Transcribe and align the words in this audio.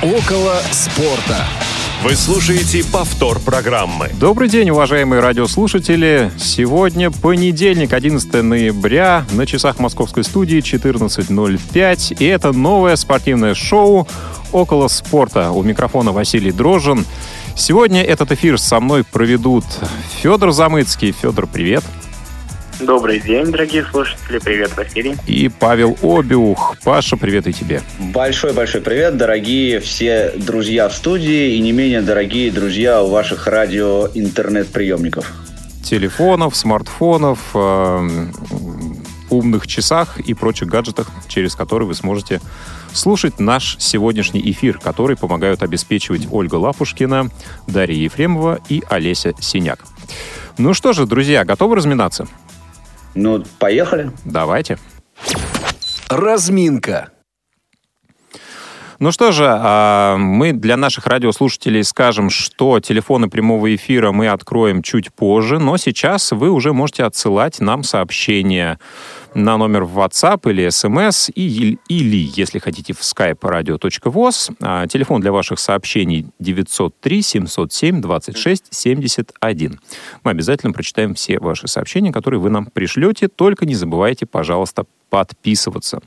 Около 0.00 0.54
спорта. 0.70 1.44
Вы 2.04 2.14
слушаете 2.14 2.84
повтор 2.84 3.40
программы. 3.40 4.08
Добрый 4.20 4.48
день, 4.48 4.70
уважаемые 4.70 5.20
радиослушатели. 5.20 6.30
Сегодня 6.38 7.10
понедельник, 7.10 7.92
11 7.92 8.44
ноября, 8.44 9.24
на 9.32 9.44
часах 9.44 9.80
московской 9.80 10.22
студии 10.22 10.58
14.05. 10.58 12.16
И 12.20 12.24
это 12.24 12.52
новое 12.52 12.94
спортивное 12.94 13.54
шоу 13.54 14.06
«Около 14.52 14.86
спорта». 14.86 15.50
У 15.50 15.64
микрофона 15.64 16.12
Василий 16.12 16.52
Дрожжин. 16.52 17.04
Сегодня 17.56 18.04
этот 18.04 18.30
эфир 18.30 18.56
со 18.56 18.78
мной 18.78 19.02
проведут 19.02 19.64
Федор 20.22 20.52
Замыцкий. 20.52 21.10
Федор, 21.10 21.48
привет. 21.48 21.82
Добрый 22.80 23.18
день, 23.18 23.46
дорогие 23.46 23.84
слушатели. 23.84 24.38
Привет, 24.38 24.76
Василий. 24.76 25.16
И 25.26 25.48
Павел 25.48 25.98
Обиух. 26.00 26.76
Паша, 26.84 27.16
привет 27.16 27.48
и 27.48 27.52
тебе. 27.52 27.82
Большой-большой 27.98 28.82
привет, 28.82 29.16
дорогие 29.16 29.80
все 29.80 30.32
друзья 30.36 30.88
в 30.88 30.94
студии 30.94 31.56
и 31.56 31.60
не 31.60 31.72
менее 31.72 32.02
дорогие 32.02 32.52
друзья 32.52 33.02
у 33.02 33.10
ваших 33.10 33.48
радио-интернет-приемников. 33.48 35.32
Телефонов, 35.82 36.54
смартфонов, 36.54 37.40
э, 37.54 38.08
умных 39.30 39.66
часах 39.66 40.20
и 40.20 40.34
прочих 40.34 40.68
гаджетах, 40.68 41.10
через 41.26 41.56
которые 41.56 41.88
вы 41.88 41.94
сможете 41.94 42.40
слушать 42.92 43.40
наш 43.40 43.76
сегодняшний 43.80 44.50
эфир, 44.52 44.78
который 44.78 45.16
помогают 45.16 45.64
обеспечивать 45.64 46.28
Ольга 46.30 46.54
Лапушкина, 46.54 47.30
Дарья 47.66 47.96
Ефремова 47.96 48.60
и 48.68 48.84
Олеся 48.88 49.34
Синяк. 49.40 49.80
Ну 50.58 50.74
что 50.74 50.92
же, 50.92 51.06
друзья, 51.06 51.44
готовы 51.44 51.74
разминаться? 51.74 52.28
Ну, 53.14 53.44
поехали. 53.58 54.10
Давайте. 54.24 54.78
Разминка. 56.08 57.10
Ну 59.00 59.12
что 59.12 59.30
же, 59.30 59.44
а, 59.46 60.16
мы 60.16 60.52
для 60.52 60.76
наших 60.76 61.06
радиослушателей 61.06 61.84
скажем, 61.84 62.30
что 62.30 62.80
телефоны 62.80 63.28
прямого 63.28 63.72
эфира 63.72 64.10
мы 64.10 64.26
откроем 64.26 64.82
чуть 64.82 65.14
позже, 65.14 65.60
но 65.60 65.76
сейчас 65.76 66.32
вы 66.32 66.50
уже 66.50 66.72
можете 66.72 67.04
отсылать 67.04 67.60
нам 67.60 67.84
сообщения 67.84 68.80
на 69.34 69.56
номер 69.56 69.84
в 69.84 70.00
WhatsApp 70.00 70.50
или 70.50 70.66
SMS, 70.66 71.30
и, 71.32 71.78
или, 71.88 72.30
если 72.34 72.58
хотите, 72.58 72.92
в 72.92 73.00
skype 73.00 73.38
radio.voz. 73.38 74.56
А, 74.60 74.88
телефон 74.88 75.20
для 75.20 75.30
ваших 75.30 75.60
сообщений 75.60 76.26
903 76.40 77.22
707 77.22 78.00
26 78.00 78.64
71. 78.70 79.80
Мы 80.24 80.30
обязательно 80.32 80.72
прочитаем 80.72 81.14
все 81.14 81.38
ваши 81.38 81.68
сообщения, 81.68 82.10
которые 82.10 82.40
вы 82.40 82.50
нам 82.50 82.66
пришлете. 82.66 83.28
Только 83.28 83.64
не 83.64 83.76
забывайте, 83.76 84.26
пожалуйста, 84.26 84.86
подписываться. 85.08 86.00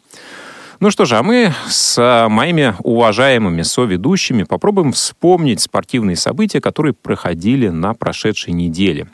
Ну 0.82 0.90
что 0.90 1.06
же, 1.06 1.16
а 1.16 1.22
мы 1.22 1.54
с 1.68 2.28
моими 2.28 2.74
уважаемыми 2.82 3.62
соведущими 3.62 4.42
попробуем 4.42 4.94
вспомнить 4.94 5.62
спортивные 5.62 6.16
события, 6.16 6.60
которые 6.60 6.94
проходили 6.94 7.68
на 7.70 7.94
прошедшей 7.94 8.54
неделе. 8.54 9.08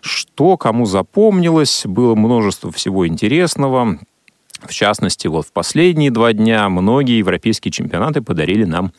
Что 0.00 0.56
кому 0.56 0.86
запомнилось, 0.86 1.82
было 1.86 2.16
множество 2.16 2.72
всего 2.72 3.06
интересного. 3.06 4.00
В 4.60 4.72
частности, 4.72 5.28
вот 5.28 5.46
в 5.46 5.52
последние 5.52 6.10
два 6.10 6.32
дня 6.32 6.68
многие 6.68 7.18
европейские 7.18 7.70
чемпионаты 7.70 8.20
подарили 8.20 8.64
нам 8.64 8.92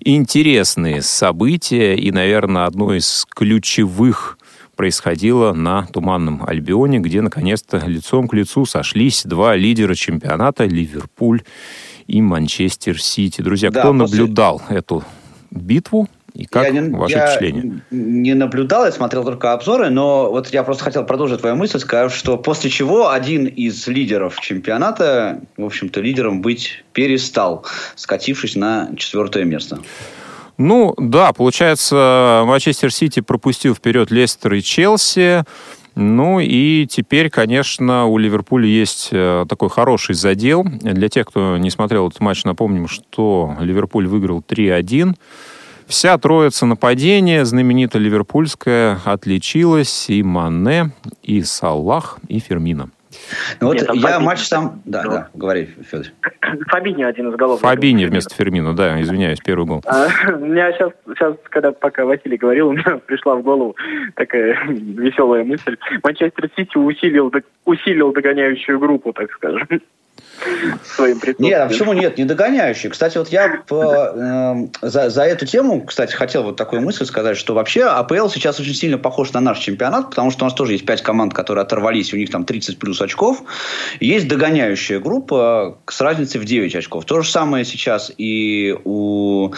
интересные 0.00 1.00
события. 1.00 1.94
И, 1.94 2.10
наверное, 2.10 2.66
одно 2.66 2.92
из 2.92 3.24
ключевых 3.34 4.38
происходило 4.74 5.52
на 5.52 5.86
Туманном 5.86 6.44
Альбионе, 6.46 6.98
где 6.98 7.20
наконец-то 7.20 7.78
лицом 7.86 8.28
к 8.28 8.34
лицу 8.34 8.66
сошлись 8.66 9.24
два 9.24 9.56
лидера 9.56 9.94
чемпионата 9.94 10.64
Ливерпуль 10.64 11.42
и 12.06 12.20
Манчестер 12.20 13.00
Сити. 13.00 13.42
Друзья, 13.42 13.70
да, 13.70 13.80
кто 13.80 13.92
после... 13.92 14.18
наблюдал 14.20 14.62
эту 14.68 15.04
битву? 15.50 16.08
И 16.34 16.46
как 16.46 16.64
я 16.64 16.80
не, 16.80 16.90
ваши 16.90 17.14
я 17.14 17.26
впечатления? 17.26 17.80
не 17.92 18.34
наблюдал, 18.34 18.84
я 18.84 18.90
смотрел 18.90 19.22
только 19.22 19.52
обзоры, 19.52 19.88
но 19.90 20.30
вот 20.30 20.48
я 20.48 20.64
просто 20.64 20.82
хотел 20.82 21.04
продолжить 21.04 21.40
твою 21.40 21.54
мысль, 21.54 21.78
сказав, 21.78 22.12
что 22.12 22.36
после 22.36 22.70
чего 22.70 23.10
один 23.10 23.46
из 23.46 23.86
лидеров 23.86 24.40
чемпионата, 24.40 25.40
в 25.56 25.64
общем-то, 25.64 26.00
лидером 26.00 26.42
быть 26.42 26.84
перестал, 26.92 27.64
скатившись 27.94 28.56
на 28.56 28.90
четвертое 28.96 29.44
место. 29.44 29.78
Ну, 30.56 30.94
да, 30.98 31.32
получается, 31.32 32.44
Манчестер 32.46 32.92
Сити 32.92 33.20
пропустил 33.20 33.74
вперед 33.74 34.10
Лестер 34.10 34.54
и 34.54 34.62
Челси. 34.62 35.44
Ну 35.96 36.40
и 36.40 36.86
теперь, 36.86 37.30
конечно, 37.30 38.06
у 38.06 38.18
Ливерпуля 38.18 38.66
есть 38.66 39.10
э, 39.12 39.46
такой 39.48 39.70
хороший 39.70 40.16
задел. 40.16 40.64
Для 40.64 41.08
тех, 41.08 41.26
кто 41.26 41.56
не 41.56 41.70
смотрел 41.70 42.08
этот 42.08 42.20
матч, 42.20 42.44
напомним, 42.44 42.88
что 42.88 43.56
Ливерпуль 43.60 44.08
выиграл 44.08 44.42
3-1. 44.46 45.14
Вся 45.86 46.18
троица 46.18 46.66
нападения, 46.66 47.44
знаменитая 47.44 48.02
ливерпульская, 48.02 49.00
отличилась. 49.04 50.06
И 50.08 50.22
Мане, 50.22 50.92
и 51.22 51.42
Салах, 51.42 52.18
и 52.28 52.40
Фермина. 52.40 52.90
Ну 53.60 53.68
вот 53.68 53.76
Нет, 53.76 53.88
я 53.94 54.00
Фабини. 54.00 54.24
матч 54.24 54.38
сам... 54.40 54.82
Да, 54.84 55.02
да, 55.02 55.10
да, 55.10 55.28
говори, 55.34 55.68
Федор. 55.90 56.06
Фабини 56.68 57.02
один 57.02 57.30
из 57.30 57.36
голов. 57.36 57.60
Фабини 57.60 58.04
вместо 58.06 58.34
Фермина, 58.34 58.74
да, 58.74 59.00
извиняюсь, 59.00 59.40
первый 59.40 59.66
гол. 59.66 59.82
А, 59.86 60.06
у 60.28 60.46
меня 60.46 60.72
сейчас, 60.72 60.92
сейчас, 61.08 61.36
когда 61.50 61.72
пока 61.72 62.04
Василий 62.04 62.36
говорил, 62.36 62.68
у 62.70 62.72
меня 62.72 62.98
пришла 63.06 63.36
в 63.36 63.42
голову 63.42 63.76
такая 64.14 64.56
веселая 64.66 65.44
мысль. 65.44 65.76
Манчестер 66.02 66.50
Сити 66.56 66.76
усилил, 66.76 67.32
усилил 67.64 68.12
догоняющую 68.12 68.78
группу, 68.78 69.12
так 69.12 69.30
скажем 69.32 69.80
своим 70.84 71.20
Нет, 71.38 71.60
а 71.60 71.66
почему 71.66 71.92
нет? 71.92 72.18
Не 72.18 72.24
догоняющий. 72.24 72.90
Кстати, 72.90 73.18
вот 73.18 73.28
я 73.28 73.62
по, 73.66 74.12
э, 74.14 74.54
за, 74.82 75.10
за 75.10 75.22
эту 75.22 75.46
тему, 75.46 75.82
кстати, 75.82 76.12
хотел 76.12 76.42
вот 76.42 76.56
такую 76.56 76.82
мысль 76.82 77.04
сказать, 77.04 77.36
что 77.36 77.54
вообще 77.54 77.84
АПЛ 77.84 78.28
сейчас 78.28 78.60
очень 78.60 78.74
сильно 78.74 78.98
похож 78.98 79.32
на 79.32 79.40
наш 79.40 79.58
чемпионат, 79.58 80.10
потому 80.10 80.30
что 80.30 80.44
у 80.44 80.46
нас 80.46 80.54
тоже 80.54 80.72
есть 80.72 80.86
пять 80.86 81.02
команд, 81.02 81.34
которые 81.34 81.62
оторвались, 81.62 82.12
у 82.12 82.16
них 82.16 82.30
там 82.30 82.44
30 82.44 82.78
плюс 82.78 83.00
очков. 83.00 83.42
Есть 84.00 84.28
догоняющая 84.28 85.00
группа 85.00 85.78
с 85.86 86.00
разницей 86.00 86.40
в 86.40 86.44
9 86.44 86.74
очков. 86.76 87.04
То 87.04 87.20
же 87.22 87.30
самое 87.30 87.64
сейчас 87.64 88.12
и 88.16 88.76
у, 88.84 89.50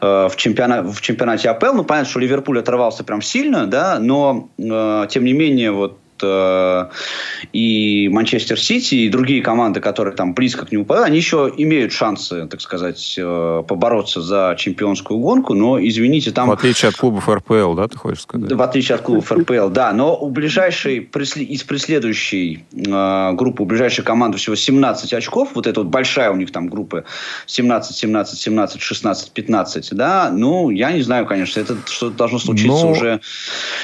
э, 0.00 0.28
в, 0.30 0.36
чемпиона, 0.36 0.82
в 0.82 1.00
чемпионате 1.00 1.48
АПЛ. 1.50 1.74
Ну, 1.74 1.84
понятно, 1.84 2.10
что 2.10 2.20
Ливерпуль 2.20 2.58
оторвался 2.58 3.04
прям 3.04 3.22
сильно, 3.22 3.66
да, 3.66 3.98
но 3.98 4.48
э, 4.58 5.06
тем 5.08 5.24
не 5.24 5.32
менее 5.32 5.72
вот 5.72 5.98
и 6.22 8.08
Манчестер 8.12 8.60
Сити, 8.60 8.94
и 8.94 9.08
другие 9.08 9.42
команды, 9.42 9.80
которые 9.80 10.14
там 10.14 10.34
близко 10.34 10.66
к 10.66 10.72
нему 10.72 10.84
попадают, 10.84 11.08
они 11.08 11.16
еще 11.16 11.52
имеют 11.56 11.92
шансы, 11.92 12.46
так 12.46 12.60
сказать, 12.60 13.14
э, 13.18 13.62
побороться 13.66 14.20
за 14.20 14.54
чемпионскую 14.58 15.18
гонку, 15.18 15.54
но, 15.54 15.78
извините, 15.78 16.30
там... 16.30 16.48
В 16.48 16.52
отличие 16.52 16.90
от 16.90 16.96
клубов 16.96 17.28
РПЛ, 17.28 17.74
да, 17.74 17.88
ты 17.88 17.96
хочешь 17.96 18.22
сказать? 18.22 18.52
В 18.52 18.62
отличие 18.62 18.96
от 18.96 19.02
клубов 19.02 19.30
РПЛ, 19.32 19.68
да, 19.68 19.92
но 19.92 20.16
у 20.16 20.30
ближайшей, 20.30 20.98
из 20.98 21.62
преследующей 21.62 22.64
э, 22.72 23.32
группы, 23.32 23.62
у 23.62 23.66
ближайшей 23.66 24.04
команды 24.04 24.38
всего 24.38 24.56
17 24.56 25.12
очков, 25.12 25.50
вот 25.54 25.66
эта 25.66 25.80
вот 25.80 25.88
большая 25.88 26.30
у 26.30 26.36
них 26.36 26.52
там 26.52 26.68
группа 26.68 27.04
17, 27.46 27.96
17, 27.96 28.38
17, 28.38 28.80
16, 28.80 29.32
15, 29.32 29.94
да, 29.94 30.30
ну, 30.32 30.70
я 30.70 30.92
не 30.92 31.02
знаю, 31.02 31.26
конечно, 31.26 31.60
это 31.60 31.76
что-то 31.86 32.16
должно 32.16 32.38
случиться 32.38 32.84
ну, 32.84 32.90
уже 32.90 33.20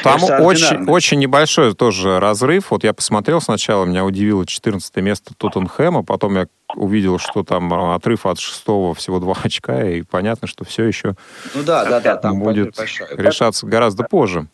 Там 0.02 0.22
очень, 0.22 0.84
очень 0.86 1.18
небольшой 1.18 1.74
тоже 1.74 2.19
разрыв. 2.20 2.70
Вот 2.70 2.84
я 2.84 2.92
посмотрел 2.92 3.40
сначала, 3.40 3.84
меня 3.84 4.04
удивило 4.04 4.46
14 4.46 4.96
место 4.96 5.32
Тоттенхэма, 5.36 6.04
потом 6.04 6.36
я 6.36 6.46
увидел, 6.74 7.18
что 7.18 7.42
там 7.42 7.72
отрыв 7.92 8.26
от 8.26 8.38
шестого 8.38 8.94
всего 8.94 9.18
два 9.18 9.34
очка, 9.42 9.84
и 9.84 10.02
понятно, 10.02 10.46
что 10.46 10.64
все 10.64 10.84
еще 10.84 11.14
ну, 11.54 11.62
да, 11.62 11.84
да, 11.84 12.00
да, 12.00 12.16
там 12.16 12.40
будет 12.40 12.78
решаться 13.16 13.66
гораздо 13.66 14.04
позже. 14.04 14.46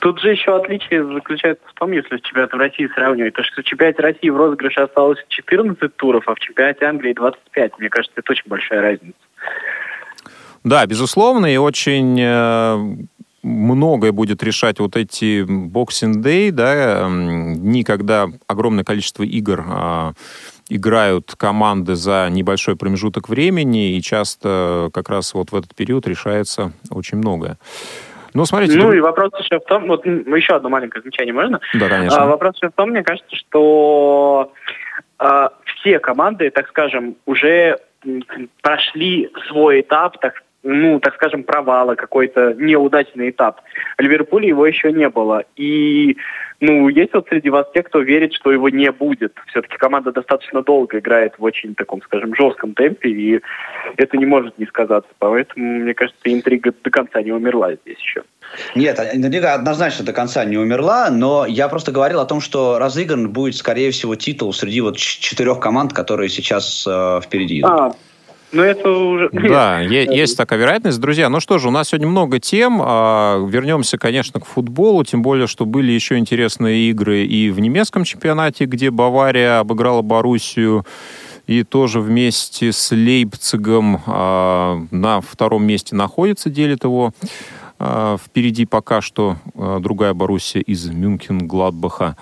Тут 0.00 0.20
же 0.20 0.30
еще 0.30 0.54
отличие 0.54 1.02
заключается 1.02 1.64
в 1.66 1.72
том, 1.72 1.92
если 1.92 2.18
с 2.18 2.20
чемпионатом 2.20 2.60
России 2.60 2.88
сравнивать, 2.94 3.34
то 3.34 3.42
что 3.42 3.62
в 3.62 3.64
чемпионате 3.64 4.02
России 4.02 4.28
в 4.28 4.36
розыгрыше 4.36 4.80
осталось 4.80 5.18
14 5.28 5.96
туров, 5.96 6.24
а 6.26 6.34
в 6.34 6.40
чемпионате 6.40 6.84
Англии 6.84 7.14
25. 7.14 7.78
Мне 7.78 7.88
кажется, 7.88 8.20
это 8.20 8.32
очень 8.32 8.44
большая 8.46 8.82
разница. 8.82 9.16
Да, 10.62 10.84
безусловно, 10.84 11.46
и 11.46 11.56
очень 11.56 12.18
э, 12.20 12.96
многое 13.42 14.12
будет 14.12 14.42
решать 14.42 14.78
вот 14.80 14.96
эти 14.96 15.42
Boxing 15.44 16.22
Day, 16.22 16.50
да, 16.50 17.08
дни, 17.08 17.84
когда 17.84 18.28
огромное 18.46 18.84
количество 18.84 19.22
игр 19.22 19.64
а, 19.68 20.12
играют 20.68 21.34
команды 21.36 21.94
за 21.94 22.28
небольшой 22.30 22.76
промежуток 22.76 23.28
времени, 23.28 23.96
и 23.96 24.02
часто 24.02 24.90
как 24.92 25.08
раз 25.08 25.34
вот 25.34 25.52
в 25.52 25.56
этот 25.56 25.74
период 25.74 26.06
решается 26.06 26.72
очень 26.90 27.18
многое. 27.18 27.58
Ну, 28.34 28.44
смотрите. 28.44 28.78
Ну, 28.78 28.92
и 28.92 29.00
вопрос 29.00 29.32
еще 29.38 29.58
в 29.58 29.64
том, 29.64 29.86
вот 29.86 30.04
еще 30.04 30.54
одно 30.54 30.68
маленькое 30.68 31.02
замечание 31.02 31.32
можно? 31.32 31.60
Да, 31.74 31.88
конечно. 31.88 32.22
А, 32.22 32.26
вопрос 32.26 32.56
еще 32.56 32.68
в 32.68 32.74
том, 32.74 32.90
мне 32.90 33.02
кажется, 33.02 33.34
что 33.34 34.52
а, 35.18 35.50
все 35.64 35.98
команды, 35.98 36.50
так 36.50 36.68
скажем, 36.68 37.16
уже 37.26 37.78
прошли 38.62 39.30
свой 39.48 39.80
этап, 39.80 40.20
так 40.20 40.42
ну, 40.62 40.98
так 41.00 41.14
скажем, 41.14 41.44
провала, 41.44 41.94
какой-то 41.94 42.54
неудачный 42.54 43.30
этап. 43.30 43.60
В 43.96 44.02
Ливерпуле 44.02 44.48
его 44.48 44.66
еще 44.66 44.92
не 44.92 45.08
было. 45.08 45.44
И, 45.56 46.16
ну, 46.60 46.88
есть 46.88 47.14
вот 47.14 47.28
среди 47.28 47.48
вас 47.48 47.66
те, 47.72 47.82
кто 47.82 48.00
верит, 48.00 48.34
что 48.34 48.50
его 48.50 48.68
не 48.68 48.90
будет. 48.90 49.34
Все-таки 49.46 49.76
команда 49.76 50.12
достаточно 50.12 50.62
долго 50.62 50.98
играет 50.98 51.34
в 51.38 51.44
очень 51.44 51.74
таком, 51.74 52.02
скажем, 52.02 52.34
жестком 52.34 52.74
темпе. 52.74 53.08
И 53.08 53.40
это 53.96 54.16
не 54.16 54.26
может 54.26 54.58
не 54.58 54.66
сказаться. 54.66 55.10
Поэтому, 55.18 55.80
мне 55.80 55.94
кажется, 55.94 56.20
интрига 56.24 56.72
до 56.82 56.90
конца 56.90 57.22
не 57.22 57.32
умерла 57.32 57.74
здесь 57.74 57.98
еще. 57.98 58.24
Нет, 58.74 58.98
интрига 59.12 59.54
однозначно 59.54 60.04
до 60.04 60.12
конца 60.12 60.44
не 60.44 60.56
умерла, 60.56 61.10
но 61.10 61.46
я 61.46 61.68
просто 61.68 61.92
говорил 61.92 62.18
о 62.18 62.26
том, 62.26 62.40
что 62.40 62.78
разыгран 62.78 63.30
будет, 63.30 63.54
скорее 63.54 63.92
всего, 63.92 64.16
титул 64.16 64.52
среди 64.52 64.80
вот 64.80 64.96
четырех 64.96 65.60
команд, 65.60 65.92
которые 65.92 66.28
сейчас 66.28 66.84
э, 66.88 67.20
впереди 67.22 67.60
идут. 67.60 67.70
А, 67.70 67.92
но 68.52 68.62
это 68.62 68.90
уже... 68.90 69.30
Да, 69.30 69.80
есть 69.80 70.36
такая 70.36 70.58
вероятность. 70.58 71.00
Друзья, 71.00 71.28
ну 71.28 71.40
что 71.40 71.58
же, 71.58 71.68
у 71.68 71.70
нас 71.70 71.88
сегодня 71.88 72.08
много 72.08 72.40
тем. 72.40 72.80
А, 72.82 73.44
вернемся, 73.46 73.98
конечно, 73.98 74.40
к 74.40 74.46
футболу, 74.46 75.04
тем 75.04 75.22
более, 75.22 75.46
что 75.46 75.66
были 75.66 75.92
еще 75.92 76.18
интересные 76.18 76.90
игры 76.90 77.24
и 77.24 77.50
в 77.50 77.60
немецком 77.60 78.04
чемпионате, 78.04 78.64
где 78.64 78.90
Бавария 78.90 79.60
обыграла 79.60 80.02
Боруссию 80.02 80.86
и 81.46 81.62
тоже 81.62 82.00
вместе 82.00 82.72
с 82.72 82.90
Лейпцигом 82.90 84.02
а, 84.06 84.80
на 84.90 85.20
втором 85.20 85.64
месте 85.64 85.94
находится, 85.94 86.50
делит 86.50 86.84
его. 86.84 87.12
А, 87.78 88.16
впереди 88.16 88.66
пока 88.66 89.00
что 89.00 89.36
другая 89.54 90.14
Боруссия 90.14 90.62
из 90.62 90.88
Мюнхен-Гладбаха. 90.88 92.16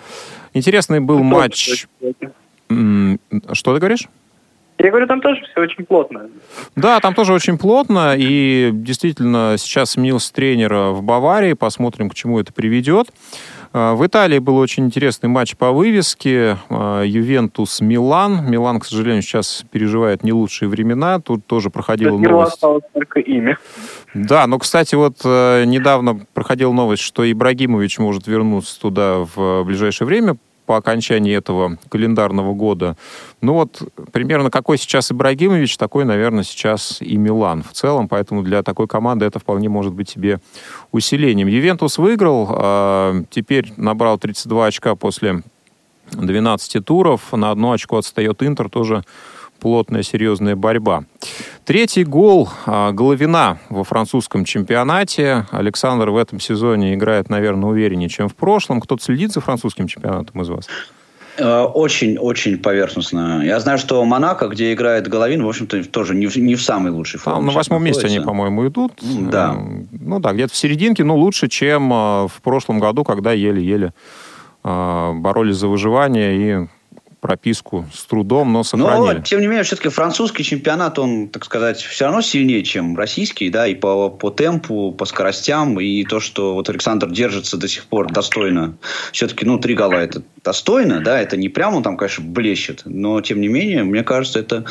Интересный 0.54 1.00
был 1.00 1.22
матч... 1.22 1.86
Что 2.68 3.74
ты 3.74 3.78
говоришь? 3.78 4.08
Я 4.86 4.92
говорю, 4.92 5.08
там 5.08 5.20
тоже 5.20 5.40
все 5.50 5.60
очень 5.60 5.84
плотно. 5.84 6.30
Да, 6.76 7.00
там 7.00 7.12
тоже 7.12 7.32
очень 7.32 7.58
плотно, 7.58 8.14
и 8.16 8.70
действительно 8.72 9.56
сейчас 9.58 9.90
сменился 9.90 10.32
тренер 10.32 10.92
в 10.92 11.02
Баварии, 11.02 11.54
посмотрим, 11.54 12.08
к 12.08 12.14
чему 12.14 12.38
это 12.38 12.52
приведет. 12.52 13.08
А, 13.72 13.96
в 13.96 14.06
Италии 14.06 14.38
был 14.38 14.56
очень 14.58 14.84
интересный 14.84 15.28
матч 15.28 15.56
по 15.56 15.72
вывеске. 15.72 16.58
А, 16.70 17.02
Ювентус-Милан. 17.02 18.48
Милан, 18.48 18.78
к 18.78 18.84
сожалению, 18.84 19.22
сейчас 19.22 19.64
переживает 19.72 20.22
не 20.22 20.32
лучшие 20.32 20.68
времена. 20.68 21.18
Тут 21.18 21.44
тоже 21.46 21.68
проходила 21.68 22.16
Милан 22.16 22.32
новость. 22.32 22.52
осталось 22.54 22.84
только 22.94 23.18
имя. 23.18 23.58
Да, 24.14 24.46
но, 24.46 24.60
кстати, 24.60 24.94
вот 24.94 25.16
э, 25.24 25.64
недавно 25.64 26.20
проходила 26.32 26.72
новость, 26.72 27.02
что 27.02 27.28
Ибрагимович 27.30 27.98
может 27.98 28.28
вернуться 28.28 28.80
туда 28.80 29.26
в 29.34 29.64
ближайшее 29.64 30.06
время 30.06 30.36
по 30.66 30.76
окончании 30.76 31.34
этого 31.34 31.78
календарного 31.88 32.52
года. 32.52 32.96
Ну 33.40 33.54
вот, 33.54 33.82
примерно 34.12 34.50
какой 34.50 34.78
сейчас 34.78 35.12
Ибрагимович, 35.12 35.78
такой, 35.78 36.04
наверное, 36.04 36.44
сейчас 36.44 37.00
и 37.00 37.16
Милан 37.16 37.62
в 37.62 37.72
целом, 37.72 38.08
поэтому 38.08 38.42
для 38.42 38.62
такой 38.62 38.88
команды 38.88 39.24
это 39.24 39.38
вполне 39.38 39.68
может 39.68 39.94
быть 39.94 40.10
себе 40.10 40.40
усилением. 40.92 41.48
Ювентус 41.48 41.98
выиграл, 41.98 42.48
а, 42.50 43.22
теперь 43.30 43.72
набрал 43.76 44.18
32 44.18 44.66
очка 44.66 44.94
после 44.96 45.42
12 46.12 46.84
туров, 46.84 47.32
на 47.32 47.50
одно 47.50 47.72
очко 47.72 47.98
отстает 47.98 48.42
Интер, 48.42 48.68
тоже 48.68 49.04
плотная, 49.60 50.02
серьезная 50.02 50.56
борьба. 50.56 51.04
Третий 51.66 52.04
гол 52.04 52.48
а, 52.64 52.92
Головина 52.92 53.58
во 53.70 53.82
французском 53.82 54.44
чемпионате. 54.44 55.46
Александр 55.50 56.10
в 56.10 56.16
этом 56.16 56.38
сезоне 56.38 56.94
играет, 56.94 57.28
наверное, 57.28 57.68
увереннее, 57.68 58.08
чем 58.08 58.28
в 58.28 58.36
прошлом. 58.36 58.80
Кто-то 58.80 59.02
следит 59.02 59.32
за 59.32 59.40
французским 59.40 59.88
чемпионатом 59.88 60.40
из 60.42 60.48
вас? 60.48 60.68
Очень-очень 61.40 62.54
э, 62.54 62.58
поверхностно. 62.58 63.42
Я 63.44 63.58
знаю, 63.58 63.78
что 63.78 64.04
Монако, 64.04 64.46
где 64.46 64.72
играет 64.72 65.08
Головин, 65.08 65.42
в 65.42 65.48
общем-то, 65.48 65.82
тоже 65.86 66.14
не 66.14 66.28
в, 66.28 66.36
не 66.36 66.54
в 66.54 66.62
самой 66.62 66.92
лучшей 66.92 67.18
форме. 67.18 67.38
Там 67.38 67.46
на 67.46 67.52
восьмом 67.52 67.82
месте 67.82 68.06
они, 68.06 68.20
по-моему, 68.20 68.68
идут. 68.68 68.92
Да. 69.02 69.56
Ну 69.90 70.20
да, 70.20 70.34
где-то 70.34 70.52
в 70.52 70.56
серединке, 70.56 71.02
но 71.02 71.16
лучше, 71.16 71.48
чем 71.48 71.92
э, 71.92 72.28
в 72.28 72.42
прошлом 72.44 72.78
году, 72.78 73.02
когда 73.02 73.32
еле-еле 73.32 73.92
э, 74.62 75.12
боролись 75.14 75.56
за 75.56 75.66
выживание 75.66 76.36
и 76.36 76.68
прописку 77.20 77.86
с 77.92 78.04
трудом, 78.04 78.52
но 78.52 78.62
сохранили. 78.62 79.16
Но, 79.16 79.22
тем 79.22 79.40
не 79.40 79.46
менее, 79.46 79.64
все-таки 79.64 79.88
французский 79.88 80.44
чемпионат, 80.44 80.98
он, 80.98 81.28
так 81.28 81.44
сказать, 81.44 81.78
все 81.80 82.04
равно 82.04 82.20
сильнее, 82.20 82.62
чем 82.62 82.96
российский, 82.96 83.50
да, 83.50 83.66
и 83.66 83.74
по, 83.74 84.10
по 84.10 84.30
темпу, 84.30 84.92
по 84.92 85.04
скоростям, 85.04 85.80
и 85.80 86.04
то, 86.04 86.20
что 86.20 86.54
вот 86.54 86.68
Александр 86.68 87.10
держится 87.10 87.56
до 87.56 87.68
сих 87.68 87.86
пор 87.86 88.12
достойно. 88.12 88.76
Все-таки, 89.12 89.44
ну, 89.44 89.58
три 89.58 89.74
гола 89.74 89.94
это 89.94 90.22
достойно, 90.44 91.00
да, 91.00 91.20
это 91.20 91.36
не 91.36 91.48
прямо 91.48 91.76
он 91.76 91.82
там, 91.82 91.96
конечно, 91.96 92.24
блещет, 92.24 92.82
но, 92.84 93.20
тем 93.20 93.40
не 93.40 93.48
менее, 93.48 93.82
мне 93.84 94.04
кажется, 94.04 94.38
это 94.38 94.64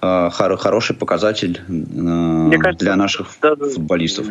э, 0.00 0.30
хор- 0.32 0.56
хороший 0.56 0.94
показатель 0.94 1.60
э, 1.68 2.58
кажется, 2.58 2.84
для 2.84 2.96
наших 2.96 3.28
да, 3.42 3.56
футболистов. 3.56 4.26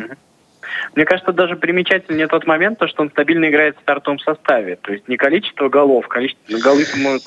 Мне 0.94 1.04
кажется, 1.04 1.32
даже 1.32 1.56
примечательнее 1.56 2.26
тот 2.26 2.46
момент, 2.46 2.78
то, 2.78 2.88
что 2.88 3.02
он 3.02 3.10
стабильно 3.10 3.48
играет 3.48 3.76
в 3.76 3.80
стартовом 3.80 4.18
составе. 4.18 4.76
То 4.76 4.92
есть 4.92 5.08
не 5.08 5.16
количество 5.16 5.68
голов, 5.68 6.08
количество 6.08 6.58
голов 6.58 6.96
может 6.96 7.24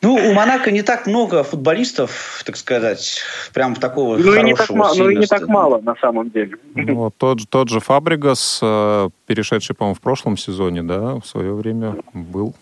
ну, 0.00 0.14
у 0.14 0.32
Монако 0.32 0.70
не 0.70 0.82
так 0.82 1.08
много 1.08 1.42
футболистов, 1.42 2.42
так 2.46 2.56
сказать, 2.56 3.20
прям 3.52 3.74
такого 3.74 4.16
ну, 4.16 4.34
и 4.34 4.42
не 4.44 4.54
так 4.54 4.70
мало, 4.70 4.94
Ну 4.94 5.10
и 5.10 5.16
не 5.16 5.26
так 5.26 5.48
мало, 5.48 5.80
на 5.80 5.96
самом 5.96 6.30
деле. 6.30 6.56
Ну, 6.74 7.10
тот, 7.16 7.40
тот 7.50 7.68
же 7.68 7.80
Фабригас, 7.80 8.60
э, 8.62 9.08
перешедший, 9.26 9.74
по-моему, 9.74 9.96
в 9.96 10.00
прошлом 10.00 10.36
сезоне, 10.36 10.84
да, 10.84 11.16
в 11.16 11.26
свое 11.26 11.52
время 11.52 11.96
был 12.12 12.54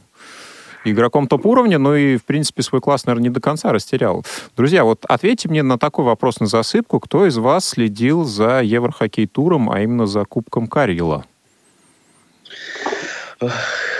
игроком 0.92 1.26
топ-уровня, 1.28 1.78
но 1.78 1.96
и, 1.96 2.16
в 2.16 2.24
принципе, 2.24 2.62
свой 2.62 2.80
класс, 2.80 3.06
наверное, 3.06 3.24
не 3.24 3.30
до 3.30 3.40
конца 3.40 3.72
растерял. 3.72 4.24
Друзья, 4.56 4.84
вот 4.84 5.04
ответьте 5.08 5.48
мне 5.48 5.62
на 5.62 5.78
такой 5.78 6.04
вопрос 6.04 6.40
на 6.40 6.46
засыпку. 6.46 7.00
Кто 7.00 7.26
из 7.26 7.36
вас 7.38 7.68
следил 7.68 8.24
за 8.24 8.60
Еврохоккей-туром, 8.62 9.70
а 9.70 9.80
именно 9.80 10.06
за 10.06 10.24
Кубком 10.24 10.66
Карила? 10.66 11.24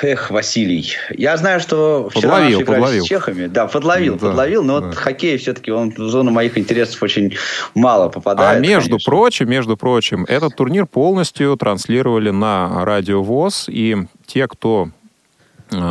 Эх, 0.02 0.30
Василий. 0.30 0.92
Я 1.10 1.36
знаю, 1.36 1.60
что 1.60 2.08
вчера 2.10 2.36
подловил, 2.36 2.60
наши 2.60 2.72
подловил. 2.72 3.04
с 3.04 3.08
чехами. 3.08 3.46
Да, 3.46 3.66
подловил, 3.66 4.14
да, 4.14 4.28
подловил, 4.28 4.62
но 4.62 4.80
да. 4.80 4.86
вот 4.86 4.96
хоккей 4.96 5.36
все-таки 5.36 5.70
он 5.70 5.90
в 5.90 5.98
зону 5.98 6.30
моих 6.30 6.56
интересов 6.56 7.02
очень 7.02 7.36
мало 7.74 8.08
попадает. 8.08 8.58
А 8.58 8.60
между 8.60 8.90
конечно. 8.90 9.10
прочим, 9.10 9.50
между 9.50 9.76
прочим, 9.76 10.24
этот 10.24 10.56
турнир 10.56 10.86
полностью 10.86 11.54
транслировали 11.56 12.30
на 12.30 12.84
радио 12.84 13.22
ВОЗ, 13.22 13.66
и 13.68 13.96
те, 14.26 14.48
кто 14.48 14.88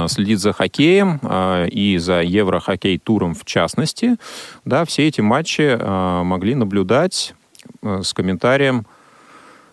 следит 0.08 0.40
за 0.40 0.54
хоккеем 0.54 1.20
э, 1.22 1.68
и 1.70 1.98
за 1.98 2.22
Еврохоккей-туром 2.22 3.34
в 3.34 3.46
частности, 3.46 4.16
да, 4.64 4.86
все 4.86 5.08
эти 5.08 5.22
матчи 5.22 5.62
э, 5.62 6.24
могли 6.24 6.56
наблюдать 6.56 7.34
с 7.82 8.14
комментарием 8.14 8.86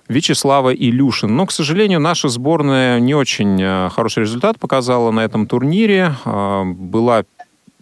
Вячеслава 0.09 0.75
Илюшин. 0.75 1.35
Но, 1.35 1.47
к 1.47 1.53
сожалению, 1.53 2.01
наша 2.01 2.29
сборная 2.29 3.01
не 3.01 3.15
очень 3.15 3.89
хороший 3.91 4.21
результат 4.25 4.59
показала 4.59 5.11
на 5.11 5.21
этом 5.21 5.47
турнире. 5.47 6.15
Была 6.25 7.25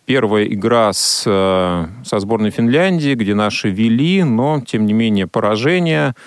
первая 0.05 0.44
игра 0.44 0.93
с, 0.93 1.22
со 1.22 2.19
сборной 2.19 2.50
Финляндии, 2.50 3.14
где 3.14 3.34
наши 3.34 3.70
вели, 3.70 4.22
но, 4.25 4.61
тем 4.61 4.87
не 4.87 4.93
менее, 4.93 5.26
поражение– 5.26 6.15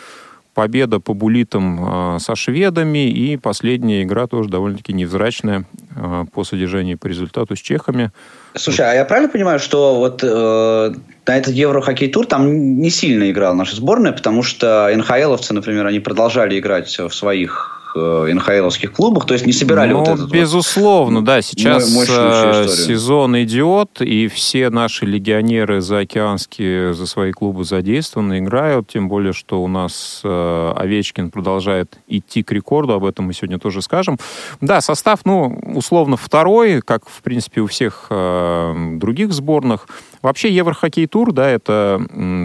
победа 0.54 1.00
по 1.00 1.14
булитам 1.14 2.16
э, 2.16 2.20
со 2.20 2.36
шведами 2.36 3.10
и 3.10 3.38
последняя 3.38 4.04
игра 4.04 4.28
тоже 4.28 4.50
довольно-таки 4.50 4.94
невзрачная 4.94 5.66
э, 5.96 6.26
по 6.32 6.44
содержанию 6.44 6.98
по 6.98 7.08
результату 7.08 7.56
с 7.56 7.60
чехами. 7.60 8.12
Слушай, 8.56 8.92
а 8.92 8.94
я 8.94 9.06
правильно 9.06 9.32
понимаю, 9.32 9.60
что 9.60 9.96
вот 9.96 10.24
э, 10.24 10.94
на 11.26 11.38
этот 11.38 11.54
Еврохоккей 11.54 12.10
тур 12.10 12.26
там 12.26 12.80
не 12.80 12.90
сильно 12.90 13.32
играла 13.32 13.56
наша 13.56 13.76
сборная, 13.76 14.12
потому 14.12 14.44
что 14.44 14.92
НХЛовцы, 14.96 15.54
например, 15.54 15.88
они 15.88 16.00
продолжали 16.00 16.60
играть 16.60 16.98
в 17.00 17.12
своих 17.12 17.73
э, 17.96 18.34
НХЛовских 18.34 18.92
клубах, 18.92 19.26
то 19.26 19.34
есть 19.34 19.46
не 19.46 19.54
собирали 19.54 19.94
ну, 19.94 20.00
вот 20.00 20.08
этот 20.08 20.32
безусловно, 20.32 21.20
вот, 21.20 21.26
да, 21.26 21.42
сейчас 21.42 21.92
э, 22.10 22.68
сезон 22.68 23.42
идет, 23.42 24.02
и 24.02 24.28
все 24.28 24.70
наши 24.70 25.06
легионеры 25.06 25.82
заокеанские 25.82 26.94
за 26.94 27.06
свои 27.06 27.32
клубы 27.32 27.64
задействованы, 27.64 28.40
играют, 28.40 28.88
тем 28.88 29.10
более, 29.10 29.34
что 29.34 29.64
у 29.64 29.68
нас 29.68 30.22
э, 30.24 30.74
Овечкин 30.76 31.32
продолжает 31.32 31.98
идти 32.08 32.44
к 32.44 32.52
рекорду, 32.52 32.94
об 32.94 33.06
этом 33.06 33.26
мы 33.26 33.34
сегодня 33.34 33.60
тоже 33.60 33.82
скажем. 33.82 34.18
Да, 34.62 34.82
состав, 34.82 35.22
ну, 35.26 35.60
условно 35.76 36.18
второй, 36.18 36.82
как, 36.82 37.08
в 37.08 37.22
принципе, 37.22 37.62
у 37.62 37.68
всех 37.68 38.08
э, 38.10 38.96
других 38.98 39.34
сборных, 39.34 39.88
Вообще 40.24 40.52
Еврохоккей 40.52 41.06
тур, 41.06 41.32
да, 41.34 41.50
это 41.50 42.02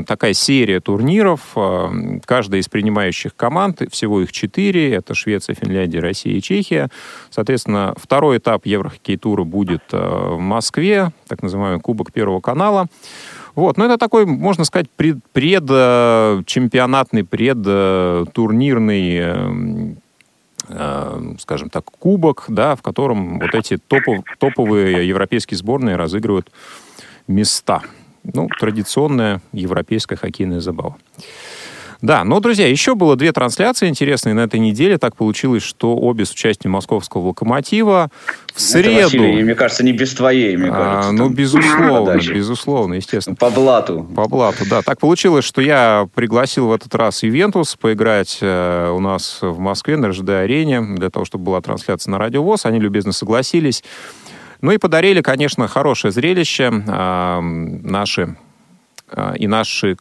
такая 0.06 0.32
серия 0.32 0.80
турниров. 0.80 1.40
А, 1.54 1.92
каждая 2.24 2.60
из 2.60 2.68
принимающих 2.68 3.36
команд, 3.36 3.82
всего 3.92 4.20
их 4.20 4.32
четыре, 4.32 4.94
это 4.94 5.14
Швеция, 5.14 5.54
Финляндия, 5.54 6.00
Россия 6.00 6.34
и 6.34 6.42
Чехия. 6.42 6.88
Соответственно, 7.30 7.94
второй 7.96 8.38
этап 8.38 8.66
Еврохоккей 8.66 9.16
тура 9.16 9.44
будет 9.44 9.84
а, 9.92 10.34
в 10.34 10.40
Москве, 10.40 11.12
так 11.28 11.40
называемый 11.40 11.78
Кубок 11.78 12.12
Первого 12.12 12.40
канала. 12.40 12.88
Вот, 13.54 13.76
но 13.76 13.84
это 13.84 13.96
такой, 13.96 14.26
можно 14.26 14.64
сказать, 14.64 14.90
пред, 14.90 15.18
предчемпионатный, 15.32 17.22
предтурнирный 17.22 19.94
э, 20.68 21.34
скажем 21.38 21.70
так, 21.70 21.84
кубок, 21.84 22.46
да, 22.48 22.74
в 22.76 22.82
котором 22.82 23.38
вот 23.38 23.54
эти 23.54 23.76
топов, 23.76 24.24
топовые 24.38 25.08
европейские 25.08 25.58
сборные 25.58 25.96
разыгрывают 25.96 26.50
места. 27.28 27.82
Ну, 28.24 28.48
традиционная 28.58 29.40
европейская 29.52 30.16
хоккейная 30.16 30.60
забава. 30.60 30.96
Да, 32.00 32.22
но, 32.22 32.38
друзья, 32.38 32.68
еще 32.68 32.94
было 32.94 33.16
две 33.16 33.32
трансляции 33.32 33.88
интересные 33.88 34.32
на 34.32 34.40
этой 34.40 34.60
неделе. 34.60 34.98
Так 34.98 35.16
получилось, 35.16 35.64
что 35.64 35.96
обе 35.96 36.24
с 36.24 36.30
участием 36.30 36.72
московского 36.72 37.28
«Локомотива» 37.28 38.10
в 38.54 38.60
среду... 38.60 38.90
Это, 38.90 39.04
Василий, 39.04 39.42
мне 39.42 39.54
кажется, 39.56 39.84
не 39.84 39.92
без 39.92 40.14
твоей, 40.14 40.56
мне 40.56 40.68
а, 40.68 40.72
кажется. 40.72 41.08
А, 41.08 41.12
ну, 41.12 41.28
безусловно, 41.28 42.16
безусловно, 42.16 42.94
естественно. 42.94 43.34
По 43.34 43.50
блату. 43.50 44.06
По 44.14 44.28
блату, 44.28 44.64
да. 44.70 44.82
Так 44.82 45.00
получилось, 45.00 45.44
что 45.44 45.60
я 45.60 46.08
пригласил 46.14 46.68
в 46.68 46.72
этот 46.72 46.94
раз 46.94 47.24
Ивентус 47.24 47.74
поиграть 47.74 48.38
э, 48.42 48.92
у 48.94 49.00
нас 49.00 49.38
в 49.40 49.58
Москве 49.58 49.96
на 49.96 50.08
РЖД-арене 50.08 50.80
для 50.96 51.10
того, 51.10 51.24
чтобы 51.24 51.44
была 51.44 51.60
трансляция 51.60 52.12
на 52.12 52.18
Радио 52.18 52.44
ВОЗ. 52.44 52.66
Они 52.66 52.78
любезно 52.78 53.10
согласились. 53.10 53.82
Ну 54.60 54.72
и 54.72 54.78
подарили, 54.78 55.20
конечно, 55.20 55.68
хорошее 55.68 56.12
зрелище. 56.12 56.70
Э, 56.86 57.40
наши 57.40 58.36
э, 59.10 59.36
и 59.36 59.46
наши 59.46 59.96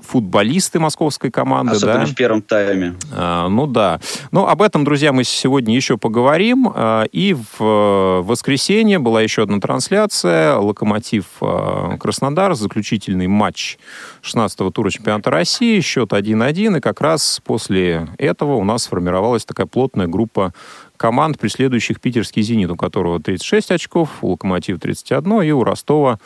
футболисты 0.00 0.78
московской 0.78 1.30
команды. 1.30 1.72
Особенно 1.72 2.00
да? 2.00 2.06
в 2.06 2.14
первом 2.14 2.42
тайме. 2.42 2.94
А, 3.12 3.48
ну 3.48 3.66
да. 3.66 4.00
Ну, 4.30 4.46
об 4.46 4.62
этом, 4.62 4.84
друзья, 4.84 5.12
мы 5.12 5.24
сегодня 5.24 5.74
еще 5.74 5.98
поговорим. 5.98 6.70
А, 6.74 7.04
и 7.04 7.34
в 7.34 7.60
э, 7.60 8.20
воскресенье 8.22 8.98
была 8.98 9.22
еще 9.22 9.42
одна 9.42 9.58
трансляция. 9.60 10.56
Локомотив 10.56 11.24
а, 11.40 11.96
Краснодар, 11.98 12.54
заключительный 12.54 13.26
матч 13.26 13.78
16-го 14.22 14.70
тура 14.70 14.90
чемпионата 14.90 15.30
России, 15.30 15.80
счет 15.80 16.12
1-1. 16.12 16.78
И 16.78 16.80
как 16.80 17.00
раз 17.00 17.40
после 17.44 18.08
этого 18.18 18.54
у 18.54 18.64
нас 18.64 18.84
сформировалась 18.84 19.44
такая 19.44 19.66
плотная 19.66 20.06
группа 20.06 20.52
команд, 20.98 21.38
преследующих 21.38 22.00
питерский 22.00 22.42
«Зенит», 22.42 22.70
у 22.70 22.76
которого 22.76 23.20
36 23.20 23.70
очков, 23.70 24.10
у 24.20 24.32
«Локомотив» 24.32 24.78
31, 24.78 25.42
и 25.42 25.50
у 25.52 25.64
Ростова, 25.64 26.18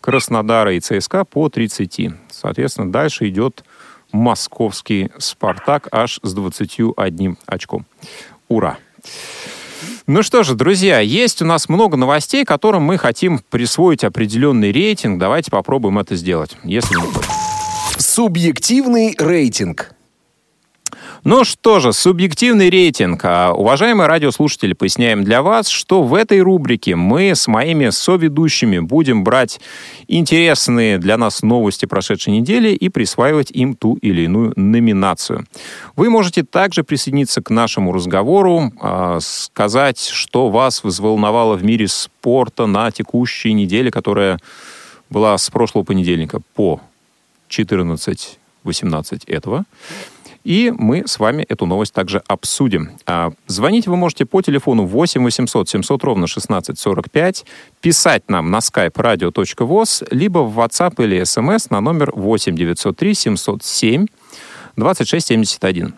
Краснодара 0.00 0.74
и 0.74 0.80
ЦСКА 0.80 1.24
по 1.26 1.50
30. 1.50 2.12
Соответственно, 2.30 2.90
дальше 2.90 3.28
идет 3.28 3.64
московский 4.12 5.10
«Спартак» 5.18 5.88
аж 5.92 6.20
с 6.22 6.32
21 6.32 7.36
очком. 7.46 7.84
Ура! 8.48 8.78
Ну 10.06 10.22
что 10.22 10.42
же, 10.42 10.54
друзья, 10.54 11.00
есть 11.00 11.40
у 11.42 11.44
нас 11.44 11.68
много 11.68 11.96
новостей, 11.96 12.44
которым 12.44 12.82
мы 12.82 12.98
хотим 12.98 13.40
присвоить 13.50 14.04
определенный 14.04 14.72
рейтинг. 14.72 15.18
Давайте 15.18 15.50
попробуем 15.50 15.98
это 15.98 16.16
сделать, 16.16 16.56
если 16.64 16.96
не. 16.96 17.06
Субъективный 17.98 19.14
рейтинг. 19.18 19.94
Ну 21.22 21.44
что 21.44 21.80
же, 21.80 21.92
субъективный 21.92 22.70
рейтинг. 22.70 23.22
А, 23.24 23.52
уважаемые 23.52 24.06
радиослушатели, 24.08 24.72
поясняем 24.72 25.22
для 25.22 25.42
вас, 25.42 25.68
что 25.68 26.02
в 26.02 26.14
этой 26.14 26.40
рубрике 26.40 26.96
мы 26.96 27.34
с 27.34 27.46
моими 27.46 27.90
соведущими 27.90 28.78
будем 28.78 29.22
брать 29.22 29.60
интересные 30.08 30.96
для 30.96 31.18
нас 31.18 31.42
новости 31.42 31.84
прошедшей 31.84 32.32
недели 32.32 32.70
и 32.70 32.88
присваивать 32.88 33.50
им 33.50 33.74
ту 33.74 33.96
или 33.96 34.22
иную 34.22 34.54
номинацию. 34.56 35.46
Вы 35.94 36.08
можете 36.08 36.42
также 36.42 36.84
присоединиться 36.84 37.42
к 37.42 37.50
нашему 37.50 37.92
разговору, 37.92 38.72
а, 38.80 39.18
сказать, 39.20 40.00
что 40.00 40.48
вас 40.48 40.82
взволновало 40.82 41.54
в 41.54 41.62
мире 41.62 41.86
спорта 41.88 42.64
на 42.64 42.90
текущей 42.90 43.52
неделе, 43.52 43.90
которая 43.90 44.38
была 45.10 45.36
с 45.36 45.50
прошлого 45.50 45.84
понедельника 45.84 46.40
по 46.54 46.80
14-18 47.50 49.24
этого. 49.26 49.66
И 50.44 50.72
мы 50.76 51.06
с 51.06 51.18
вами 51.18 51.44
эту 51.48 51.66
новость 51.66 51.92
также 51.92 52.22
обсудим. 52.26 52.90
А, 53.06 53.32
звонить 53.46 53.86
вы 53.86 53.96
можете 53.96 54.24
по 54.24 54.40
телефону 54.40 54.86
8 54.86 55.22
800 55.22 55.68
700 55.68 56.04
ровно 56.04 56.24
1645, 56.24 57.44
писать 57.80 58.22
нам 58.28 58.50
на 58.50 58.58
skype 58.58 58.92
radio.voz, 58.92 60.06
либо 60.10 60.38
в 60.38 60.58
WhatsApp 60.58 60.94
или 61.04 61.20
SMS 61.20 61.66
на 61.70 61.80
номер 61.80 62.12
8 62.14 62.56
903 62.56 63.14
707 63.14 64.06
2671. 64.76 65.94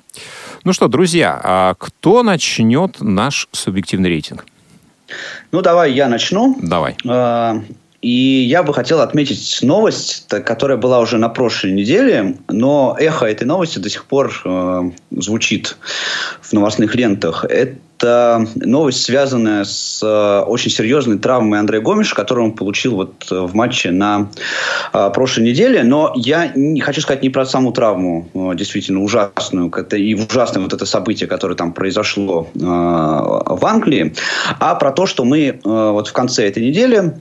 Ну 0.64 0.72
что, 0.72 0.88
друзья, 0.88 1.40
а 1.42 1.74
кто 1.78 2.22
начнет 2.22 3.00
наш 3.00 3.48
субъективный 3.52 4.08
рейтинг? 4.08 4.44
Ну, 5.50 5.62
давай 5.62 5.92
я 5.92 6.08
начну. 6.08 6.56
Давай. 6.60 6.96
И 8.02 8.44
я 8.48 8.64
бы 8.64 8.74
хотел 8.74 9.00
отметить 9.00 9.60
новость, 9.62 10.26
которая 10.28 10.76
была 10.76 10.98
уже 10.98 11.18
на 11.18 11.28
прошлой 11.28 11.70
неделе, 11.70 12.36
но 12.48 12.96
эхо 12.98 13.26
этой 13.26 13.44
новости 13.44 13.78
до 13.78 13.88
сих 13.88 14.06
пор 14.06 14.32
э, 14.44 14.90
звучит 15.12 15.76
в 16.40 16.52
новостных 16.52 16.96
лентах. 16.96 17.44
Это 17.48 18.44
новость, 18.56 19.04
связанная 19.04 19.62
с 19.62 20.00
э, 20.02 20.44
очень 20.44 20.72
серьезной 20.72 21.18
травмой 21.18 21.60
Андрея 21.60 21.80
Гомеша, 21.80 22.16
которую 22.16 22.46
он 22.46 22.52
получил 22.54 22.96
вот 22.96 23.24
э, 23.30 23.38
в 23.38 23.54
матче 23.54 23.92
на 23.92 24.30
э, 24.92 25.10
прошлой 25.14 25.44
неделе. 25.44 25.84
Но 25.84 26.12
я 26.16 26.50
не 26.56 26.80
хочу 26.80 27.02
сказать 27.02 27.22
не 27.22 27.30
про 27.30 27.46
саму 27.46 27.70
травму, 27.70 28.28
э, 28.34 28.56
действительно 28.56 29.00
ужасную, 29.04 29.70
это 29.76 29.96
и 29.96 30.14
ужасное 30.14 30.60
вот 30.60 30.72
это 30.72 30.86
событие, 30.86 31.28
которое 31.28 31.54
там 31.54 31.72
произошло 31.72 32.48
э, 32.52 32.58
в 32.58 33.60
Англии, 33.62 34.12
а 34.58 34.74
про 34.74 34.90
то, 34.90 35.06
что 35.06 35.24
мы 35.24 35.40
э, 35.40 35.60
вот 35.62 36.08
в 36.08 36.12
конце 36.12 36.48
этой 36.48 36.66
недели 36.66 37.14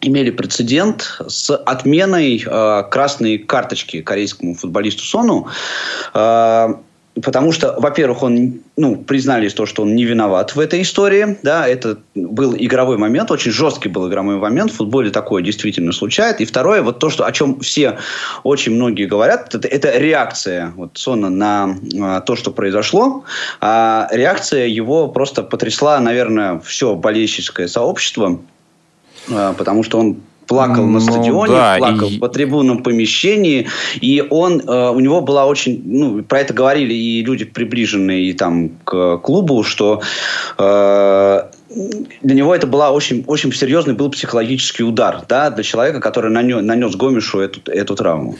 имели 0.00 0.30
прецедент 0.30 1.20
с 1.26 1.54
отменой 1.56 2.44
э, 2.44 2.82
красной 2.90 3.38
карточки 3.38 4.02
корейскому 4.02 4.54
футболисту 4.54 5.04
Сону. 5.04 5.48
Э, 6.14 6.74
Потому 7.22 7.52
что, 7.52 7.74
во-первых, 7.78 8.22
он, 8.22 8.60
ну, 8.76 8.96
признали 8.96 9.48
то, 9.48 9.66
что 9.66 9.82
он 9.82 9.94
не 9.94 10.04
виноват 10.04 10.54
в 10.54 10.60
этой 10.60 10.82
истории, 10.82 11.38
да, 11.42 11.66
это 11.66 11.98
был 12.14 12.54
игровой 12.56 12.96
момент, 12.98 13.30
очень 13.30 13.50
жесткий 13.50 13.88
был 13.88 14.08
игровой 14.08 14.36
момент, 14.36 14.72
в 14.72 14.76
футболе 14.76 15.10
такое 15.10 15.42
действительно 15.42 15.92
случается. 15.92 16.42
И 16.42 16.46
второе, 16.46 16.82
вот 16.82 16.98
то, 16.98 17.10
что, 17.10 17.24
о 17.24 17.32
чем 17.32 17.60
все, 17.60 17.98
очень 18.44 18.72
многие 18.72 19.06
говорят, 19.06 19.54
это, 19.54 19.66
это 19.68 19.98
реакция 19.98 20.72
вот 20.76 20.92
Сона 20.94 21.30
на 21.30 21.76
а, 22.00 22.20
то, 22.20 22.36
что 22.36 22.50
произошло. 22.50 23.24
А 23.60 24.08
реакция 24.12 24.66
его 24.66 25.08
просто 25.08 25.42
потрясла, 25.42 25.98
наверное, 26.00 26.60
все 26.60 26.94
болельщическое 26.94 27.68
сообщество. 27.68 28.40
А, 29.30 29.52
потому 29.52 29.82
что 29.82 29.98
он 29.98 30.16
плакал 30.48 30.86
ну, 30.86 30.92
на 30.92 31.00
стадионе, 31.00 31.52
да, 31.52 31.76
плакал 31.78 32.08
и... 32.08 32.18
по 32.18 32.28
трибунном 32.28 32.82
помещении, 32.82 33.68
и 34.00 34.24
он, 34.28 34.60
э, 34.60 34.90
у 34.90 34.98
него 34.98 35.20
была 35.20 35.46
очень, 35.46 35.82
ну, 35.84 36.22
про 36.22 36.40
это 36.40 36.54
говорили 36.54 36.94
и 36.94 37.22
люди, 37.22 37.44
приближенные 37.44 38.32
там 38.34 38.70
к 38.84 39.18
клубу, 39.18 39.62
что 39.62 40.00
э, 40.56 41.42
для 42.22 42.34
него 42.34 42.54
это 42.54 42.66
была 42.66 42.90
очень, 42.90 43.24
очень 43.26 43.52
серьезный 43.52 43.94
был 43.94 44.10
психологический 44.10 44.82
удар, 44.82 45.22
да, 45.28 45.50
для 45.50 45.62
человека, 45.62 46.00
который 46.00 46.30
нанес, 46.30 46.62
нанес 46.62 46.96
Гомешу 46.96 47.40
эту, 47.40 47.70
эту 47.70 47.94
травму. 47.94 48.36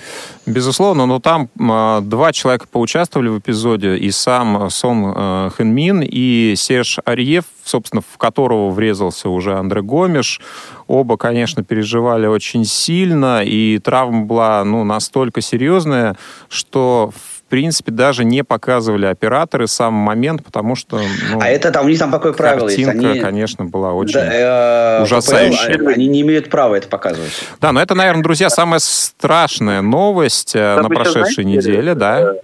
Безусловно, 0.47 1.04
но 1.04 1.21
там 1.21 1.50
э, 1.59 2.00
два 2.02 2.33
человека 2.33 2.66
поучаствовали 2.71 3.28
в 3.28 3.38
эпизоде, 3.38 3.97
и 3.97 4.11
сам 4.11 4.71
Сон 4.71 5.12
э, 5.14 5.50
Хэнмин, 5.54 6.02
и 6.02 6.54
Серж 6.57 7.00
Арьев, 7.04 7.45
собственно, 7.64 8.00
в 8.00 8.16
которого 8.16 8.71
врезался 8.71 9.28
уже 9.28 9.54
Андре 9.54 9.83
Гомеш. 9.83 10.40
Оба, 10.88 11.18
конечно, 11.18 11.62
переживали 11.62 12.26
очень 12.26 12.64
сильно, 12.64 13.45
и 13.45 13.78
травма 13.78 14.25
была 14.25 14.64
ну, 14.64 14.85
настолько 14.85 15.42
серьезная, 15.42 16.16
что 16.49 17.12
в 17.14 17.50
принципе, 17.50 17.92
даже 17.92 18.25
не 18.25 18.45
показывали 18.45 19.07
операторы 19.07 19.68
сам 19.68 19.95
момент, 19.95 20.45
потому 20.45 20.76
что... 20.76 21.00
Ну, 21.30 21.40
а 21.40 21.49
это 21.49 21.71
там, 21.71 21.87
у 21.87 21.88
них 21.88 21.99
там 21.99 22.11
какое 22.11 22.35
правило 22.35 22.68
есть? 22.68 22.87
Они... 22.87 23.21
конечно, 23.21 23.64
была 23.64 23.95
очень 23.95 24.14
да, 24.14 24.99
э, 24.99 25.02
ужасающая. 25.02 25.78
ППЛ, 25.78 25.88
они 25.88 26.09
не 26.09 26.21
имеют 26.21 26.50
права 26.50 26.75
это 26.75 26.88
показывать. 26.88 27.33
Да, 27.59 27.73
но 27.73 27.80
это, 27.80 27.95
наверное, 27.95 28.23
друзья, 28.23 28.50
самая 28.50 28.80
страшная 28.80 29.80
новость 29.80 30.54
э, 30.57 30.75
Там 30.76 30.83
на 30.85 30.88
прошедшей 30.90 31.45
знаете, 31.45 31.71
неделе, 31.71 31.95
да. 31.95 32.35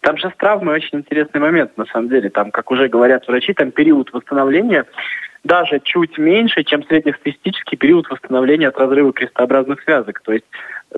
Там 0.00 0.18
же 0.18 0.28
с 0.28 0.36
травмой 0.36 0.74
очень 0.74 0.98
интересный 0.98 1.40
момент, 1.40 1.76
на 1.76 1.86
самом 1.86 2.08
деле. 2.08 2.28
Там, 2.28 2.50
как 2.50 2.72
уже 2.72 2.88
говорят 2.88 3.28
врачи, 3.28 3.52
там 3.52 3.70
период 3.70 4.12
восстановления 4.12 4.86
даже 5.44 5.80
чуть 5.80 6.18
меньше, 6.18 6.62
чем 6.62 6.84
среднестатистический 6.84 7.76
период 7.76 8.08
восстановления 8.08 8.68
от 8.68 8.78
разрыва 8.78 9.12
крестообразных 9.12 9.82
связок. 9.82 10.20
То 10.24 10.32
есть 10.32 10.44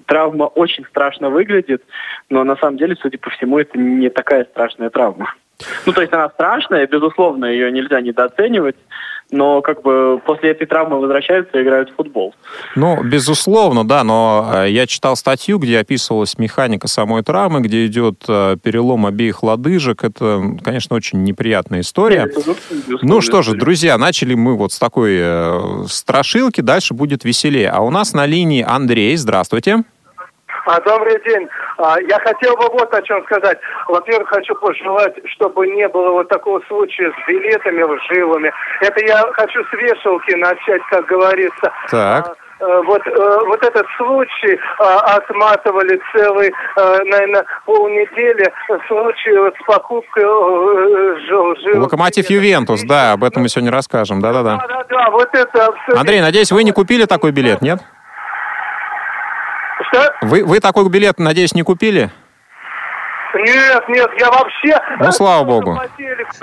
травма 0.07 0.45
очень 0.45 0.85
страшно 0.85 1.31
выглядит, 1.31 1.83
но 2.29 2.45
на 2.45 2.57
самом 2.57 2.77
деле, 2.77 2.97
судя 3.01 3.19
по 3.19 3.31
всему, 3.31 3.59
это 3.59 3.79
не 3.79 4.11
такая 4.11 4.45
страшная 4.45 4.91
травма. 4.91 5.35
Ну, 5.87 5.93
то 5.93 6.01
есть 6.01 6.13
она 6.13 6.29
страшная, 6.31 6.87
безусловно, 6.87 7.47
ее 7.47 7.71
нельзя 7.71 8.01
недооценивать, 8.01 8.77
но 9.35 9.61
как 9.63 9.83
бы 9.83 10.21
после 10.25 10.51
этой 10.51 10.67
травмы 10.67 11.01
возвращаются 11.01 11.59
и 11.59 11.63
играют 11.63 11.91
в 11.91 11.97
футбол. 11.97 12.35
Ну, 12.77 13.03
безусловно, 13.03 13.87
да, 13.87 14.05
но 14.05 14.51
э, 14.55 14.71
я 14.71 14.87
читал 14.87 15.17
статью, 15.17 15.59
где 15.59 15.79
описывалась 15.79 16.39
механика 16.39 16.89
самой 16.89 17.23
травмы, 17.23 17.61
где 17.61 17.87
идет 17.87 18.25
э, 18.29 18.57
перелом 18.63 19.07
обеих 19.07 19.43
лодыжек. 19.43 20.05
Это, 20.05 20.43
конечно, 20.63 20.97
очень 20.97 21.23
неприятная 21.25 21.81
история. 21.81 22.31
ну 23.03 23.21
что 23.21 23.43
же, 23.43 23.57
друзья, 23.57 23.99
начали 23.99 24.35
мы 24.35 24.57
вот 24.57 24.73
с 24.73 24.79
такой 24.79 25.17
э, 25.19 25.85
страшилки, 25.89 26.61
дальше 26.61 26.95
будет 26.95 27.25
веселее. 27.25 27.71
А 27.71 27.81
у 27.81 27.91
нас 27.91 28.13
на 28.13 28.27
линии 28.27 28.65
Андрей, 28.67 29.17
здравствуйте. 29.17 29.85
А, 30.67 30.81
добрый 30.81 31.21
день. 31.25 31.49
А, 31.79 31.97
я 32.01 32.19
хотел 32.21 32.57
бы 32.57 32.69
вот 32.73 32.93
о 32.95 33.03
чем 33.03 33.23
сказать. 33.25 33.59
Во-первых, 33.89 34.29
хочу 34.29 34.55
пожелать, 34.55 35.15
чтобы 35.35 35.67
не 35.69 35.89
было 35.89 36.11
вот 36.13 36.29
такого 36.29 36.61
случая 36.69 37.13
с 37.13 37.29
билетами 37.29 37.83
лживыми. 37.83 38.53
Это 38.81 39.05
я 39.05 39.23
хочу 39.33 39.63
с 39.65 39.73
вешалки 39.73 40.35
начать, 40.35 40.83
как 40.91 41.07
говорится. 41.07 41.73
Так. 41.91 42.37
Э, 42.61 42.83
вот, 42.87 43.03
э, 43.07 43.39
вот 43.47 43.63
этот 43.65 43.87
случай 43.97 44.59
а, 44.79 45.17
отматывали 45.17 46.01
целый, 46.13 46.49
э, 46.49 46.99
наверное, 47.05 47.45
полнедели. 47.67 48.53
Случай 48.87 49.37
вот 49.39 49.55
с 49.61 49.67
покупкой 49.67 50.23
жил, 51.27 51.57
жил. 51.57 51.83
Локомотив 51.83 52.31
Ювентус, 52.31 52.83
да, 52.85 53.13
об 53.13 53.25
этом 53.25 53.43
мы 53.43 53.49
сегодня 53.49 53.73
расскажем. 53.73 54.21
Да-да-да. 54.21 54.57
Да-да-да, 54.57 55.11
вот 55.11 55.29
это... 55.33 55.75
Андрей, 55.97 56.21
надеюсь, 56.21 56.53
вы 56.53 56.65
не 56.65 56.73
купили 56.73 57.05
такой 57.05 57.33
билет, 57.33 57.61
нет? 57.61 57.81
Что? 59.95 60.13
Вы, 60.23 60.45
вы 60.45 60.61
такой 60.61 60.89
билет, 60.89 61.19
надеюсь, 61.19 61.55
не 61.55 61.63
купили? 61.63 62.11
Нет, 63.37 63.89
нет, 63.89 64.11
я 64.21 64.31
вообще... 64.31 64.81
Ну, 65.01 65.11
слава 65.11 65.45
богу. 65.45 65.77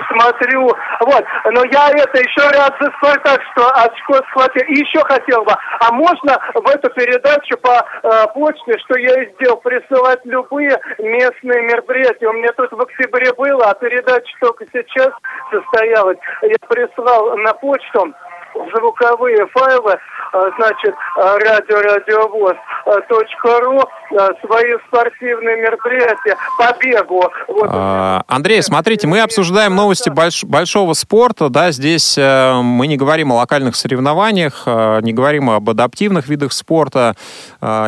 Смотрю, 0.08 0.66
вот, 1.00 1.24
но 1.46 1.64
я 1.64 1.88
это 1.88 2.18
еще 2.18 2.48
раз 2.50 2.70
за 2.78 3.18
так 3.24 3.40
что 3.52 3.70
очко 3.70 4.16
схватил. 4.28 4.62
И 4.68 4.74
еще 4.74 5.02
хотел 5.04 5.42
бы, 5.44 5.52
а 5.80 5.92
можно 5.92 6.38
в 6.54 6.68
эту 6.68 6.90
передачу 6.90 7.56
по 7.62 7.82
э, 8.02 8.26
почте, 8.34 8.78
что 8.84 8.98
я 8.98 9.22
и 9.22 9.32
сделал, 9.32 9.56
присылать 9.56 10.20
любые 10.24 10.78
местные 10.98 11.62
мероприятия? 11.62 12.28
У 12.28 12.34
меня 12.34 12.52
тут 12.52 12.70
в 12.72 12.80
октябре 12.80 13.32
было, 13.32 13.70
а 13.70 13.74
передача 13.74 14.32
только 14.40 14.66
сейчас 14.70 15.10
состоялась. 15.50 16.18
Я 16.42 16.56
прислал 16.68 17.38
на 17.38 17.54
почту 17.54 18.12
звуковые 18.54 19.46
файлы, 19.48 19.98
а, 20.32 20.50
значит, 20.56 20.94
а, 21.16 21.38
радио-радиовоз 21.38 22.56
.ру, 22.86 23.80
а, 23.80 24.30
свои 24.44 24.74
спортивные 24.86 25.56
мероприятия 25.62 26.36
по 26.58 26.76
бегу. 26.78 27.24
Вот. 27.48 28.22
Андрей, 28.26 28.62
смотрите, 28.62 29.06
мы 29.06 29.20
обсуждаем 29.20 29.74
новости 29.74 30.10
больш 30.10 30.44
большого 30.44 30.94
спорта, 30.94 31.48
да, 31.48 31.70
здесь 31.70 32.16
э, 32.18 32.60
мы 32.62 32.86
не 32.86 32.96
говорим 32.96 33.32
о 33.32 33.36
локальных 33.36 33.76
соревнованиях, 33.76 34.66
не 34.66 35.12
говорим 35.12 35.50
об 35.50 35.68
адаптивных 35.68 36.28
видах 36.28 36.52
спорта. 36.52 37.14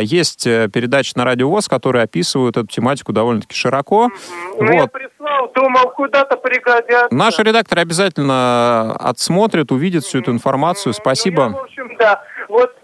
Есть 0.01 0.47
э, 0.47 0.69
передачи 0.73 1.13
на 1.17 1.25
Радио 1.25 1.49
ВОЗ, 1.49 1.69
которые 1.69 2.05
описывают 2.05 2.57
эту 2.57 2.67
тематику 2.67 3.13
довольно-таки 3.13 3.55
широко. 3.55 4.11
Mm-hmm. 4.59 4.81
Вот. 4.81 4.91
Прислал, 5.25 5.51
думал, 5.55 5.91
куда-то 5.91 6.37
пригодятся. 6.37 7.09
Наши 7.11 7.43
редакторы 7.43 7.81
обязательно 7.81 8.95
отсмотрят, 8.97 9.73
увидят 9.73 10.05
всю 10.05 10.19
эту 10.19 10.33
информацию 10.33 10.45
информацию. 10.45 10.93
Спасибо. 10.93 11.49
Ну, 11.49 11.57
я, 11.57 11.61
в 11.61 11.65
общем, 11.65 11.97
да. 11.99 12.23
Вот, 12.49 12.77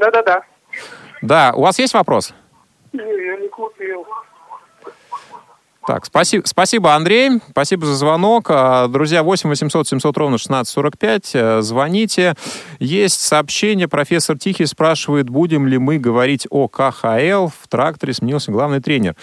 да-да-да. 0.00 0.42
Да, 1.22 1.52
у 1.54 1.62
вас 1.62 1.78
есть 1.78 1.94
вопрос? 1.94 2.32
Не, 2.92 3.02
я 3.02 3.36
не 3.36 3.48
купил. 3.48 4.06
Так, 5.88 6.04
спасибо, 6.04 6.42
спасибо, 6.44 6.94
Андрей. 6.94 7.40
Спасибо 7.48 7.86
за 7.86 7.94
звонок. 7.94 8.48
А, 8.50 8.88
друзья, 8.88 9.22
8 9.22 9.48
800 9.48 9.88
700 9.88 10.18
ровно 10.18 10.34
1645. 10.34 11.30
Э, 11.32 11.62
звоните. 11.62 12.34
Есть 12.78 13.22
сообщение. 13.22 13.88
Профессор 13.88 14.36
Тихий 14.36 14.66
спрашивает, 14.66 15.30
будем 15.30 15.66
ли 15.66 15.78
мы 15.78 15.96
говорить 15.96 16.46
о 16.50 16.68
КХЛ. 16.68 17.46
В 17.46 17.68
тракторе 17.70 18.12
сменился 18.12 18.52
главный 18.52 18.82
тренер. 18.82 19.16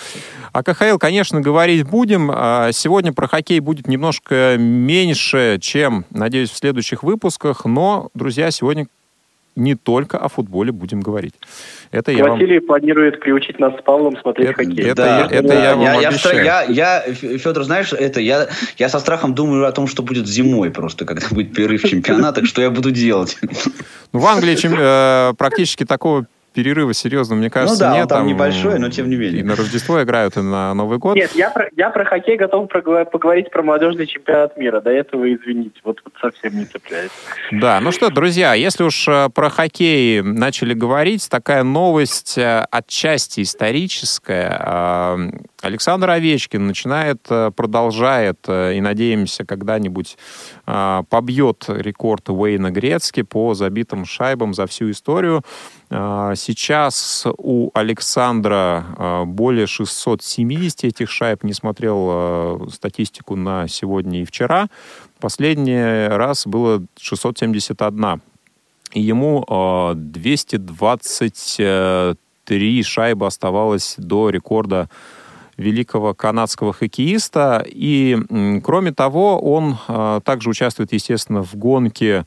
О 0.53 0.63
КХЛ, 0.63 0.97
конечно, 0.97 1.39
говорить 1.39 1.87
будем. 1.87 2.31
А, 2.33 2.71
сегодня 2.71 3.13
про 3.13 3.27
хоккей 3.27 3.59
будет 3.59 3.87
немножко 3.87 4.55
меньше, 4.57 5.59
чем, 5.61 6.05
надеюсь, 6.09 6.49
в 6.49 6.57
следующих 6.57 7.03
выпусках. 7.03 7.65
Но, 7.65 8.09
друзья, 8.15 8.49
сегодня 8.49 8.87
не 9.55 9.75
только 9.75 10.17
о 10.17 10.27
футболе 10.27 10.71
будем 10.71 11.01
говорить. 11.01 11.33
Это 11.91 12.11
я 12.11 12.25
Василий 12.25 12.59
вам... 12.59 12.67
планирует 12.67 13.19
приучить 13.19 13.59
нас 13.59 13.73
с 13.79 13.81
Павлом 13.81 14.17
смотреть 14.17 14.49
это, 14.49 14.55
хоккей. 14.55 14.85
Это, 14.85 14.95
да, 14.95 15.27
это, 15.31 15.47
да. 15.47 15.53
я 15.53 15.75
вам 15.75 16.01
я, 16.01 16.09
обещаю. 16.09 16.43
Я, 16.43 16.63
я, 16.63 17.01
Федор, 17.13 17.63
знаешь, 17.63 17.93
это 17.93 18.19
я, 18.19 18.47
я 18.77 18.89
со 18.89 18.99
страхом 18.99 19.33
думаю 19.33 19.65
о 19.65 19.71
том, 19.71 19.87
что 19.87 20.03
будет 20.03 20.27
зимой 20.27 20.71
просто, 20.71 21.05
когда 21.05 21.27
будет 21.29 21.53
перерыв 21.53 21.83
чемпионата, 21.83 22.45
что 22.45 22.61
я 22.61 22.69
буду 22.69 22.91
делать. 22.91 23.37
Ну, 24.11 24.19
в 24.19 24.25
Англии 24.27 24.55
чем, 24.55 24.75
э, 24.77 25.33
практически 25.37 25.85
такого 25.85 26.25
перерыва 26.55 26.93
серьезно, 26.93 27.35
мне 27.35 27.49
кажется, 27.49 27.85
ну 27.85 27.91
да, 27.91 27.97
нет. 27.99 28.09
Там, 28.09 28.19
там 28.19 28.27
небольшой, 28.27 28.79
но 28.79 28.89
тем 28.89 29.09
не 29.09 29.17
менее. 29.17 29.41
И 29.41 29.43
на 29.43 29.55
Рождество 29.55 30.01
играют, 30.01 30.37
и 30.37 30.41
на 30.41 30.73
Новый 30.73 30.97
год. 30.97 31.15
Нет, 31.15 31.31
я 31.35 31.49
про, 31.49 31.69
я 31.75 31.89
про 31.89 32.05
хоккей 32.05 32.37
готов 32.37 32.69
поговорить 32.69 33.51
про 33.51 33.61
молодежный 33.61 34.07
чемпионат 34.07 34.57
мира. 34.57 34.79
До 34.79 34.89
этого, 34.89 35.31
извините, 35.31 35.79
вот, 35.83 36.01
вот 36.03 36.13
совсем 36.21 36.57
не 36.57 36.65
цепляет. 36.65 37.11
Да, 37.51 37.79
ну 37.81 37.91
что, 37.91 38.09
друзья, 38.09 38.53
если 38.53 38.83
уж 38.83 39.07
э, 39.07 39.29
про 39.33 39.49
хоккей 39.49 40.21
начали 40.21 40.73
говорить, 40.73 41.29
такая 41.29 41.63
новость 41.63 42.37
э, 42.37 42.65
отчасти 42.71 43.41
историческая. 43.41 45.17
Э, 45.65 45.65
Александр 45.65 46.11
Овечкин 46.11 46.67
начинает, 46.67 47.27
продолжает, 47.55 48.47
и 48.47 48.79
надеемся, 48.81 49.45
когда-нибудь 49.45 50.17
побьет 50.65 51.65
рекорд 51.67 52.29
Уэйна 52.29 52.71
Грецки 52.71 53.23
по 53.23 53.53
забитым 53.53 54.05
шайбам 54.05 54.53
за 54.53 54.65
всю 54.67 54.91
историю. 54.91 55.43
А, 55.89 56.35
сейчас 56.35 57.25
у 57.37 57.71
Александра 57.73 58.85
а, 58.97 59.25
более 59.25 59.67
670 59.67 60.85
этих 60.85 61.09
шайб. 61.09 61.43
Не 61.43 61.51
смотрел 61.53 62.07
а, 62.09 62.65
статистику 62.71 63.35
на 63.35 63.67
сегодня 63.67 64.21
и 64.21 64.25
вчера. 64.25 64.69
Последний 65.19 66.07
раз 66.07 66.47
было 66.47 66.81
671. 66.99 68.21
И 68.93 69.01
ему 69.01 69.43
223 69.95 72.83
шайбы 72.83 73.25
оставалось 73.25 73.95
до 73.97 74.29
рекорда 74.29 74.87
великого 75.57 76.13
канадского 76.13 76.73
хоккеиста. 76.73 77.65
И, 77.65 78.17
кроме 78.63 78.91
того, 78.91 79.39
он 79.39 79.77
также 80.23 80.49
участвует, 80.49 80.91
естественно, 80.93 81.43
в 81.43 81.55
гонке 81.55 82.25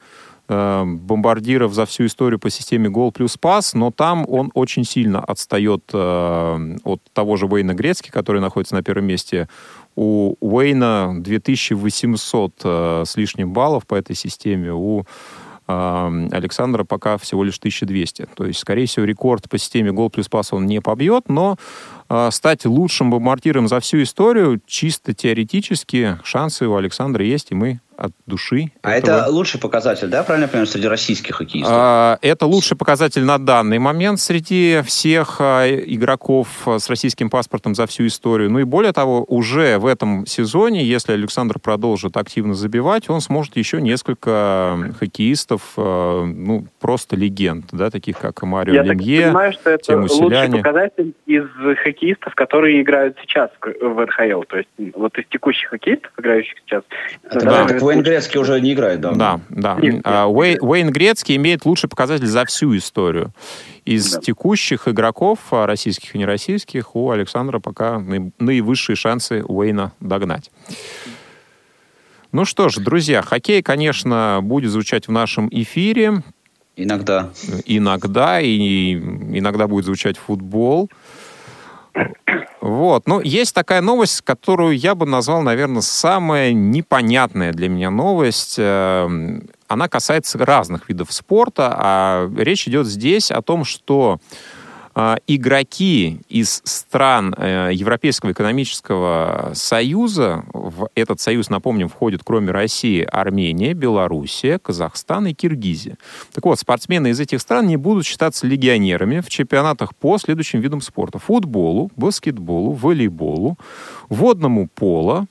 Э, 0.50 0.82
бомбардиров 0.86 1.74
за 1.74 1.84
всю 1.84 2.06
историю 2.06 2.38
по 2.38 2.48
системе 2.48 2.88
гол 2.88 3.12
плюс 3.12 3.36
пас, 3.36 3.74
но 3.74 3.90
там 3.90 4.24
он 4.26 4.50
очень 4.54 4.84
сильно 4.84 5.20
отстает 5.20 5.90
э, 5.92 6.76
от 6.84 7.02
того 7.12 7.36
же 7.36 7.44
Уэйна 7.44 7.74
Грецки, 7.74 8.10
который 8.10 8.40
находится 8.40 8.74
на 8.74 8.82
первом 8.82 9.04
месте. 9.04 9.46
У 9.94 10.36
Уэйна 10.40 11.16
2800 11.18 12.52
э, 12.64 13.02
с 13.06 13.16
лишним 13.18 13.52
баллов 13.52 13.86
по 13.86 13.94
этой 13.94 14.16
системе, 14.16 14.72
у 14.72 15.04
Александра 15.70 16.84
пока 16.84 17.18
всего 17.18 17.44
лишь 17.44 17.58
1200. 17.58 18.28
То 18.34 18.46
есть, 18.46 18.58
скорее 18.58 18.86
всего, 18.86 19.04
рекорд 19.04 19.50
по 19.50 19.58
системе 19.58 19.92
гол 19.92 20.08
плюс 20.08 20.26
пас 20.26 20.54
он 20.54 20.64
не 20.64 20.80
побьет, 20.80 21.28
но 21.28 21.58
стать 22.30 22.64
лучшим 22.64 23.10
бомбардиром 23.10 23.68
за 23.68 23.80
всю 23.80 24.02
историю 24.02 24.60
чисто 24.66 25.14
теоретически 25.14 26.18
шансы 26.24 26.66
у 26.66 26.76
Александра 26.76 27.24
есть, 27.24 27.48
и 27.50 27.54
мы 27.54 27.80
от 27.98 28.12
души. 28.26 28.70
А 28.82 28.92
этого... 28.92 29.22
это 29.22 29.30
лучший 29.30 29.60
показатель, 29.60 30.06
да, 30.06 30.22
правильно 30.22 30.44
я 30.44 30.48
понимаю, 30.48 30.68
среди 30.68 30.86
российских 30.86 31.34
хоккеистов? 31.34 31.72
А, 31.74 32.18
это 32.22 32.46
лучший 32.46 32.76
показатель 32.76 33.24
на 33.24 33.38
данный 33.38 33.80
момент 33.80 34.20
среди 34.20 34.82
всех 34.86 35.38
а, 35.40 35.66
игроков 35.68 36.48
с 36.64 36.88
российским 36.88 37.28
паспортом 37.28 37.74
за 37.74 37.86
всю 37.86 38.06
историю. 38.06 38.50
Ну 38.50 38.60
и 38.60 38.64
более 38.64 38.92
того, 38.92 39.24
уже 39.24 39.78
в 39.78 39.86
этом 39.86 40.26
сезоне, 40.26 40.84
если 40.84 41.12
Александр 41.12 41.58
продолжит 41.58 42.16
активно 42.16 42.54
забивать, 42.54 43.10
он 43.10 43.20
сможет 43.20 43.56
еще 43.56 43.80
несколько 43.80 44.94
хоккеистов, 45.00 45.62
а, 45.76 46.24
ну, 46.24 46.66
просто 46.78 47.16
легенд, 47.16 47.66
да, 47.72 47.90
таких 47.90 48.18
как 48.18 48.40
Марио 48.44 48.74
я 48.74 48.82
Лемье, 48.84 49.16
Я 49.16 49.26
понимаю, 49.26 49.52
что 49.52 49.70
это 49.70 49.98
лучший 49.98 50.50
показатель 50.50 51.14
из 51.26 51.48
хоккеистов, 51.82 51.97
которые 52.34 52.80
играют 52.82 53.16
сейчас 53.22 53.50
в 53.60 54.04
РХЛ. 54.04 54.42
То 54.42 54.58
есть 54.58 54.68
вот 54.94 55.16
из 55.18 55.24
текущих 55.26 55.70
хоккеистов, 55.70 56.12
играющих 56.18 56.56
сейчас. 56.64 56.82
Да, 57.32 57.66
Уэйн 57.80 58.02
Грецкий 58.02 58.40
уже 58.40 58.60
не 58.60 58.72
играет, 58.72 59.00
да? 59.00 59.12
Да, 59.12 59.40
да. 59.48 59.78
Нет, 59.80 60.00
а, 60.04 60.26
Уэй, 60.26 60.58
Уэйн 60.60 60.90
Грецкий 60.90 61.36
имеет 61.36 61.64
лучший 61.64 61.88
показатель 61.88 62.26
за 62.26 62.44
всю 62.44 62.76
историю. 62.76 63.32
Из 63.84 64.12
да. 64.12 64.20
текущих 64.20 64.88
игроков, 64.88 65.38
а, 65.50 65.66
российских 65.66 66.14
и 66.14 66.18
нероссийских, 66.18 66.94
у 66.94 67.10
Александра 67.10 67.58
пока 67.58 67.98
наивысшие 68.38 68.96
шансы 68.96 69.42
Уэйна 69.44 69.92
догнать. 70.00 70.50
Ну 72.30 72.44
что 72.44 72.68
ж, 72.68 72.76
друзья, 72.76 73.22
хоккей, 73.22 73.62
конечно, 73.62 74.40
будет 74.42 74.70
звучать 74.70 75.08
в 75.08 75.12
нашем 75.12 75.48
эфире. 75.50 76.22
Иногда. 76.76 77.30
Иногда, 77.64 78.40
и 78.40 78.94
иногда 78.94 79.66
будет 79.66 79.86
звучать 79.86 80.18
футбол. 80.18 80.90
Вот. 82.60 83.06
Ну, 83.06 83.20
есть 83.20 83.54
такая 83.54 83.80
новость, 83.80 84.22
которую 84.22 84.76
я 84.76 84.94
бы 84.94 85.06
назвал, 85.06 85.42
наверное, 85.42 85.80
самая 85.80 86.52
непонятная 86.52 87.52
для 87.52 87.68
меня 87.68 87.90
новость. 87.90 88.56
Эм, 88.58 89.48
она 89.68 89.88
касается 89.88 90.38
разных 90.38 90.88
видов 90.88 91.12
спорта, 91.12 91.74
а 91.78 92.30
речь 92.36 92.66
идет 92.66 92.86
здесь 92.86 93.30
о 93.30 93.42
том, 93.42 93.64
что 93.64 94.18
игроки 95.26 96.20
из 96.28 96.60
стран 96.64 97.32
э, 97.36 97.70
Европейского 97.72 98.32
экономического 98.32 99.52
союза, 99.54 100.44
в 100.52 100.88
этот 100.94 101.20
союз, 101.20 101.50
напомним, 101.50 101.88
входит 101.88 102.22
кроме 102.24 102.50
России 102.50 103.06
Армения, 103.10 103.74
Белоруссия, 103.74 104.58
Казахстан 104.58 105.28
и 105.28 105.34
Киргизия. 105.34 105.98
Так 106.32 106.44
вот, 106.44 106.58
спортсмены 106.58 107.10
из 107.10 107.20
этих 107.20 107.40
стран 107.40 107.66
не 107.66 107.76
будут 107.76 108.06
считаться 108.06 108.46
легионерами 108.46 109.20
в 109.20 109.28
чемпионатах 109.28 109.94
по 109.94 110.18
следующим 110.18 110.60
видам 110.60 110.80
спорта. 110.80 111.18
Футболу, 111.18 111.92
баскетболу, 111.96 112.72
волейболу, 112.72 113.56
водному 114.08 114.68
поло, 114.74 115.26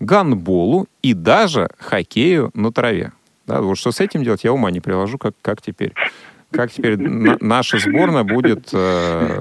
гандболу 0.00 0.88
и 1.02 1.14
даже 1.14 1.68
хоккею 1.78 2.50
на 2.54 2.72
траве. 2.72 3.12
Да, 3.46 3.60
вот 3.60 3.76
что 3.78 3.92
с 3.92 4.00
этим 4.00 4.24
делать, 4.24 4.44
я 4.44 4.52
ума 4.52 4.70
не 4.70 4.80
приложу, 4.80 5.18
как, 5.18 5.34
как 5.42 5.62
теперь 5.62 5.92
как 6.52 6.70
теперь 6.70 6.96
на, 6.98 7.36
наша 7.40 7.78
сборная 7.78 8.24
будет 8.24 8.68
э, 8.72 9.40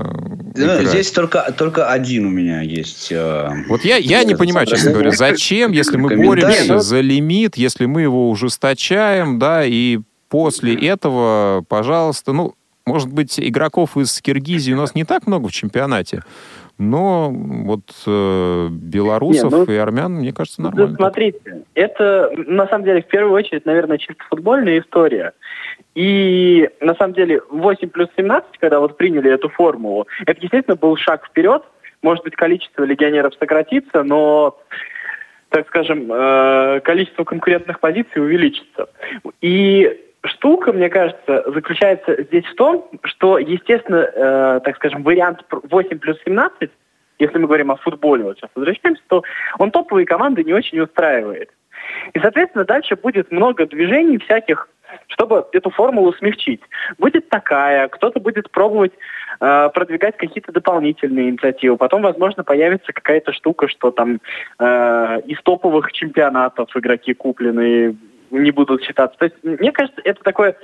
ну, 0.55 0.83
Здесь 0.83 1.11
только, 1.11 1.53
только 1.57 1.87
один 1.87 2.25
у 2.25 2.29
меня 2.29 2.61
есть. 2.61 3.11
Э, 3.11 3.49
вот 3.67 3.83
я, 3.85 3.97
я 3.97 4.23
не 4.23 4.35
понимаю, 4.35 4.67
честно 4.67 4.91
говоря, 4.91 5.11
зачем, 5.11 5.71
если 5.71 5.97
мы 5.97 6.15
боремся 6.15 6.79
за 6.79 6.99
лимит, 6.99 7.57
если 7.57 7.85
мы 7.85 8.01
его 8.01 8.29
ужесточаем, 8.29 9.39
да, 9.39 9.63
и 9.65 9.99
после 10.29 10.75
этого, 10.87 11.63
пожалуйста, 11.67 12.33
ну, 12.33 12.55
может 12.85 13.11
быть, 13.11 13.39
игроков 13.39 13.95
из 13.97 14.21
Киргизии 14.21 14.73
у 14.73 14.77
нас 14.77 14.95
не 14.95 15.03
так 15.03 15.27
много 15.27 15.47
в 15.47 15.51
чемпионате, 15.51 16.23
но 16.77 17.29
вот 17.31 17.81
э, 18.07 18.67
белорусов 18.71 19.51
не, 19.51 19.57
ну, 19.59 19.65
и 19.65 19.75
армян, 19.75 20.13
мне 20.13 20.33
кажется, 20.33 20.61
нормально. 20.61 20.95
смотрите, 20.95 21.63
это 21.75 22.31
на 22.35 22.67
самом 22.67 22.85
деле 22.85 23.03
в 23.03 23.07
первую 23.07 23.33
очередь, 23.33 23.65
наверное, 23.65 23.99
чисто 23.99 24.23
футбольная 24.29 24.79
история. 24.79 25.33
И 25.95 26.69
на 26.79 26.95
самом 26.95 27.13
деле 27.13 27.41
8 27.49 27.89
плюс 27.89 28.07
17, 28.15 28.57
когда 28.59 28.79
вот 28.79 28.97
приняли 28.97 29.31
эту 29.31 29.49
формулу, 29.49 30.07
это, 30.25 30.39
естественно, 30.41 30.75
был 30.75 30.95
шаг 30.95 31.25
вперед. 31.25 31.63
Может 32.01 32.23
быть, 32.23 32.35
количество 32.35 32.83
легионеров 32.83 33.33
сократится, 33.39 34.03
но 34.03 34.57
так 35.49 35.67
скажем, 35.67 36.11
э, 36.11 36.79
количество 36.79 37.25
конкурентных 37.25 37.81
позиций 37.81 38.21
увеличится. 38.21 38.87
И 39.41 39.99
штука, 40.23 40.71
мне 40.71 40.89
кажется, 40.89 41.43
заключается 41.51 42.23
здесь 42.23 42.45
в 42.45 42.55
том, 42.55 42.89
что, 43.03 43.37
естественно, 43.37 43.97
э, 43.97 44.61
так 44.63 44.77
скажем, 44.77 45.03
вариант 45.03 45.43
8 45.49 45.99
плюс 45.99 46.17
17, 46.25 46.71
если 47.19 47.37
мы 47.37 47.47
говорим 47.47 47.69
о 47.71 47.75
футболе, 47.75 48.23
вот 48.23 48.37
сейчас 48.37 48.49
возвращаемся, 48.55 49.03
то 49.07 49.23
он 49.59 49.71
топовые 49.71 50.05
команды 50.05 50.43
не 50.43 50.53
очень 50.53 50.79
устраивает. 50.79 51.49
И, 52.13 52.19
соответственно, 52.19 52.65
дальше 52.65 52.95
будет 52.95 53.31
много 53.31 53.65
движений 53.65 54.17
всяких, 54.17 54.67
чтобы 55.07 55.45
эту 55.51 55.69
формулу 55.69 56.13
смягчить. 56.13 56.61
Будет 56.97 57.29
такая, 57.29 57.87
кто-то 57.87 58.19
будет 58.19 58.51
пробовать 58.51 58.91
э, 59.39 59.69
продвигать 59.73 60.17
какие-то 60.17 60.51
дополнительные 60.51 61.29
инициативы. 61.29 61.77
Потом, 61.77 62.01
возможно, 62.01 62.43
появится 62.43 62.91
какая-то 62.93 63.33
штука, 63.33 63.67
что 63.67 63.91
там 63.91 64.19
э, 64.59 65.21
из 65.25 65.41
топовых 65.43 65.91
чемпионатов 65.91 66.75
игроки 66.75 67.13
куплены 67.13 67.95
не 68.31 68.51
будут 68.51 68.83
считаться. 68.83 69.17
То 69.17 69.25
есть, 69.25 69.35
мне 69.43 69.71
кажется, 69.71 70.01
это 70.03 70.21
такое, 70.23 70.55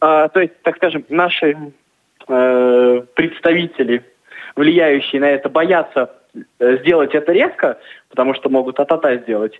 э, 0.00 0.28
то 0.32 0.40
есть, 0.40 0.60
так 0.62 0.76
скажем, 0.76 1.04
наши 1.08 1.56
э, 2.28 3.02
представители, 3.14 4.02
влияющие 4.54 5.20
на 5.20 5.28
это, 5.30 5.48
боятся 5.48 6.10
сделать 6.60 7.14
это 7.14 7.32
резко, 7.32 7.78
потому 8.10 8.34
что 8.34 8.48
могут 8.48 8.80
атата 8.80 9.16
сделать. 9.18 9.58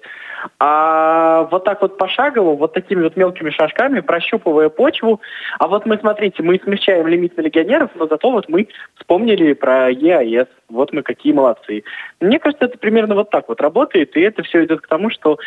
А 0.59 1.49
вот 1.51 1.65
так 1.65 1.83
вот 1.83 1.99
пошагово, 1.99 2.57
вот 2.57 2.73
такими 2.73 3.03
вот 3.03 3.17
мелкими 3.17 3.51
шажками, 3.51 4.01
прощупывая 4.01 4.69
почву. 4.69 5.21
А 5.59 5.69
вот 5.69 5.87
мы, 5.87 5.99
смотрите, 5.99 6.43
мы 6.43 6.61
смещаем 6.62 7.07
лимит 7.07 7.37
на 7.37 7.43
легионеров, 7.43 7.91
но 7.95 8.07
зато 8.07 8.31
вот 8.31 8.49
мы 8.49 8.69
вспомнили 8.97 9.53
про 9.53 9.91
ЕАЭС. 9.91 10.49
Вот 10.69 10.93
мы 10.93 11.03
какие 11.03 11.33
молодцы. 11.33 11.85
Мне 12.21 12.39
кажется, 12.39 12.65
это 12.65 12.79
примерно 12.79 13.15
вот 13.15 13.31
так 13.31 13.49
вот 13.49 13.61
работает, 13.61 14.17
и 14.17 14.21
это 14.21 14.43
все 14.43 14.65
идет 14.65 14.81
к 14.81 14.89
тому, 14.89 15.11
что, 15.11 15.39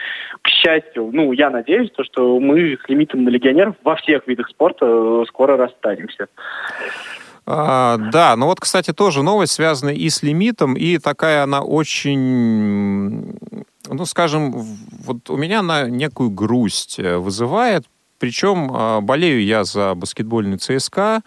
к 0.42 0.48
счастью, 0.48 1.10
ну, 1.12 1.34
я 1.34 1.50
надеюсь, 1.50 1.92
то, 1.92 2.04
что 2.04 2.40
мы 2.40 2.78
с 2.78 2.90
лимитом 2.90 3.24
на 3.24 3.30
легионеров 3.30 3.76
во 3.84 3.96
всех 3.96 4.28
видах 4.28 4.50
спорта 4.50 4.86
э, 4.86 5.24
скоро 5.28 5.58
расстанемся. 5.58 6.28
А, 7.52 7.98
да, 7.98 8.36
ну 8.36 8.46
вот, 8.46 8.60
кстати, 8.60 8.94
тоже 8.94 9.24
новость 9.24 9.54
связана 9.54 9.90
и 9.90 10.08
с 10.08 10.22
лимитом, 10.22 10.76
и 10.76 11.00
такая 11.00 11.42
она 11.42 11.62
очень, 11.62 13.36
ну, 13.88 14.06
скажем, 14.06 14.52
вот 15.04 15.28
у 15.32 15.36
меня 15.36 15.62
она 15.62 15.90
некую 15.90 16.30
грусть 16.30 17.00
э, 17.00 17.18
вызывает, 17.18 17.86
причем 18.20 18.70
а, 18.72 19.02
болею 19.02 19.44
я 19.44 19.64
за 19.64 19.96
баскетбольный 19.96 20.58
ЦСКА, 20.58 21.22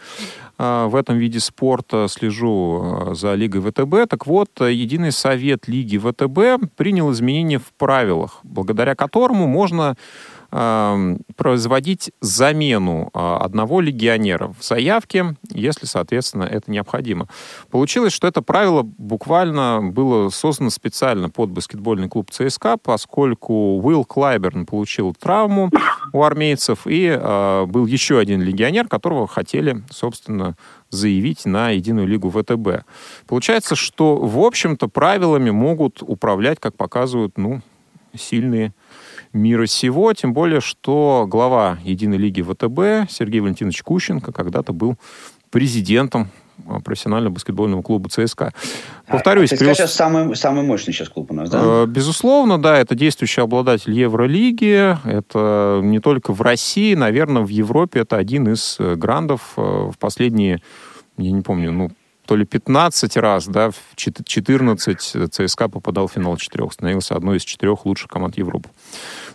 а, 0.59 0.87
в 0.87 0.95
этом 0.95 1.19
виде 1.19 1.41
спорта 1.41 2.07
слежу 2.09 3.09
за 3.15 3.35
Лигой 3.35 3.61
ВТБ. 3.61 4.09
Так 4.09 4.29
вот, 4.29 4.51
Единый 4.61 5.11
совет 5.11 5.67
Лиги 5.67 5.99
ВТБ 5.99 6.73
принял 6.77 7.11
изменения 7.11 7.59
в 7.59 7.73
правилах, 7.77 8.39
благодаря 8.45 8.95
которому 8.95 9.49
можно 9.49 9.97
производить 10.53 12.13
замену 12.21 13.09
а, 13.15 13.39
одного 13.39 13.81
легионера 13.81 14.49
в 14.59 14.63
заявке, 14.63 15.35
если, 15.51 15.87
соответственно, 15.87 16.45
это 16.45 16.71
необходимо. 16.71 17.27
Получилось, 17.71 18.13
что 18.13 18.27
это 18.27 18.43
правило 18.43 18.83
буквально 18.83 19.81
было 19.83 20.29
создано 20.29 20.69
специально 20.69 21.31
под 21.31 21.51
баскетбольный 21.51 22.11
клуб 22.11 22.31
ЦСКА, 22.31 22.77
поскольку 22.77 23.81
Уилл 23.81 24.05
Клайберн 24.05 24.67
получил 24.67 25.15
травму 25.15 25.71
у 26.13 26.23
армейцев, 26.23 26.87
и 26.87 27.07
э, 27.07 27.65
был 27.67 27.87
еще 27.87 28.19
один 28.19 28.43
легионер, 28.43 28.89
которого 28.89 29.27
хотели, 29.27 29.83
собственно, 29.91 30.57
заявить 30.91 31.47
на 31.47 31.71
единую 31.71 32.07
лигу 32.07 32.31
ВТБ. 32.31 32.85
Получается, 33.27 33.75
что, 33.75 34.17
в 34.17 34.39
общем-то, 34.39 34.89
правилами 34.89 35.49
могут 35.49 36.03
управлять, 36.03 36.61
как 36.61 36.77
показывают, 36.77 37.39
ну, 37.39 37.63
сильные 38.15 38.75
мира 39.33 39.67
сего, 39.67 40.13
тем 40.13 40.33
более, 40.33 40.61
что 40.61 41.27
глава 41.29 41.79
Единой 41.85 42.19
лиги 42.19 42.43
ВТБ 42.43 43.11
Сергей 43.11 43.41
Валентинович 43.41 43.83
Кущенко 43.83 44.33
когда-то 44.33 44.73
был 44.73 44.97
президентом 45.51 46.31
а, 46.67 46.81
профессионального 46.81 47.35
баскетбольного 47.35 47.83
клуба 47.83 48.09
ЦСКА. 48.09 48.53
Повторюсь, 49.07 49.53
а, 49.53 49.57
это, 49.57 49.75
сейчас 49.75 49.95
самый, 49.95 50.35
самый 50.37 50.65
мощный 50.65 50.93
сейчас 50.93 51.09
клуб 51.09 51.31
у 51.31 51.35
нас, 51.35 51.51
да? 51.51 51.61
Э, 51.63 51.87
безусловно, 51.87 52.61
да, 52.61 52.79
это 52.79 52.95
действующий 52.95 53.41
обладатель 53.41 53.93
Евролиги. 53.93 54.97
Это 55.07 55.81
не 55.83 55.99
только 55.99 56.33
в 56.33 56.41
России, 56.41 56.95
наверное, 56.95 57.43
в 57.43 57.49
Европе 57.49 58.01
это 58.01 58.17
один 58.17 58.53
из 58.53 58.77
э, 58.79 58.95
грандов 58.95 59.55
э, 59.57 59.61
в 59.61 59.99
последние, 59.99 60.63
я 61.19 61.31
не 61.31 61.43
помню, 61.43 61.73
ну, 61.73 61.91
то 62.27 62.37
ли 62.37 62.45
15 62.45 63.17
раз, 63.17 63.47
да, 63.47 63.71
в 63.71 63.77
14 63.97 65.33
ЦСКА 65.33 65.69
попадал 65.69 66.07
в 66.07 66.13
финал 66.13 66.37
четырех, 66.37 66.73
становился 66.73 67.17
одной 67.17 67.39
из 67.39 67.43
четырех 67.43 67.85
лучших 67.85 68.09
команд 68.09 68.39
Европы. 68.39 68.69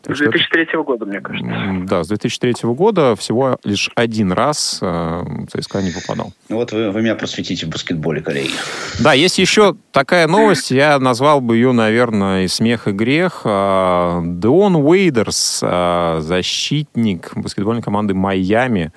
Так 0.03 0.15
с 0.15 0.19
2003 0.19 0.63
это... 0.63 0.77
года, 0.83 1.05
мне 1.05 1.21
кажется. 1.21 1.49
Да, 1.85 2.03
с 2.03 2.07
2003 2.07 2.53
года 2.63 3.15
всего 3.15 3.57
лишь 3.63 3.89
один 3.95 4.31
раз 4.31 4.79
э, 4.81 5.23
ЦСКА 5.51 5.81
не 5.81 5.91
попадал. 5.91 6.33
Вот 6.49 6.71
вы, 6.71 6.91
вы 6.91 7.01
меня 7.01 7.15
просветите 7.15 7.65
в 7.65 7.69
баскетболе, 7.69 8.21
коллеги. 8.21 8.51
Да, 8.99 9.13
есть 9.13 9.37
еще 9.37 9.75
такая 9.91 10.27
новость, 10.27 10.71
я 10.71 10.99
назвал 10.99 11.41
бы 11.41 11.55
ее, 11.55 11.71
наверное, 11.71 12.43
и 12.43 12.47
смех, 12.47 12.87
и 12.87 12.91
грех. 12.91 13.41
Э, 13.45 14.21
Деон 14.23 14.75
Уэйдерс, 14.75 15.61
э, 15.63 16.17
защитник 16.21 17.31
баскетбольной 17.35 17.81
команды 17.81 18.13
Майами, 18.13 18.91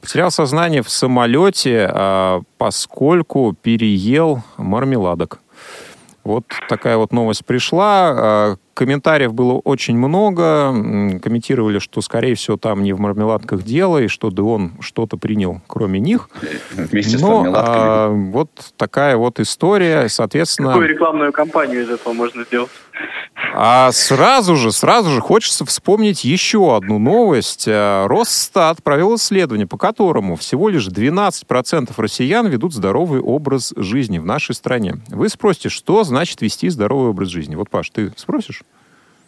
Потерял 0.00 0.30
сознание 0.30 0.82
в 0.82 0.90
самолете, 0.90 1.88
а, 1.90 2.42
поскольку 2.56 3.54
переел 3.60 4.42
мармеладок. 4.56 5.40
Вот 6.28 6.44
такая 6.68 6.98
вот 6.98 7.10
новость 7.10 7.46
пришла. 7.46 8.12
А, 8.14 8.56
комментариев 8.74 9.32
было 9.32 9.54
очень 9.54 9.96
много. 9.96 10.74
Комментировали, 11.22 11.78
что, 11.78 12.02
скорее 12.02 12.34
всего, 12.34 12.58
там 12.58 12.82
не 12.82 12.92
в 12.92 13.00
мармеладках 13.00 13.62
дело, 13.62 13.96
и 13.96 14.08
что 14.08 14.30
да 14.30 14.42
он 14.42 14.72
что-то 14.80 15.16
принял, 15.16 15.62
кроме 15.66 16.00
них. 16.00 16.28
Вместе 16.72 17.16
Но, 17.16 17.18
с 17.18 17.22
мармеладками. 17.22 17.76
А, 17.78 18.08
вот 18.10 18.50
такая 18.76 19.16
вот 19.16 19.40
история. 19.40 20.06
Соответственно... 20.10 20.72
Какую 20.72 20.88
рекламную 20.88 21.32
кампанию 21.32 21.82
из 21.82 21.88
этого 21.88 22.12
можно 22.12 22.44
сделать? 22.44 22.68
А 23.54 23.90
сразу 23.92 24.56
же, 24.56 24.72
сразу 24.72 25.10
же 25.10 25.20
хочется 25.20 25.64
вспомнить 25.64 26.24
еще 26.24 26.76
одну 26.76 26.98
новость. 26.98 27.66
Э, 27.66 28.06
Росстат 28.06 28.82
провел 28.82 29.16
исследование, 29.16 29.66
по 29.66 29.76
которому 29.76 30.36
всего 30.36 30.68
лишь 30.68 30.88
12% 30.88 31.92
россиян 31.96 32.46
ведут 32.46 32.74
здоровый 32.74 33.20
образ 33.20 33.72
жизни 33.76 34.18
в 34.18 34.24
нашей 34.24 34.54
стране. 34.54 34.96
Вы 35.08 35.28
спросите, 35.28 35.68
что 35.70 36.04
значит 36.04 36.40
вести 36.40 36.68
здоровый 36.68 37.10
образ 37.10 37.28
жизни? 37.28 37.54
Вот, 37.54 37.70
Паш, 37.70 37.90
ты 37.90 38.12
спросишь? 38.16 38.62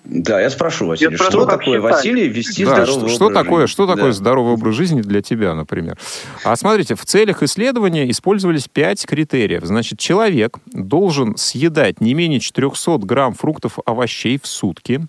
Да, 0.04 0.40
я 0.40 0.48
спрошу, 0.48 0.86
Василий, 0.86 1.12
я 1.12 1.18
что 1.18 1.44
такое, 1.44 1.78
считать. 1.78 1.96
Василий, 1.96 2.28
вести 2.28 2.64
да, 2.64 2.84
здоровый 2.84 3.10
что, 3.10 3.26
образ 3.26 3.42
такое, 3.42 3.60
жизни? 3.66 3.72
Что 3.72 3.86
да. 3.86 3.94
такое 3.94 4.12
здоровый 4.12 4.54
образ 4.54 4.74
жизни 4.74 5.02
для 5.02 5.20
тебя, 5.20 5.54
например? 5.54 5.98
А 6.42 6.56
смотрите, 6.56 6.94
в 6.94 7.04
целях 7.04 7.42
исследования 7.42 8.10
использовались 8.10 8.66
пять 8.66 9.04
критериев. 9.04 9.64
Значит, 9.64 9.98
человек 9.98 10.58
должен 10.66 11.36
съедать 11.36 12.00
не 12.00 12.14
менее 12.14 12.40
400 12.40 12.98
грамм 12.98 13.34
фруктов, 13.34 13.78
овощей 13.84 14.40
в 14.42 14.46
сутки, 14.46 15.06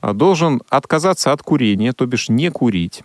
а, 0.00 0.12
должен 0.12 0.60
отказаться 0.68 1.32
от 1.32 1.42
курения, 1.42 1.92
то 1.92 2.04
бишь 2.06 2.28
не 2.28 2.50
курить, 2.50 3.04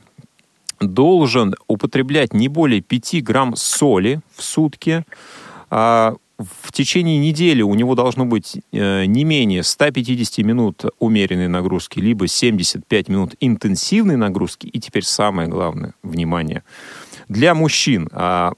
должен 0.79 1.55
употреблять 1.67 2.33
не 2.33 2.47
более 2.47 2.81
5 2.81 3.23
грамм 3.23 3.55
соли 3.55 4.21
в 4.35 4.43
сутки, 4.43 5.05
а, 5.69 6.15
в 6.63 6.71
течение 6.71 7.17
недели 7.17 7.61
у 7.61 7.73
него 7.73 7.95
должно 7.95 8.25
быть 8.25 8.57
э, 8.71 9.05
не 9.05 9.23
менее 9.23 9.63
150 9.63 10.45
минут 10.45 10.85
умеренной 10.99 11.47
нагрузки, 11.47 11.99
либо 11.99 12.27
75 12.27 13.09
минут 13.09 13.35
интенсивной 13.39 14.17
нагрузки. 14.17 14.67
И 14.67 14.79
теперь 14.79 15.03
самое 15.03 15.47
главное, 15.47 15.93
внимание, 16.03 16.63
для 17.27 17.53
мужчин 17.53 18.09
э, 18.11 18.51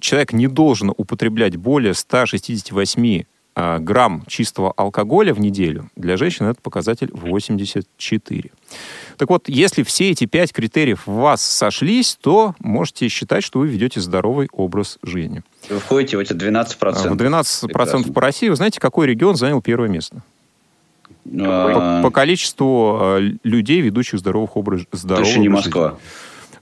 человек 0.00 0.32
не 0.32 0.46
должен 0.46 0.92
употреблять 0.96 1.56
более 1.56 1.94
168 1.94 3.24
э, 3.56 3.78
грамм 3.78 4.24
чистого 4.26 4.72
алкоголя 4.72 5.34
в 5.34 5.40
неделю, 5.40 5.90
для 5.96 6.16
женщин 6.16 6.46
это 6.46 6.60
показатель 6.60 7.10
84. 7.12 8.50
Так 9.16 9.30
вот, 9.30 9.48
если 9.48 9.82
все 9.82 10.10
эти 10.10 10.26
пять 10.26 10.52
критериев 10.52 11.06
в 11.06 11.12
вас 11.12 11.42
сошлись, 11.42 12.16
то 12.20 12.54
можете 12.58 13.08
считать, 13.08 13.44
что 13.44 13.60
вы 13.60 13.68
ведете 13.68 14.00
здоровый 14.00 14.48
образ 14.52 14.98
жизни. 15.02 15.42
Вы 15.70 15.78
входите 15.78 16.16
в 16.16 16.20
эти 16.20 16.32
12%. 16.32 16.76
В 16.76 17.14
12% 17.14 17.66
Прекрасно. 17.66 18.12
по 18.12 18.20
России. 18.20 18.48
Вы 18.48 18.56
знаете, 18.56 18.80
какой 18.80 19.06
регион 19.06 19.36
занял 19.36 19.62
первое 19.62 19.88
место? 19.88 20.22
А... 21.40 22.00
По, 22.02 22.08
по 22.08 22.10
количеству 22.10 22.98
э, 23.00 23.30
людей, 23.44 23.80
ведущих 23.80 24.18
здоровых 24.18 24.56
образ, 24.56 24.82
здоровый 24.92 25.24
Точно 25.26 25.40
не 25.40 25.48
Москва. 25.48 25.90
Жизни. 25.90 26.00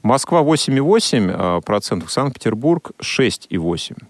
Москва 0.03 0.41
8,8%, 0.41 2.09
Санкт-Петербург 2.09 2.91
6,8%. 3.01 4.03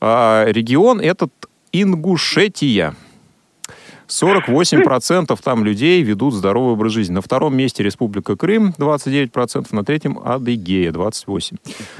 А 0.00 0.46
регион 0.46 1.00
этот 1.00 1.30
Ингушетия. 1.72 2.94
48% 4.10 5.38
там 5.42 5.64
людей 5.64 6.02
ведут 6.02 6.34
здоровый 6.34 6.72
образ 6.72 6.92
жизни. 6.92 7.14
На 7.14 7.22
втором 7.22 7.56
месте 7.56 7.82
Республика 7.82 8.36
Крым 8.36 8.74
29%, 8.76 9.68
на 9.70 9.84
третьем 9.84 10.18
Адыгея 10.18 10.90
28%. 10.90 11.58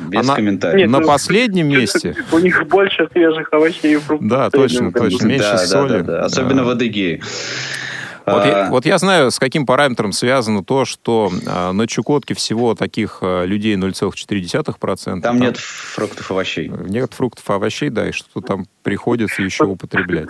Без 0.09 0.29
а 0.29 0.35
комментариев. 0.35 0.91
На, 0.91 0.99
на 0.99 1.01
ну, 1.01 1.07
последнем 1.07 1.69
месте... 1.69 2.17
У 2.33 2.39
них 2.39 2.67
больше 2.67 3.09
свежих 3.13 3.53
овощей 3.53 3.95
и 3.95 3.99
фруктов. 3.99 4.29
Да, 4.29 4.51
точно, 4.51 4.93
точно. 4.93 5.27
Меньше 5.27 5.59
соли. 5.59 6.05
Особенно 6.19 6.65
в 6.65 6.71
Адыгее. 6.71 7.21
Вот, 8.27 8.45
я, 8.45 8.67
а. 8.67 8.71
вот 8.71 8.87
я 8.87 8.99
знаю, 8.99 9.31
с 9.31 9.39
каким 9.39 9.67
параметром 9.67 10.13
связано 10.13 10.65
то, 10.65 10.85
что 10.85 11.31
а, 11.47 11.73
на 11.73 11.87
Чукотке 11.87 12.35
всего 12.35 12.75
таких 12.75 13.19
а, 13.23 13.45
людей 13.45 13.77
0,4%. 13.77 15.05
Там, 15.05 15.21
там 15.21 15.41
нет 15.41 15.57
фруктов 15.57 16.31
и 16.31 16.35
овощей. 16.35 16.69
Нет 16.69 17.15
фруктов 17.15 17.49
и 17.49 17.53
овощей, 17.53 17.91
да, 17.91 18.09
и 18.09 18.13
что 18.13 18.41
там 18.41 18.67
приходится 18.83 19.43
еще 19.43 19.65
употреблять. 19.65 20.29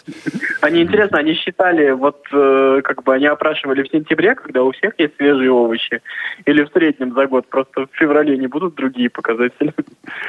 Они, 0.61 0.83
интересно, 0.83 1.19
они 1.19 1.35
считали, 1.35 1.91
вот 1.93 2.23
э, 2.33 2.81
как 2.85 3.03
бы 3.05 3.15
они 3.15 3.27
опрашивали 3.27 3.83
в 3.83 3.91
сентябре, 3.91 4.35
когда 4.35 4.63
у 4.63 4.73
всех 4.73 4.93
есть 4.99 5.17
свежие 5.17 5.51
овощи, 5.51 6.03
или 6.45 6.65
в 6.65 6.71
среднем 6.73 7.15
за 7.15 7.27
год, 7.27 7.49
просто 7.49 7.87
в 7.87 7.89
феврале 7.93 8.37
не 8.37 8.47
будут 8.47 8.75
другие 8.75 9.09
показатели? 9.09 9.73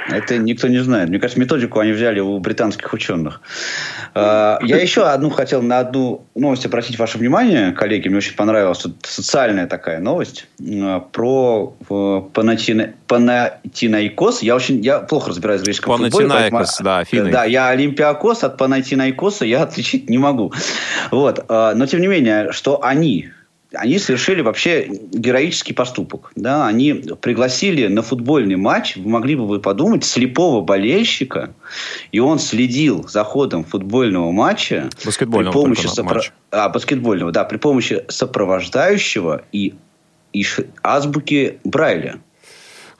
Это 0.07 0.37
никто 0.37 0.67
не 0.67 0.79
знает. 0.79 1.09
Мне 1.09 1.19
кажется, 1.19 1.39
методику 1.39 1.79
они 1.79 1.91
взяли 1.91 2.19
у 2.19 2.39
британских 2.39 2.93
ученых. 2.93 3.41
А, 4.13 4.59
я 4.61 4.77
еще 4.77 5.03
одну 5.03 5.29
хотел 5.29 5.61
на 5.61 5.79
одну 5.79 6.27
новость 6.35 6.65
обратить 6.65 6.97
ваше 6.97 7.17
внимание, 7.17 7.50
коллеги. 7.75 8.07
Мне 8.07 8.17
очень 8.17 8.35
понравилась 8.35 8.85
социальная 9.03 9.67
такая 9.67 9.99
новость 9.99 10.47
а, 10.61 10.99
про 10.99 11.75
э, 11.89 12.21
Панатинайкос. 12.33 14.43
Я 14.43 14.55
очень, 14.55 14.81
я 14.81 14.99
плохо 14.99 15.29
разбираюсь 15.29 15.61
в 15.61 15.65
греческом 15.65 15.97
футболе. 15.97 16.27
Панатинайкос, 16.27 16.79
да, 16.81 16.99
Афины. 16.99 17.31
Да, 17.31 17.45
я 17.45 17.69
Олимпиакос 17.69 18.43
от 18.43 18.57
Панатинайкоса 18.57 19.45
я 19.45 19.63
отличить 19.63 20.09
не 20.09 20.17
могу. 20.17 20.53
Вот. 21.11 21.45
Но, 21.49 21.85
тем 21.85 22.01
не 22.01 22.07
менее, 22.07 22.51
что 22.51 22.83
они 22.83 23.29
они 23.73 23.99
совершили 23.99 24.41
вообще 24.41 24.87
героический 24.89 25.73
поступок. 25.73 26.31
Да? 26.35 26.67
Они 26.67 26.93
пригласили 26.93 27.87
на 27.87 28.01
футбольный 28.01 28.57
матч, 28.57 28.97
могли 28.97 29.35
бы 29.35 29.47
вы 29.47 29.59
подумать, 29.59 30.03
слепого 30.03 30.61
болельщика, 30.61 31.53
и 32.11 32.19
он 32.19 32.39
следил 32.39 33.07
за 33.07 33.23
ходом 33.23 33.63
футбольного 33.63 34.31
матча 34.31 34.89
баскетбольного 35.05 35.51
при 35.51 35.59
помощи 35.59 35.87
сопро... 35.87 36.21
а, 36.51 36.69
баскетбольного, 36.69 37.31
да, 37.31 37.43
при 37.45 37.57
помощи 37.57 38.03
сопровождающего 38.09 39.43
и, 39.51 39.73
и 40.33 40.45
азбуки 40.83 41.59
Брайля. 41.63 42.19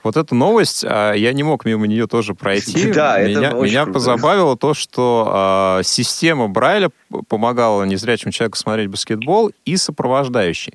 Вот 0.02 0.16
эта 0.16 0.34
новость, 0.34 0.84
а, 0.86 1.12
я 1.12 1.32
не 1.32 1.42
мог 1.42 1.64
мимо 1.64 1.86
нее 1.86 2.06
тоже 2.06 2.34
пройти. 2.34 2.92
Да, 2.92 3.20
меня, 3.20 3.48
это 3.48 3.56
меня 3.56 3.84
круто. 3.84 3.94
позабавило 3.94 4.56
то, 4.56 4.74
что 4.74 5.78
э, 5.78 5.82
система 5.84 6.48
Брайля 6.48 6.90
помогала 7.28 7.84
незрячему 7.84 8.32
человеку 8.32 8.58
смотреть 8.58 8.88
баскетбол 8.88 9.52
и 9.64 9.76
сопровождающий. 9.76 10.74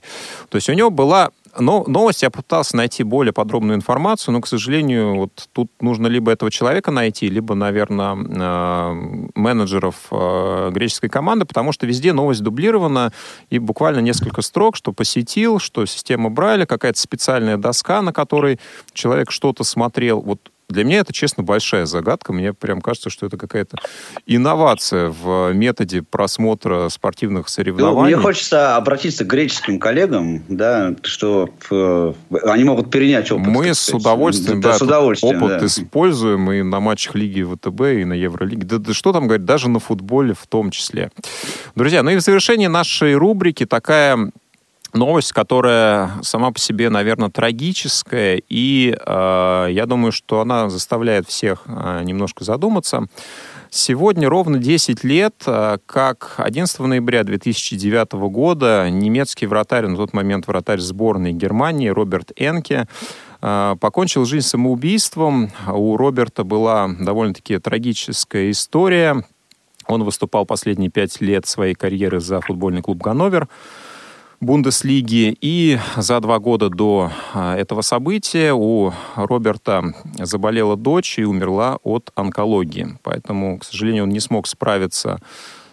То 0.49 0.55
есть 0.55 0.69
у 0.69 0.73
него 0.73 0.89
была 0.89 1.31
но 1.59 1.83
новость 1.87 2.23
я 2.23 2.29
пытался 2.29 2.75
найти 2.75 3.03
более 3.03 3.33
подробную 3.33 3.77
информацию, 3.77 4.33
но, 4.33 4.41
к 4.41 4.47
сожалению, 4.47 5.15
вот 5.15 5.49
тут 5.53 5.71
нужно 5.81 6.07
либо 6.07 6.31
этого 6.31 6.51
человека 6.51 6.91
найти, 6.91 7.29
либо, 7.29 7.55
наверное, 7.55 8.15
э, 8.15 9.29
менеджеров 9.35 9.95
э, 10.11 10.69
греческой 10.71 11.09
команды, 11.09 11.45
потому 11.45 11.71
что 11.71 11.85
везде 11.85 12.13
новость 12.13 12.41
дублирована, 12.41 13.11
и 13.49 13.59
буквально 13.59 13.99
несколько 13.99 14.41
строк, 14.41 14.75
что 14.75 14.93
посетил, 14.93 15.59
что 15.59 15.85
система 15.85 16.29
Брайля, 16.29 16.65
какая-то 16.65 16.99
специальная 16.99 17.57
доска, 17.57 18.01
на 18.01 18.13
которой 18.13 18.59
человек 18.93 19.31
что-то 19.31 19.63
смотрел. 19.63 20.21
Вот 20.21 20.51
для 20.69 20.83
меня 20.83 20.99
это, 20.99 21.13
честно, 21.13 21.43
большая 21.43 21.85
загадка. 21.85 22.33
Мне 22.33 22.53
прям 22.53 22.81
кажется, 22.81 23.09
что 23.09 23.25
это 23.25 23.37
какая-то 23.37 23.77
инновация 24.25 25.09
в 25.09 25.53
методе 25.53 26.01
просмотра 26.01 26.89
спортивных 26.89 27.47
соревнований. 27.47 28.11
Ну, 28.11 28.17
мне 28.17 28.17
хочется 28.17 28.75
обратиться 28.75 29.23
к 29.23 29.27
греческим 29.27 29.79
коллегам, 29.79 30.43
да, 30.49 30.93
что 31.03 31.49
э, 31.71 32.13
они 32.43 32.65
могут 32.65 32.91
перенять 32.91 33.31
опыт. 33.31 33.47
Мы 33.47 33.73
с 33.73 33.89
удовольствием, 33.93 34.59
да, 34.59 34.73
да, 34.73 34.77
с 34.77 34.81
удовольствием, 34.81 35.41
опыт 35.41 35.59
да. 35.59 35.65
используем 35.65 36.51
и 36.51 36.61
на 36.63 36.81
матчах 36.81 37.15
Лиги 37.15 37.43
ВТБ, 37.43 37.81
и 38.01 38.03
на 38.03 38.13
Евролиге. 38.13 38.65
Да, 38.65 38.77
да 38.77 38.93
что 38.93 39.13
там 39.13 39.27
говорить, 39.27 39.45
даже 39.45 39.69
на 39.69 39.79
футболе 39.79 40.33
в 40.33 40.47
том 40.47 40.71
числе. 40.71 41.11
Друзья, 41.75 42.03
ну 42.03 42.11
и 42.11 42.17
в 42.17 42.21
завершении 42.21 42.67
нашей 42.67 43.15
рубрики 43.15 43.65
такая 43.65 44.31
новость, 44.93 45.33
которая 45.33 46.11
сама 46.21 46.51
по 46.51 46.59
себе, 46.59 46.89
наверное, 46.89 47.29
трагическая, 47.29 48.41
и 48.49 48.95
э, 48.97 49.67
я 49.71 49.85
думаю, 49.85 50.11
что 50.11 50.41
она 50.41 50.69
заставляет 50.69 51.27
всех 51.27 51.63
э, 51.65 52.01
немножко 52.03 52.43
задуматься. 52.43 53.07
Сегодня 53.69 54.29
ровно 54.29 54.59
10 54.59 55.03
лет, 55.03 55.43
э, 55.45 55.77
как 55.85 56.35
11 56.37 56.79
ноября 56.79 57.23
2009 57.23 58.13
года 58.29 58.89
немецкий 58.89 59.45
вратарь, 59.45 59.87
на 59.87 59.97
тот 59.97 60.13
момент 60.13 60.47
вратарь 60.47 60.79
сборной 60.79 61.33
Германии 61.33 61.89
Роберт 61.89 62.31
Энке, 62.37 62.87
э, 63.41 63.75
покончил 63.79 64.25
жизнь 64.25 64.47
самоубийством. 64.47 65.51
У 65.67 65.97
Роберта 65.97 66.43
была 66.43 66.89
довольно-таки 66.99 67.59
трагическая 67.59 68.51
история. 68.51 69.25
Он 69.85 70.03
выступал 70.03 70.45
последние 70.45 70.89
пять 70.89 71.19
лет 71.21 71.45
своей 71.45 71.73
карьеры 71.73 72.19
за 72.19 72.41
футбольный 72.41 72.81
клуб 72.81 73.01
«Ганновер». 73.01 73.47
Бундеслиги. 74.39 75.35
И 75.41 75.79
за 75.95 76.19
два 76.19 76.37
года 76.39 76.69
до 76.69 77.11
а, 77.33 77.55
этого 77.55 77.81
события 77.81 78.53
у 78.53 78.93
Роберта 79.15 79.95
заболела 80.19 80.77
дочь 80.77 81.17
и 81.17 81.23
умерла 81.23 81.79
от 81.83 82.11
онкологии. 82.13 82.97
Поэтому, 83.01 83.57
к 83.57 83.63
сожалению, 83.63 84.03
он 84.03 84.09
не 84.09 84.19
смог 84.19 84.47
справиться 84.47 85.19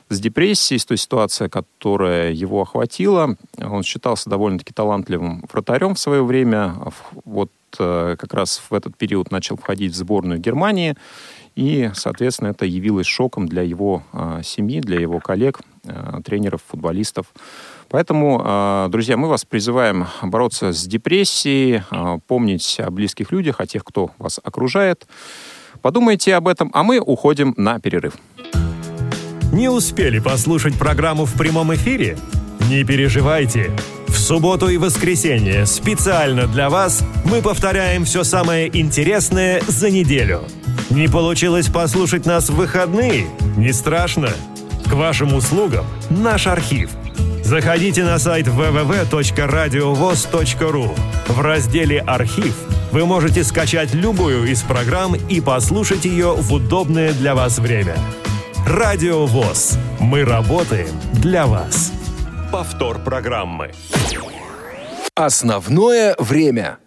с 0.08 0.18
депрессией, 0.18 0.78
с 0.78 0.86
той 0.86 0.96
ситуацией, 0.96 1.50
которая 1.50 2.32
его 2.32 2.62
охватила. 2.62 3.36
Он 3.58 3.82
считался 3.82 4.30
довольно-таки 4.30 4.72
талантливым 4.72 5.44
вратарем 5.52 5.94
в 5.94 5.98
свое 5.98 6.24
время. 6.24 6.74
Вот 7.24 7.50
э, 7.78 8.16
как 8.18 8.32
раз 8.32 8.62
в 8.68 8.72
этот 8.72 8.96
период 8.96 9.30
начал 9.30 9.56
входить 9.56 9.92
в 9.92 9.96
сборную 9.96 10.40
Германии. 10.40 10.94
И, 11.54 11.90
соответственно, 11.94 12.48
это 12.48 12.64
явилось 12.64 13.06
шоком 13.06 13.46
для 13.46 13.62
его 13.62 14.02
э, 14.12 14.40
семьи, 14.42 14.80
для 14.80 15.00
его 15.00 15.20
коллег, 15.20 15.60
э, 15.84 16.20
тренеров, 16.24 16.62
футболистов. 16.66 17.26
Поэтому, 17.88 18.40
а, 18.44 18.88
друзья, 18.88 19.16
мы 19.16 19.28
вас 19.28 19.44
призываем 19.44 20.06
бороться 20.22 20.72
с 20.72 20.84
депрессией, 20.84 21.82
а, 21.90 22.18
помнить 22.26 22.78
о 22.80 22.90
близких 22.90 23.32
людях, 23.32 23.60
о 23.60 23.66
тех, 23.66 23.84
кто 23.84 24.10
вас 24.18 24.40
окружает. 24.42 25.06
Подумайте 25.82 26.34
об 26.34 26.48
этом, 26.48 26.70
а 26.72 26.82
мы 26.82 26.98
уходим 26.98 27.54
на 27.56 27.78
перерыв. 27.78 28.14
Не 29.52 29.68
успели 29.68 30.18
послушать 30.18 30.78
программу 30.78 31.26
в 31.26 31.34
прямом 31.34 31.74
эфире? 31.74 32.18
Не 32.68 32.84
переживайте. 32.84 33.70
В 34.08 34.16
субботу 34.16 34.68
и 34.68 34.78
воскресенье 34.78 35.66
специально 35.66 36.46
для 36.46 36.70
вас 36.70 37.04
мы 37.24 37.42
повторяем 37.42 38.04
все 38.04 38.24
самое 38.24 38.68
интересное 38.76 39.60
за 39.66 39.90
неделю. 39.90 40.42
Не 40.90 41.08
получилось 41.08 41.68
послушать 41.68 42.24
нас 42.24 42.48
в 42.48 42.56
выходные? 42.56 43.26
Не 43.56 43.72
страшно. 43.72 44.30
К 44.88 44.94
вашим 44.94 45.34
услугам 45.34 45.84
наш 46.10 46.46
архив– 46.46 46.90
Заходите 47.54 48.02
на 48.02 48.18
сайт 48.18 48.48
www.radiovoz.ru. 48.48 50.90
В 51.28 51.40
разделе 51.40 52.00
«Архив» 52.00 52.66
вы 52.90 53.06
можете 53.06 53.44
скачать 53.44 53.94
любую 53.94 54.50
из 54.50 54.64
программ 54.64 55.14
и 55.14 55.40
послушать 55.40 56.04
ее 56.04 56.34
в 56.34 56.52
удобное 56.52 57.12
для 57.12 57.36
вас 57.36 57.60
время. 57.60 57.94
Радио 58.66 59.24
ВОЗ. 59.26 59.78
Мы 60.00 60.24
работаем 60.24 60.88
для 61.12 61.46
вас. 61.46 61.92
Повтор 62.50 62.98
программы. 62.98 63.70
Основное 65.14 66.16
время. 66.18 66.78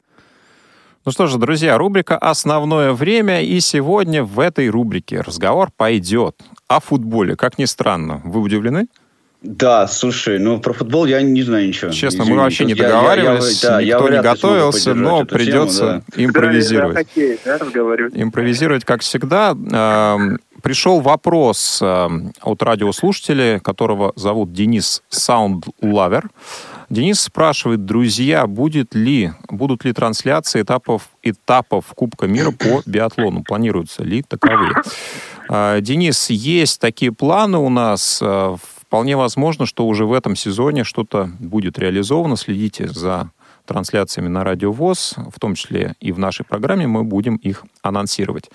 Ну 1.05 1.13
что 1.13 1.27
же, 1.27 1.37
друзья, 1.37 1.77
рубрика 1.77 2.17
«Основное 2.17 2.91
время». 2.91 3.41
И 3.41 3.61
сегодня 3.61 4.21
в 4.21 4.37
этой 4.41 4.67
рубрике 4.67 5.21
разговор 5.21 5.69
пойдет 5.77 6.35
о 6.67 6.81
футболе. 6.81 7.37
Как 7.37 7.57
ни 7.57 7.63
странно, 7.63 8.21
вы 8.25 8.41
удивлены? 8.41 8.87
Да, 9.47 9.87
слушай, 9.87 10.39
ну 10.39 10.59
про 10.59 10.73
футбол 10.73 11.05
я 11.05 11.21
не 11.21 11.41
знаю 11.41 11.69
ничего. 11.69 11.89
Честно, 11.91 12.23
Извини, 12.23 12.35
мы 12.35 12.43
вообще 12.43 12.65
не 12.65 12.73
договаривались, 12.73 13.63
я, 13.63 13.79
я, 13.79 13.79
я, 13.79 13.93
никто 13.93 14.09
я 14.09 14.17
не 14.17 14.21
готовился, 14.21 14.93
но 14.93 15.23
придется 15.23 15.85
тему, 15.85 16.03
да. 16.07 16.23
импровизировать. 16.25 16.97
Хоккей, 16.97 17.39
да, 17.45 17.57
импровизировать, 18.13 18.83
как 18.83 19.01
всегда. 19.01 19.51
Эм, 19.51 20.39
пришел 20.61 20.99
вопрос 20.99 21.79
эм, 21.81 22.33
от 22.41 22.61
радиослушателя, 22.61 23.59
которого 23.59 24.11
зовут 24.17 24.51
Денис 24.51 25.01
Саундлавер. 25.07 26.29
Денис 26.89 27.21
спрашивает, 27.21 27.85
друзья, 27.85 28.47
будет 28.47 28.95
ли, 28.95 29.31
будут 29.49 29.85
ли 29.85 29.93
трансляции 29.93 30.61
этапов, 30.61 31.03
этапов 31.23 31.85
Кубка 31.95 32.27
мира 32.27 32.51
по 32.51 32.81
биатлону? 32.85 33.43
Планируются 33.43 34.03
ли 34.03 34.23
таковые? 34.23 34.73
Э, 35.49 35.79
Денис, 35.79 36.29
есть 36.29 36.81
такие 36.81 37.13
планы 37.13 37.59
у 37.59 37.69
нас. 37.69 38.19
Э, 38.21 38.57
Вполне 38.87 39.17
возможно, 39.17 39.65
что 39.65 39.85
уже 39.85 40.05
в 40.05 40.13
этом 40.13 40.37
сезоне 40.37 40.85
что-то 40.85 41.29
будет 41.39 41.77
реализовано. 41.77 42.37
Следите 42.37 42.87
за 42.87 43.31
трансляциями 43.65 44.29
на 44.29 44.45
Радио 44.45 44.71
ВОЗ, 44.71 45.15
в 45.29 45.41
том 45.41 45.55
числе 45.55 45.95
и 45.99 46.13
в 46.13 46.19
нашей 46.19 46.45
программе, 46.45 46.87
мы 46.87 47.03
будем 47.03 47.35
их 47.35 47.65
анонсировать. 47.81 48.49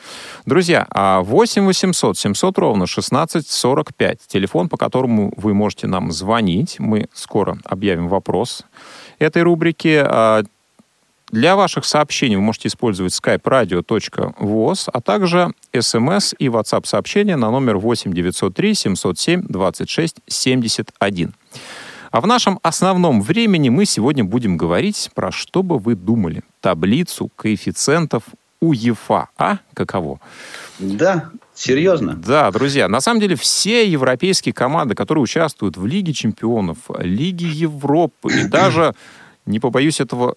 Друзья, 0.46 0.86
8 0.90 1.66
800 1.66 2.16
700 2.16 2.58
ровно 2.58 2.84
1645, 2.84 4.20
телефон, 4.26 4.70
по 4.70 4.78
которому 4.78 5.34
вы 5.36 5.52
можете 5.52 5.86
нам 5.86 6.10
звонить. 6.10 6.76
Мы 6.78 7.08
скоро 7.12 7.58
объявим 7.64 8.08
вопрос 8.08 8.64
этой 9.18 9.42
рубрики. 9.42 10.02
Для 11.32 11.56
ваших 11.56 11.86
сообщений 11.86 12.36
вы 12.36 12.42
можете 12.42 12.68
использовать 12.68 13.14
skype 13.14 13.42
radio.voz, 13.42 14.90
а 14.92 15.00
также 15.00 15.52
смс 15.72 16.34
и 16.38 16.48
WhatsApp 16.48 16.86
сообщения 16.86 17.36
на 17.36 17.50
номер 17.50 17.78
8 17.78 18.12
903 18.12 18.74
707 18.74 19.42
26 19.48 20.16
71. 20.26 21.32
А 22.10 22.20
в 22.20 22.26
нашем 22.26 22.60
основном 22.62 23.22
времени 23.22 23.70
мы 23.70 23.86
сегодня 23.86 24.22
будем 24.22 24.58
говорить 24.58 25.10
про 25.14 25.32
что 25.32 25.62
бы 25.62 25.78
вы 25.78 25.94
думали. 25.94 26.42
Таблицу 26.60 27.30
коэффициентов 27.34 28.24
УЕФА. 28.60 29.28
А 29.38 29.58
каково? 29.72 30.20
Да, 30.78 31.30
серьезно. 31.54 32.14
Да, 32.14 32.50
друзья, 32.50 32.88
на 32.88 33.00
самом 33.00 33.20
деле 33.20 33.36
все 33.36 33.90
европейские 33.90 34.52
команды, 34.52 34.94
которые 34.94 35.22
участвуют 35.22 35.78
в 35.78 35.86
Лиге 35.86 36.12
чемпионов, 36.12 36.76
Лиге 36.98 37.46
Европы 37.46 38.30
и 38.34 38.44
даже, 38.44 38.94
не 39.46 39.60
побоюсь 39.60 39.98
этого 39.98 40.36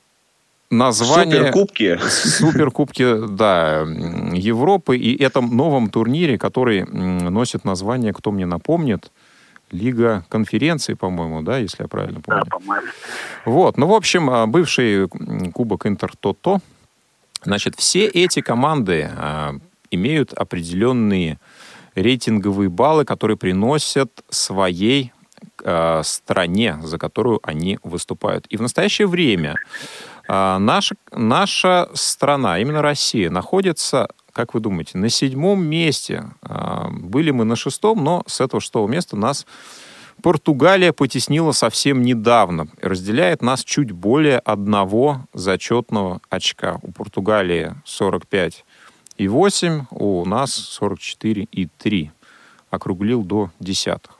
название... 0.69 1.37
Суперкубки. 1.37 1.99
Суперкубки, 2.09 3.27
да, 3.27 3.81
Европы. 4.33 4.97
И 4.97 5.21
этом 5.21 5.55
новом 5.55 5.89
турнире, 5.89 6.37
который 6.37 6.85
носит 6.85 7.65
название, 7.65 8.13
кто 8.13 8.31
мне 8.31 8.45
напомнит, 8.45 9.11
Лига 9.71 10.25
конференции, 10.29 10.93
по-моему, 10.93 11.41
да, 11.41 11.57
если 11.57 11.83
я 11.83 11.87
правильно 11.87 12.21
помню. 12.21 12.43
Да, 12.45 12.49
по-моему. 12.49 12.87
Вот, 13.45 13.77
ну, 13.77 13.87
в 13.87 13.93
общем, 13.93 14.29
а, 14.29 14.45
бывший 14.45 15.07
Кубок 15.53 15.87
Интер-Тото. 15.87 16.59
Значит, 17.43 17.75
все 17.75 18.05
эти 18.05 18.41
команды 18.41 19.09
а, 19.11 19.55
имеют 19.89 20.33
определенные 20.33 21.39
рейтинговые 21.95 22.69
баллы, 22.69 23.05
которые 23.05 23.37
приносят 23.37 24.11
своей 24.29 25.11
а, 25.63 26.03
стране, 26.03 26.77
за 26.83 26.97
которую 26.97 27.39
они 27.43 27.79
выступают. 27.83 28.45
И 28.47 28.57
в 28.57 28.61
настоящее 28.61 29.07
время 29.07 29.55
наша, 30.27 30.95
наша 31.11 31.89
страна, 31.93 32.59
именно 32.59 32.81
Россия, 32.81 33.29
находится, 33.29 34.07
как 34.33 34.53
вы 34.53 34.59
думаете, 34.59 34.97
на 34.97 35.09
седьмом 35.09 35.65
месте. 35.65 36.25
А, 36.41 36.89
были 36.89 37.31
мы 37.31 37.45
на 37.45 37.55
шестом, 37.55 38.03
но 38.03 38.23
с 38.27 38.41
этого 38.41 38.59
шестого 38.61 38.87
места 38.87 39.15
нас 39.15 39.45
Португалия 40.21 40.91
потеснила 40.93 41.51
совсем 41.51 42.01
недавно. 42.01 42.67
Разделяет 42.81 43.41
нас 43.41 43.63
чуть 43.63 43.91
более 43.91 44.39
одного 44.39 45.25
зачетного 45.33 46.21
очка. 46.29 46.79
У 46.81 46.91
Португалии 46.91 47.75
45,8, 47.85 49.83
у 49.91 50.25
нас 50.25 50.79
44,3. 50.81 52.09
Округлил 52.71 53.23
до 53.23 53.51
десятых. 53.59 54.19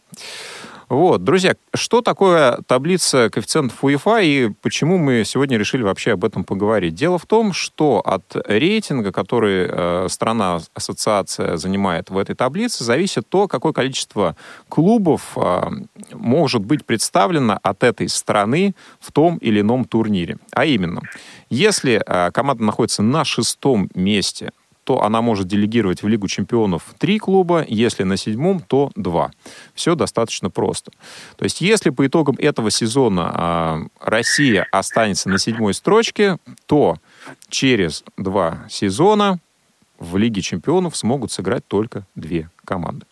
Вот, 0.88 1.24
друзья, 1.24 1.56
что 1.74 2.02
такое 2.02 2.60
таблица 2.68 3.30
коэффициентов 3.32 3.84
УЕФА 3.84 4.20
и 4.20 4.50
почему 4.50 5.00
мы 5.00 5.24
сегодня 5.26 5.58
решили 5.58 5.82
вообще 5.82 6.12
об 6.12 6.24
этом 6.24 6.44
поговорить? 6.44 6.94
Дело 6.94 7.18
в 7.18 7.26
том, 7.26 7.54
что 7.54 8.02
от 8.06 8.36
рейтинга, 8.48 9.12
который 9.12 9.68
э, 9.68 10.08
страна, 10.10 10.60
ассоциация 10.76 11.58
занимает 11.58 12.12
в 12.12 12.18
этой 12.18 12.36
таблице, 12.36 12.84
зависит 12.84 13.28
то, 13.28 13.48
какое 13.48 13.74
количество 13.74 14.36
клубов 14.70 15.36
э, 15.38 15.64
может 16.14 16.64
быть 16.64 16.86
представлено 16.86 17.60
от 17.64 17.84
этой 17.84 18.08
страны 18.08 18.76
в 19.00 19.12
том 19.12 19.38
или 19.38 19.62
ином 19.62 19.86
турнире. 19.86 20.38
А 20.52 20.66
именно, 20.66 21.02
если 21.50 22.00
э, 22.06 22.32
команда 22.32 22.64
находится 22.64 23.02
на 23.02 23.26
шестом 23.26 23.90
месте 23.96 24.52
то 24.86 25.02
она 25.02 25.22
может 25.22 25.48
делегировать 25.48 26.04
в 26.04 26.08
Лигу 26.08 26.28
чемпионов 26.28 26.94
три 27.00 27.18
клуба, 27.18 27.66
если 27.68 28.04
на 28.04 28.18
седьмом, 28.18 28.62
то 28.62 28.92
два. 28.96 29.32
Все 29.74 29.96
достаточно 29.96 30.50
просто. 30.50 30.92
То 31.36 31.44
есть 31.44 31.60
если 31.60 31.90
по 31.90 32.06
итогам 32.06 32.36
этого 32.38 32.70
сезона 32.70 33.90
э, 34.00 34.06
Россия 34.06 34.68
останется 34.72 35.28
на 35.28 35.40
седьмой 35.40 35.74
строчке, 35.74 36.38
то 36.68 36.98
через 37.50 38.04
два 38.16 38.66
сезона 38.70 39.40
в 39.98 40.18
Лиге 40.18 40.42
чемпионов 40.42 40.96
смогут 40.96 41.32
сыграть 41.32 41.68
только 41.68 42.06
две 42.16 42.50
команды. 42.64 43.06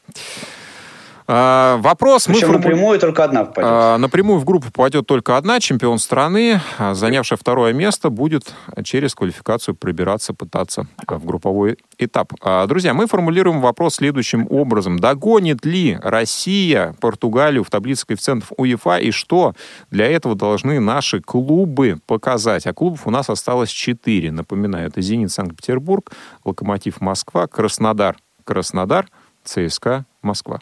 А, 1.27 1.77
вопрос... 1.77 2.25
Причем 2.25 2.49
мы 2.49 2.53
напрямую 2.57 2.99
только 2.99 3.23
одна 3.23 3.45
попадет. 3.45 3.69
А, 3.71 3.97
напрямую 3.97 4.39
в 4.39 4.45
группу 4.45 4.67
попадет 4.71 5.07
только 5.07 5.37
одна. 5.37 5.59
Чемпион 5.59 5.99
страны, 5.99 6.61
а, 6.77 6.93
занявшая 6.93 7.37
второе 7.37 7.73
место, 7.73 8.09
будет 8.09 8.53
через 8.83 9.15
квалификацию 9.15 9.75
пробираться, 9.75 10.33
пытаться 10.33 10.87
в 11.07 11.25
групповой 11.25 11.77
этап. 11.97 12.33
Друзья, 12.67 12.93
мы 12.93 13.07
формулируем 13.07 13.61
вопрос 13.61 13.95
следующим 13.95 14.47
образом. 14.49 14.99
Догонит 14.99 15.65
ли 15.65 15.97
Россия 16.01 16.95
Португалию 16.99 17.63
в 17.63 17.69
таблице 17.69 18.05
коэффициентов 18.05 18.51
УЕФА 18.57 18.97
и 18.97 19.11
что 19.11 19.53
для 19.91 20.07
этого 20.07 20.35
должны 20.35 20.79
наши 20.79 21.21
клубы 21.21 21.99
показать? 22.05 22.67
А 22.67 22.73
клубов 22.73 23.07
у 23.07 23.11
нас 23.11 23.29
осталось 23.29 23.69
четыре. 23.69 24.31
Напоминаю, 24.31 24.87
это 24.87 25.01
«Зенит» 25.01 25.31
Санкт-Петербург, 25.31 26.11
«Локомотив» 26.43 27.01
Москва, 27.01 27.47
«Краснодар» 27.47 28.17
Краснодар, 28.43 29.07
ЦСКА 29.43 30.05
Москва. 30.21 30.59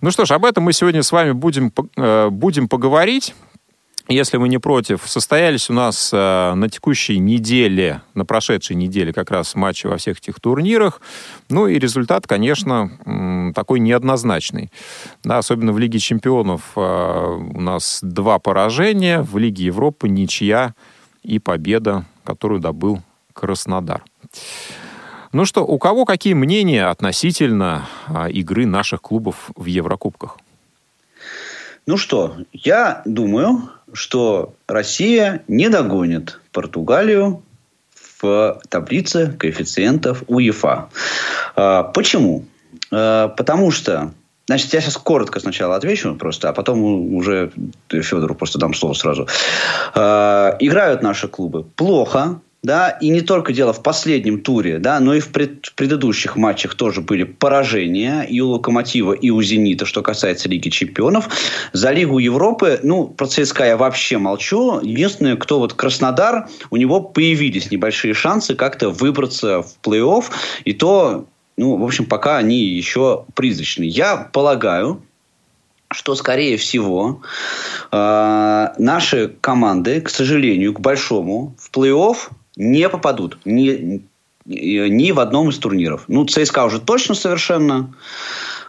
Ну 0.00 0.10
что 0.10 0.24
ж, 0.24 0.32
об 0.32 0.44
этом 0.44 0.64
мы 0.64 0.72
сегодня 0.72 1.02
с 1.02 1.12
вами 1.12 1.32
будем, 1.32 1.72
э, 1.96 2.28
будем 2.30 2.68
поговорить. 2.68 3.34
Если 4.08 4.36
вы 4.36 4.48
не 4.48 4.58
против, 4.58 5.02
состоялись 5.04 5.68
у 5.68 5.72
нас 5.72 6.10
э, 6.12 6.54
на 6.54 6.68
текущей 6.68 7.18
неделе, 7.18 8.02
на 8.14 8.24
прошедшей 8.24 8.76
неделе 8.76 9.12
как 9.12 9.32
раз 9.32 9.56
матчи 9.56 9.88
во 9.88 9.96
всех 9.96 10.18
этих 10.18 10.38
турнирах. 10.38 11.00
Ну 11.48 11.66
и 11.66 11.78
результат, 11.78 12.26
конечно, 12.26 13.52
такой 13.54 13.80
неоднозначный. 13.80 14.70
Да, 15.24 15.38
особенно 15.38 15.72
в 15.72 15.78
Лиге 15.78 15.98
чемпионов 15.98 16.72
э, 16.76 16.80
у 16.80 17.60
нас 17.60 17.98
два 18.02 18.38
поражения, 18.38 19.22
в 19.22 19.38
Лиге 19.38 19.64
Европы 19.64 20.08
ничья 20.08 20.74
и 21.24 21.40
победа, 21.40 22.04
которую 22.22 22.60
добыл 22.60 23.00
Краснодар. 23.32 24.04
Ну 25.36 25.44
что, 25.44 25.66
у 25.66 25.78
кого 25.78 26.06
какие 26.06 26.32
мнения 26.32 26.86
относительно 26.86 27.86
а, 28.08 28.26
игры 28.30 28.64
наших 28.64 29.02
клубов 29.02 29.50
в 29.54 29.66
Еврокубках? 29.66 30.38
Ну 31.86 31.98
что, 31.98 32.36
я 32.54 33.02
думаю, 33.04 33.68
что 33.92 34.54
Россия 34.66 35.42
не 35.46 35.68
догонит 35.68 36.40
Португалию 36.52 37.42
в 38.18 38.62
таблице 38.70 39.34
коэффициентов 39.38 40.22
УЕФА. 40.26 40.88
А, 41.54 41.82
почему? 41.82 42.46
А, 42.90 43.28
потому 43.28 43.70
что 43.70 44.14
Значит, 44.48 44.72
я 44.74 44.80
сейчас 44.80 44.96
коротко 44.96 45.40
сначала 45.40 45.74
отвечу 45.74 46.14
просто, 46.14 46.48
а 46.48 46.52
потом 46.52 47.14
уже 47.16 47.50
Федору 47.90 48.34
просто 48.36 48.58
дам 48.58 48.74
слово 48.74 48.94
сразу. 48.94 49.26
Э, 49.92 50.52
играют 50.60 51.02
наши 51.02 51.26
клубы 51.26 51.64
плохо, 51.64 52.40
да, 52.66 52.90
и 52.90 53.10
не 53.10 53.20
только 53.20 53.52
дело 53.52 53.72
в 53.72 53.80
последнем 53.80 54.40
туре, 54.40 54.78
да, 54.78 54.98
но 54.98 55.14
и 55.14 55.20
в, 55.20 55.28
пред, 55.28 55.66
в 55.66 55.74
предыдущих 55.74 56.34
матчах 56.34 56.74
тоже 56.74 57.00
были 57.00 57.22
поражения 57.22 58.22
и 58.22 58.40
у 58.40 58.48
Локомотива, 58.48 59.12
и 59.12 59.30
у 59.30 59.40
Зенита, 59.40 59.86
что 59.86 60.02
касается 60.02 60.48
Лиги 60.48 60.68
Чемпионов. 60.68 61.28
За 61.72 61.92
Лигу 61.92 62.18
Европы, 62.18 62.80
ну, 62.82 63.06
про 63.06 63.28
ЦСКА 63.28 63.66
я 63.66 63.76
вообще 63.76 64.18
молчу. 64.18 64.80
Единственное, 64.80 65.36
кто 65.36 65.60
вот 65.60 65.74
Краснодар, 65.74 66.48
у 66.70 66.76
него 66.76 67.00
появились 67.00 67.70
небольшие 67.70 68.14
шансы 68.14 68.56
как-то 68.56 68.90
выбраться 68.90 69.62
в 69.62 69.76
плей-офф, 69.84 70.24
и 70.64 70.72
то, 70.72 71.26
ну, 71.56 71.76
в 71.76 71.84
общем, 71.84 72.04
пока 72.04 72.36
они 72.36 72.58
еще 72.58 73.26
призрачные. 73.34 73.88
Я 73.88 74.16
полагаю, 74.16 75.02
что, 75.92 76.16
скорее 76.16 76.56
всего, 76.56 77.20
э, 77.92 78.66
наши 78.76 79.28
команды, 79.40 80.00
к 80.00 80.10
сожалению, 80.10 80.74
к 80.74 80.80
большому, 80.80 81.54
в 81.60 81.70
плей-офф 81.70 82.16
не 82.56 82.88
попадут 82.88 83.38
ни, 83.44 84.02
ни 84.44 85.12
в 85.12 85.20
одном 85.20 85.50
из 85.50 85.58
турниров. 85.58 86.04
Ну, 86.08 86.24
ЦСКА 86.24 86.64
уже 86.64 86.80
точно 86.80 87.14
совершенно. 87.14 87.94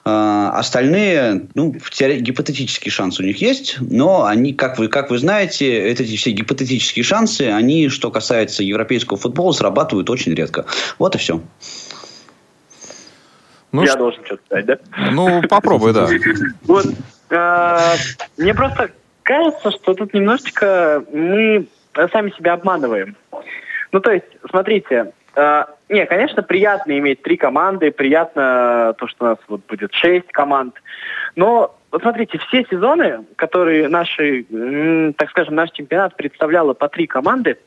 Э, 0.06 0.52
остальные, 0.54 1.48
ну, 1.54 1.74
гипотетический 1.74 2.90
шанс 2.90 3.20
у 3.20 3.24
них 3.24 3.42
есть, 3.42 3.78
но 3.82 4.26
они, 4.26 4.54
как 4.54 4.80
вы, 4.80 4.88
как 4.88 5.10
вы 5.10 5.18
знаете, 5.18 5.68
эти 5.68 6.04
все 6.16 6.32
гипотетические 6.32 7.04
шансы, 7.04 7.44
они, 7.44 7.90
что 7.90 8.10
касается 8.10 8.64
европейского 8.64 9.18
футбола, 9.18 9.52
срабатывают 9.52 10.10
очень 10.10 10.34
редко. 10.34 10.66
Вот 10.98 11.16
и 11.16 11.18
все. 11.18 11.42
Ну, 13.74 13.84
Я 13.84 13.96
должен 13.96 14.24
что-то 14.24 14.42
сказать, 14.46 14.66
да? 14.66 14.78
Ну, 15.12 15.42
попробуй, 15.50 15.92
да. 15.92 16.08
Вот, 16.64 16.86
э, 17.30 17.96
мне 18.38 18.54
просто 18.54 18.92
кажется, 19.24 19.72
что 19.72 19.94
тут 19.94 20.14
немножечко 20.14 21.04
мы 21.12 21.68
сами 22.14 22.32
себя 22.38 22.54
обманываем. 22.54 23.18
Ну, 23.92 24.00
то 24.00 24.12
есть, 24.12 24.26
смотрите, 24.50 25.14
э, 25.36 25.64
не, 25.90 26.06
конечно, 26.06 26.44
приятно 26.44 26.98
иметь 26.98 27.22
три 27.22 27.38
команды, 27.38 27.92
приятно 27.92 28.96
то, 28.98 29.08
что 29.08 29.26
у 29.26 29.28
нас 29.30 29.38
вот 29.48 29.62
будет 29.68 29.94
шесть 29.94 30.32
команд, 30.32 30.76
но 31.36 31.78
вот 31.92 32.02
смотрите, 32.02 32.38
все 32.38 32.66
сезоны, 32.70 33.26
которые 33.38 33.88
наши, 33.88 34.46
так 35.18 35.30
скажем, 35.30 35.56
наш 35.56 35.72
чемпионат 35.72 36.16
представляло 36.16 36.74
по 36.74 36.90
три 36.90 37.08
команды 37.08 37.58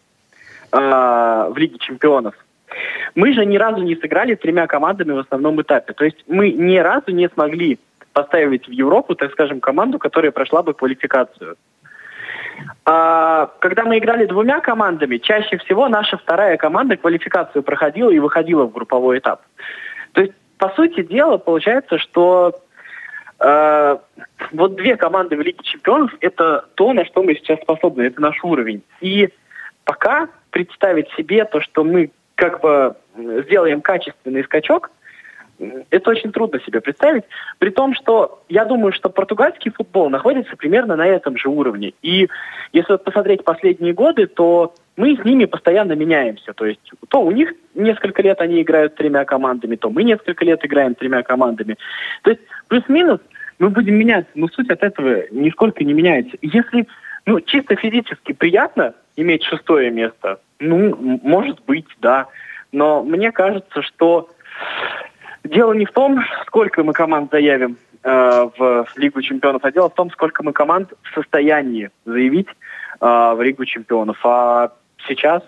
э, 0.73 0.77
в 0.79 1.55
Лиге 1.57 1.79
чемпионов, 1.79 2.35
мы 3.15 3.33
же 3.33 3.45
ни 3.47 3.57
разу 3.57 3.83
не 3.83 3.97
сыграли 3.97 4.35
с 4.35 4.39
тремя 4.39 4.67
командами 4.67 5.13
в 5.13 5.19
основном 5.19 5.61
этапе. 5.61 5.93
То 5.93 6.05
есть 6.05 6.25
мы 6.29 6.53
ни 6.53 6.77
разу 6.77 7.11
не 7.11 7.29
смогли 7.29 7.79
поставить 8.13 8.69
в 8.69 8.71
Европу, 8.71 9.15
так 9.15 9.33
скажем, 9.33 9.61
команду, 9.61 9.99
которая 9.99 10.33
прошла 10.33 10.63
бы 10.63 10.75
квалификацию. 10.75 11.57
А, 12.85 13.51
когда 13.61 13.85
мы 13.85 13.99
играли 13.99 14.27
двумя 14.27 14.61
командами, 14.61 15.19
чаще 15.19 15.59
всего 15.59 15.89
наша 15.89 16.17
вторая 16.17 16.57
команда 16.57 16.97
квалификацию 16.97 17.63
проходила 17.63 18.11
и 18.11 18.19
выходила 18.19 18.65
в 18.65 18.73
групповой 18.73 19.19
этап. 19.19 19.43
То 20.13 20.23
есть, 20.23 20.33
по 20.59 20.71
сути 20.71 21.03
дела, 21.03 21.39
получается, 21.39 21.99
что 21.99 22.61
э, 23.39 23.99
вот 24.53 24.75
две 24.77 24.97
команды 24.97 25.37
в 25.37 25.41
Лиге 25.41 25.63
Чемпионов– 25.63 26.13
это 26.21 26.67
то, 26.75 26.93
на 26.93 27.05
что 27.05 27.23
мы 27.23 27.35
сейчас 27.35 27.61
способны, 27.61 28.03
это 28.03 28.21
наш 28.21 28.43
уровень. 28.43 28.83
И 29.01 29.29
пока 29.85 30.29
представить 30.51 31.11
себе 31.13 31.45
то, 31.45 31.61
что 31.61 31.85
мы 31.85 32.11
как 32.35 32.61
бы 32.61 32.97
сделаем 33.17 33.81
качественный 33.81 34.45
скачок, 34.45 34.91
это 35.91 36.11
очень 36.11 36.33
трудно 36.33 36.61
себе 36.61 36.81
представить, 36.81 37.25
при 37.59 37.71
том, 37.71 37.95
что 37.95 38.43
я 38.49 38.65
думаю, 38.65 38.93
что 38.93 39.09
португальский 39.11 39.71
футбол 39.71 40.11
находится 40.11 40.57
примерно 40.57 40.97
на 40.97 41.07
этом 41.07 41.37
же 41.37 41.49
уровне. 41.49 41.93
И 42.03 42.29
если 42.73 42.97
посмотреть 42.97 43.45
последние 43.45 43.93
годы, 43.93 44.27
то 44.27 44.75
мы 44.97 45.17
с 45.17 45.25
ними 45.25 45.45
постоянно 45.47 45.93
меняемся. 45.93 46.53
То 46.53 46.67
есть 46.67 46.81
то 47.09 47.23
у 47.23 47.31
них 47.31 47.53
несколько 47.75 48.23
лет 48.23 48.41
они 48.41 48.63
играют 48.63 48.97
тремя 48.97 49.25
командами, 49.25 49.77
то 49.77 49.91
мы 49.91 50.03
несколько 50.03 50.45
лет 50.45 50.65
играем 50.65 50.95
тремя 50.95 51.23
командами. 51.23 51.77
То 52.23 52.31
есть 52.31 52.43
плюс-минус 52.69 53.21
мы 53.59 53.71
будем 53.71 53.95
меняться, 53.95 54.31
но 54.35 54.49
суть 54.49 54.71
от 54.71 54.83
этого 54.83 55.25
нисколько 55.31 55.85
не 55.85 55.93
меняется. 55.93 56.37
Если 56.43 56.87
ну, 57.27 57.41
чисто 57.41 57.77
физически 57.77 58.33
приятно 58.33 58.95
иметь 59.17 59.45
шестое 59.45 59.91
место, 59.91 60.41
ну, 60.59 60.97
может 61.23 61.63
быть, 61.67 61.87
да. 62.01 62.27
Но 62.73 63.03
мне 63.03 63.33
кажется, 63.33 63.83
что 63.83 64.31
дело 65.45 65.73
не 65.73 65.85
в 65.85 65.93
том, 65.93 66.21
сколько 66.47 66.83
мы 66.83 66.93
команд 66.93 67.31
заявим 67.31 67.77
э, 68.03 68.49
в 68.59 68.87
Лигу 68.97 69.23
чемпионов, 69.23 69.65
а 69.65 69.73
дело 69.73 69.91
в 69.91 69.95
том, 69.95 70.11
сколько 70.11 70.43
мы 70.43 70.53
команд 70.53 70.93
в 71.03 71.15
состоянии 71.15 71.91
заявить 72.05 72.49
э, 72.49 73.05
в 73.05 73.39
Лигу 73.41 73.65
чемпионов. 73.65 74.19
А 74.25 74.73
сейчас 75.07 75.43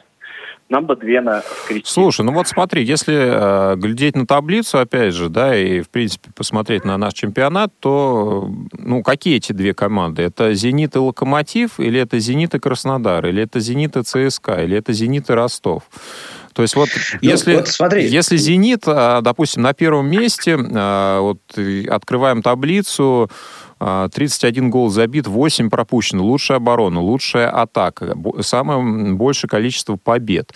нам 0.73 0.87
бы 0.87 0.97
две 0.97 1.21
на 1.21 1.43
скрести. 1.43 1.85
Слушай, 1.85 2.25
ну 2.25 2.33
вот 2.33 2.49
смотри, 2.49 2.83
если 2.83 3.15
э, 3.15 3.77
глядеть 3.77 4.17
на 4.17 4.27
таблицу, 4.27 4.79
опять 4.79 5.15
же, 5.15 5.29
да, 5.29 5.55
и, 5.55 5.83
в 5.83 5.91
принципе, 5.91 6.31
посмотреть 6.35 6.85
на 6.85 6.97
наш 6.97 7.13
чемпионат, 7.13 7.73
то, 7.79 8.51
ну, 8.73 9.03
какие 9.03 9.37
эти 9.37 9.53
две 9.53 9.75
команды? 9.75 10.23
Это 10.23 10.55
«Зенит» 10.55 10.97
и 10.97 10.99
«Локомотив», 10.99 11.79
или 11.79 12.01
это 12.01 12.19
«Зенит» 12.19 12.55
и 12.55 12.59
«Краснодар», 12.59 13.27
или 13.27 13.43
это 13.43 13.61
«Зенит» 13.61 13.97
и 13.97 14.03
«ЦСКА», 14.03 14.63
или 14.63 14.77
это 14.79 14.93
«Зенит» 14.93 15.29
и 15.29 15.33
«Ростов»? 15.35 15.85
То 16.55 16.63
есть 16.63 16.77
вот 16.77 16.89
ну, 17.15 17.19
если, 17.23 17.57
вот 17.57 17.69
смотри. 17.69 18.07
если 18.07 18.37
«Зенит», 18.37 18.83
э, 18.87 19.21
допустим, 19.23 19.63
на 19.63 19.73
первом 19.73 20.09
месте, 20.11 20.53
э, 20.53 21.19
вот 21.21 21.41
открываем 21.89 22.43
таблицу, 22.43 23.31
31 24.13 24.67
а, 24.67 24.69
гол 24.69 24.91
забит, 24.91 25.27
8 25.27 25.69
пропущено. 25.69 26.25
Лучшая 26.25 26.59
оборона, 26.59 27.01
лучшая 27.01 27.51
атака, 27.51 28.17
самое 28.41 29.15
большее 29.15 29.49
количество 29.49 29.97
побед. 29.97 30.53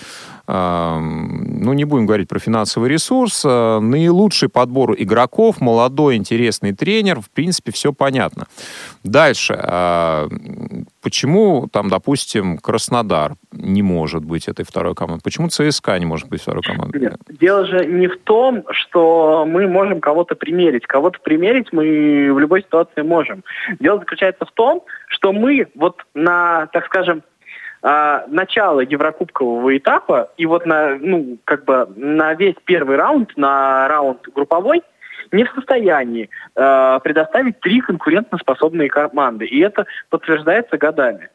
А, 0.46 0.98
ну, 1.00 1.72
не 1.72 1.84
будем 1.84 2.06
говорить 2.06 2.28
про 2.28 2.38
финансовый 2.38 2.88
ресурс. 2.88 3.42
А, 3.44 3.80
наилучший 3.80 4.48
подбор 4.48 4.94
игроков, 4.96 5.60
молодой, 5.60 6.16
интересный 6.16 6.72
тренер. 6.72 7.20
В 7.20 7.30
принципе, 7.30 7.72
все 7.72 7.92
понятно. 7.92 8.46
Дальше. 9.02 9.54
Почему, 11.02 11.68
там, 11.72 11.88
допустим, 11.88 12.58
Краснодар 12.58 13.34
не 13.52 13.82
может 13.82 14.24
быть 14.24 14.48
этой 14.48 14.64
второй 14.64 14.94
командой? 14.94 15.22
Почему 15.22 15.48
ЦСКА 15.48 15.98
не 15.98 16.06
может 16.06 16.28
быть 16.28 16.42
второй 16.42 16.62
командой? 16.62 17.00
Нет. 17.00 17.16
Дело 17.28 17.64
же 17.66 17.86
не 17.86 18.08
в 18.08 18.18
том, 18.20 18.64
что 18.70 19.44
мы 19.46 19.68
можем 19.68 20.00
кого-то 20.00 20.34
примерить. 20.34 20.86
Кого-то 20.86 21.18
примерить 21.20 21.72
мы 21.72 22.32
в 22.32 22.38
любой 22.38 22.62
ситуации 22.62 23.02
можем. 23.02 23.44
Дело 23.78 23.98
заключается 24.00 24.44
в 24.44 24.52
том, 24.52 24.82
что 25.08 25.32
мы 25.32 25.68
вот 25.74 26.04
на, 26.14 26.66
так 26.72 26.86
скажем, 26.86 27.22
э, 27.86 28.20
начало 28.28 28.80
Еврокубкового 28.80 29.76
этапа 29.76 30.30
и 30.36 30.46
вот 30.46 30.66
на, 30.66 30.96
ну, 30.96 31.38
как 31.44 31.64
бы 31.64 31.88
на 31.96 32.34
весь 32.34 32.56
первый 32.64 32.96
раунд, 32.96 33.36
на 33.36 33.86
раунд 33.88 34.20
групповой, 34.34 34.82
не 35.32 35.44
в 35.44 35.50
состоянии 35.52 36.28
э, 36.54 36.98
предоставить 37.02 37.60
три 37.60 37.80
конкурентоспособные 37.80 38.88
команды. 38.88 39.46
И 39.46 39.60
это 39.60 39.86
подтверждается 40.10 40.76
годами. 40.78 41.28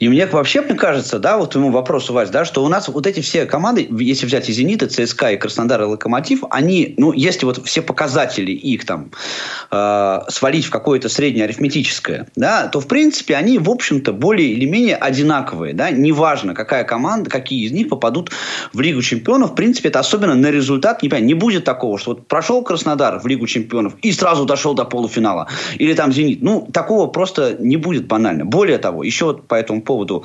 И 0.00 0.08
мне 0.08 0.26
вообще, 0.26 0.62
мне 0.62 0.74
кажется, 0.74 1.18
да, 1.18 1.36
вот 1.38 1.54
ему 1.54 1.70
вопрос 1.70 2.10
у 2.10 2.14
вас, 2.14 2.30
да, 2.30 2.44
что 2.44 2.64
у 2.64 2.68
нас 2.68 2.88
вот 2.88 3.06
эти 3.06 3.20
все 3.20 3.46
команды, 3.46 3.86
если 3.90 4.26
взять 4.26 4.48
и 4.48 4.52
«Зенит», 4.52 4.82
и 4.82 4.86
«ЦСКА», 4.86 5.32
и 5.32 5.36
«Краснодар», 5.36 5.82
и 5.82 5.84
«Локомотив», 5.84 6.44
они, 6.50 6.94
ну, 6.96 7.12
если 7.12 7.44
вот 7.44 7.64
все 7.66 7.82
показатели 7.82 8.50
их 8.50 8.86
там 8.86 9.10
э, 9.70 10.20
свалить 10.28 10.66
в 10.66 10.70
какое-то 10.70 11.08
среднее 11.08 11.44
арифметическое, 11.44 12.28
да, 12.34 12.68
то, 12.68 12.80
в 12.80 12.88
принципе, 12.88 13.36
они, 13.36 13.58
в 13.58 13.70
общем-то, 13.70 14.12
более 14.12 14.48
или 14.48 14.64
менее 14.64 14.96
одинаковые, 14.96 15.74
да, 15.74 15.90
неважно, 15.90 16.54
какая 16.54 16.84
команда, 16.84 17.30
какие 17.30 17.64
из 17.66 17.72
них 17.72 17.88
попадут 17.88 18.30
в 18.72 18.80
Лигу 18.80 19.02
чемпионов, 19.02 19.52
в 19.52 19.54
принципе, 19.54 19.90
это 19.90 20.00
особенно 20.00 20.34
на 20.34 20.50
результат, 20.50 21.02
не, 21.02 21.08
не 21.20 21.34
будет 21.34 21.64
такого, 21.64 21.98
что 21.98 22.12
вот 22.12 22.26
прошел 22.26 22.62
Краснодар 22.62 23.20
в 23.20 23.26
Лигу 23.26 23.46
чемпионов 23.46 23.94
и 24.02 24.12
сразу 24.12 24.44
дошел 24.44 24.74
до 24.74 24.84
полуфинала, 24.84 25.48
или 25.76 25.92
там 25.94 26.12
«Зенит», 26.12 26.42
ну, 26.42 26.68
такого 26.72 27.06
просто 27.08 27.56
не 27.58 27.76
будет 27.76 28.06
банально. 28.06 28.44
Более 28.44 28.78
того, 28.78 29.04
еще 29.04 29.26
вот 29.26 29.41
по 29.48 29.54
этому 29.54 29.82
поводу 29.82 30.24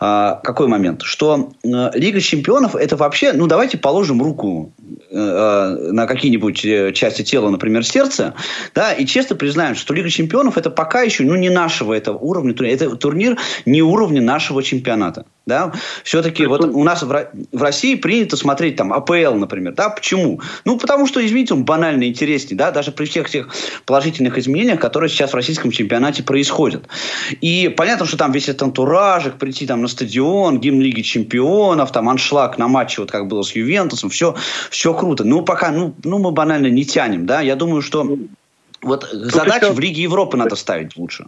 а, 0.00 0.40
какой 0.42 0.68
момент? 0.68 1.02
Что 1.02 1.50
а, 1.64 1.90
Лига 1.94 2.20
чемпионов 2.20 2.74
это 2.76 2.96
вообще, 2.96 3.32
ну 3.32 3.46
давайте 3.46 3.78
положим 3.78 4.22
руку 4.22 4.72
а, 5.12 5.76
на 5.92 6.06
какие-нибудь 6.06 6.64
э, 6.64 6.92
части 6.92 7.22
тела, 7.22 7.50
например, 7.50 7.84
сердце, 7.84 8.34
да, 8.74 8.92
и 8.92 9.06
честно 9.06 9.36
признаем, 9.36 9.74
что 9.74 9.94
Лига 9.94 10.10
чемпионов 10.10 10.58
это 10.58 10.70
пока 10.70 11.02
еще, 11.02 11.24
ну 11.24 11.36
не 11.36 11.50
нашего 11.50 11.94
этого 11.94 12.18
уровня, 12.18 12.54
это 12.66 12.96
турнир 12.96 13.38
не 13.66 13.82
уровня 13.82 14.20
нашего 14.20 14.62
чемпионата. 14.62 15.26
Да? 15.46 15.72
Все-таки 16.04 16.46
вот 16.46 16.64
у 16.64 16.84
нас 16.84 17.02
в, 17.02 17.28
в 17.52 17.62
России 17.62 17.96
принято 17.96 18.36
смотреть 18.36 18.76
там 18.76 18.92
АПЛ, 18.92 19.34
например. 19.34 19.74
Да? 19.74 19.90
Почему? 19.90 20.40
Ну, 20.64 20.78
потому 20.78 21.06
что, 21.06 21.24
извините, 21.24 21.54
он 21.54 21.64
банально 21.64 22.04
интереснее, 22.04 22.56
да, 22.56 22.70
даже 22.70 22.92
при 22.92 23.04
всех 23.04 23.28
тех 23.28 23.48
положительных 23.84 24.38
изменениях, 24.38 24.80
которые 24.80 25.10
сейчас 25.10 25.32
в 25.32 25.34
российском 25.34 25.70
чемпионате 25.70 26.22
происходят. 26.22 26.86
И 27.40 27.72
понятно, 27.76 28.06
что 28.06 28.16
там 28.16 28.32
весь 28.32 28.48
этот 28.48 28.62
антуражик, 28.62 29.34
прийти 29.34 29.66
там 29.66 29.82
на 29.82 29.88
стадион, 29.88 30.60
гимн 30.60 30.80
Лиги 30.80 31.02
Чемпионов, 31.02 31.92
там 31.92 32.08
аншлаг 32.08 32.56
на 32.58 32.68
матче, 32.68 33.02
вот 33.02 33.10
как 33.10 33.26
было 33.26 33.42
с 33.42 33.52
Ювентусом, 33.54 34.10
все, 34.10 34.34
все 34.70 34.94
круто. 34.94 35.24
Ну, 35.24 35.42
пока, 35.42 35.70
ну, 35.70 35.94
ну, 36.04 36.18
мы 36.18 36.30
банально 36.30 36.68
не 36.68 36.84
тянем, 36.84 37.26
да. 37.26 37.40
Я 37.42 37.56
думаю, 37.56 37.82
что 37.82 38.16
вот 38.82 39.08
Тут 39.10 39.32
задачи 39.32 39.64
еще... 39.64 39.72
в 39.72 39.80
Лиге 39.80 40.02
Европы 40.02 40.36
надо 40.36 40.56
ставить 40.56 40.96
лучше. 40.96 41.26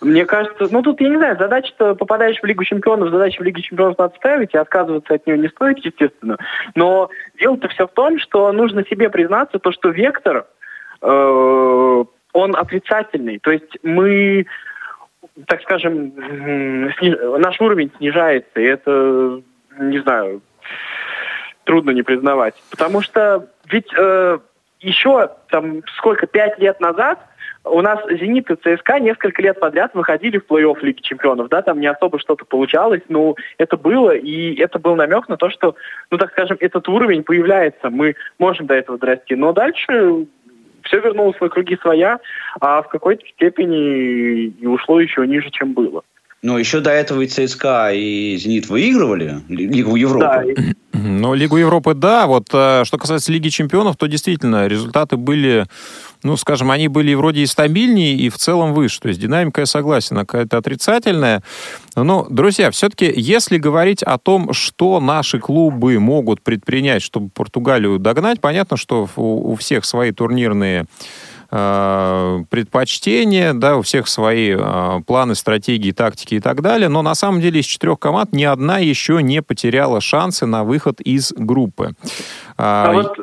Мне 0.00 0.24
кажется, 0.24 0.68
ну 0.70 0.82
тут, 0.82 1.00
я 1.00 1.08
не 1.08 1.16
знаю, 1.16 1.36
задача, 1.38 1.68
что 1.68 1.94
попадаешь 1.94 2.40
в 2.40 2.44
Лигу 2.44 2.64
Чемпионов, 2.64 3.10
задача 3.10 3.40
в 3.40 3.44
Лиге 3.44 3.62
Чемпионов 3.62 3.98
надо 3.98 4.14
ставить, 4.16 4.54
и 4.54 4.58
отказываться 4.58 5.14
от 5.14 5.26
нее 5.26 5.38
не 5.38 5.48
стоит, 5.48 5.78
естественно. 5.78 6.38
Но 6.74 7.10
дело-то 7.38 7.68
все 7.68 7.86
в 7.86 7.92
том, 7.92 8.18
что 8.18 8.50
нужно 8.52 8.84
себе 8.84 9.10
признаться, 9.10 9.58
то, 9.58 9.72
что 9.72 9.90
вектор, 9.90 10.46
э, 11.02 12.04
он 12.32 12.56
отрицательный. 12.56 13.38
То 13.38 13.50
есть 13.50 13.78
мы, 13.82 14.46
так 15.46 15.62
скажем, 15.62 16.12
сниж... 16.98 17.16
наш 17.38 17.60
уровень 17.60 17.90
снижается, 17.96 18.60
и 18.60 18.64
это, 18.64 19.42
не 19.78 19.98
знаю, 20.00 20.42
трудно 21.64 21.90
не 21.90 22.02
признавать. 22.02 22.54
Потому 22.70 23.00
что 23.00 23.48
ведь 23.70 23.92
э, 23.96 24.38
еще 24.80 25.30
там 25.48 25.82
сколько, 25.96 26.26
пять 26.26 26.58
лет 26.58 26.80
назад 26.80 27.20
у 27.64 27.82
нас 27.82 27.98
«Зенит» 28.08 28.50
и 28.50 28.56
«ЦСКА» 28.56 29.00
несколько 29.00 29.42
лет 29.42 29.60
подряд 29.60 29.94
выходили 29.94 30.38
в 30.38 30.46
плей-офф 30.46 30.78
Лиги 30.82 31.00
Чемпионов, 31.00 31.48
да, 31.48 31.62
там 31.62 31.80
не 31.80 31.86
особо 31.86 32.18
что-то 32.18 32.44
получалось, 32.44 33.02
но 33.08 33.36
это 33.58 33.76
было, 33.76 34.14
и 34.14 34.54
это 34.54 34.78
был 34.78 34.96
намек 34.96 35.28
на 35.28 35.36
то, 35.36 35.50
что, 35.50 35.74
ну, 36.10 36.18
так 36.18 36.30
скажем, 36.32 36.56
этот 36.60 36.88
уровень 36.88 37.22
появляется, 37.22 37.90
мы 37.90 38.16
можем 38.38 38.66
до 38.66 38.74
этого 38.74 38.98
дорасти, 38.98 39.34
но 39.34 39.52
дальше 39.52 40.26
все 40.82 41.00
вернулось 41.00 41.40
на 41.40 41.48
круги 41.48 41.76
своя, 41.80 42.18
а 42.60 42.82
в 42.82 42.88
какой-то 42.88 43.26
степени 43.26 44.46
и 44.46 44.66
ушло 44.66 45.00
еще 45.00 45.26
ниже, 45.26 45.50
чем 45.50 45.74
было. 45.74 46.02
Но 46.42 46.58
еще 46.58 46.80
до 46.80 46.90
этого 46.90 47.20
и 47.20 47.26
ЦСКА, 47.26 47.90
и 47.92 48.36
«Зенит» 48.36 48.68
выигрывали 48.70 49.34
Лигу 49.48 49.94
Европы. 49.96 50.54
Да. 50.56 50.72
Но 50.94 51.34
Лигу 51.34 51.58
Европы, 51.58 51.92
да. 51.94 52.26
Вот 52.26 52.46
э, 52.52 52.84
что 52.84 52.96
касается 52.96 53.30
Лиги 53.30 53.48
Чемпионов, 53.48 53.96
то 53.96 54.06
действительно 54.06 54.66
результаты 54.66 55.16
были, 55.16 55.66
ну, 56.22 56.36
скажем, 56.36 56.70
они 56.70 56.88
были 56.88 57.14
вроде 57.14 57.42
и 57.42 57.46
стабильнее, 57.46 58.14
и 58.14 58.28
в 58.28 58.36
целом 58.36 58.74
выше. 58.74 59.00
То 59.00 59.08
есть 59.08 59.20
динамика, 59.20 59.62
я 59.62 59.66
согласен, 59.66 60.16
какая-то 60.16 60.58
отрицательная. 60.58 61.42
Но, 61.96 62.26
друзья, 62.28 62.70
все-таки, 62.70 63.12
если 63.14 63.58
говорить 63.58 64.02
о 64.02 64.18
том, 64.18 64.52
что 64.52 65.00
наши 65.00 65.38
клубы 65.38 65.98
могут 65.98 66.42
предпринять, 66.42 67.02
чтобы 67.02 67.30
Португалию 67.30 67.98
догнать, 67.98 68.40
понятно, 68.40 68.76
что 68.76 69.08
у, 69.16 69.54
всех 69.56 69.84
свои 69.84 70.12
турнирные 70.12 70.86
Э, 71.52 72.44
предпочтения, 72.48 73.52
да, 73.54 73.76
у 73.76 73.82
всех 73.82 74.06
свои 74.06 74.54
э, 74.56 75.00
планы, 75.04 75.34
стратегии, 75.34 75.90
тактики 75.90 76.36
и 76.36 76.40
так 76.40 76.62
далее, 76.62 76.88
но 76.88 77.02
на 77.02 77.16
самом 77.16 77.40
деле 77.40 77.58
из 77.58 77.66
четырех 77.66 77.98
команд 77.98 78.32
ни 78.32 78.44
одна 78.44 78.78
еще 78.78 79.20
не 79.20 79.42
потеряла 79.42 80.00
шансы 80.00 80.46
на 80.46 80.62
выход 80.62 81.00
из 81.00 81.32
группы. 81.32 81.94
А, 82.56 82.90
а 82.90 82.92
вот 82.92 83.18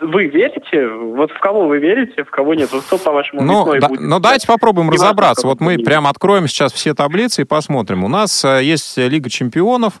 вы 0.00 0.26
верите? 0.26 0.88
Вот 0.88 1.30
в 1.30 1.38
кого 1.40 1.66
вы 1.66 1.78
верите, 1.78 2.24
в 2.24 2.30
кого 2.30 2.54
нет? 2.54 2.72
Вот 2.72 2.84
кто, 2.84 2.98
по-вашему, 2.98 3.42
ну, 3.42 3.64
да, 3.78 3.88
будет? 3.88 4.00
Ну, 4.00 4.20
давайте 4.20 4.46
попробуем 4.46 4.90
разобраться. 4.90 5.46
Вот 5.46 5.60
мы 5.60 5.78
прямо 5.78 6.10
откроем 6.10 6.48
сейчас 6.48 6.72
все 6.72 6.94
таблицы 6.94 7.42
и 7.42 7.44
посмотрим. 7.44 8.04
У 8.04 8.08
нас 8.08 8.44
э, 8.44 8.64
есть 8.64 8.96
Лига 8.96 9.30
чемпионов, 9.30 10.00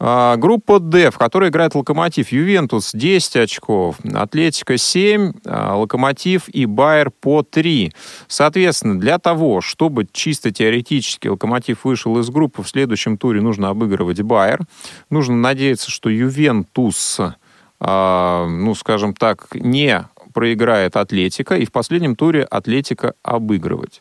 а, 0.00 0.36
группа 0.36 0.78
D, 0.78 1.10
в 1.10 1.18
которой 1.18 1.50
играет 1.50 1.74
Локомотив, 1.74 2.30
Ювентус 2.30 2.92
10 2.92 3.36
очков, 3.36 3.96
Атлетика 4.14 4.76
7, 4.76 5.32
а, 5.44 5.76
Локомотив 5.76 6.48
и 6.48 6.66
Байер 6.66 7.10
по 7.10 7.42
3. 7.42 7.92
Соответственно, 8.28 9.00
для 9.00 9.18
того, 9.18 9.60
чтобы 9.60 10.06
чисто 10.12 10.52
теоретически 10.52 11.26
Локомотив 11.28 11.84
вышел 11.84 12.18
из 12.20 12.30
группы, 12.30 12.62
в 12.62 12.68
следующем 12.68 13.18
туре 13.18 13.40
нужно 13.40 13.70
обыгрывать 13.70 14.22
Байер. 14.22 14.60
Нужно 15.10 15.36
надеяться, 15.36 15.90
что 15.90 16.10
Ювентус, 16.10 17.18
а, 17.18 17.34
ну, 17.80 18.74
скажем 18.74 19.14
так, 19.14 19.46
не 19.54 20.04
проиграет 20.34 20.96
Атлетика, 20.96 21.56
и 21.56 21.64
в 21.64 21.72
последнем 21.72 22.16
туре 22.16 22.44
Атлетика 22.44 23.14
обыгрывать. 23.22 24.00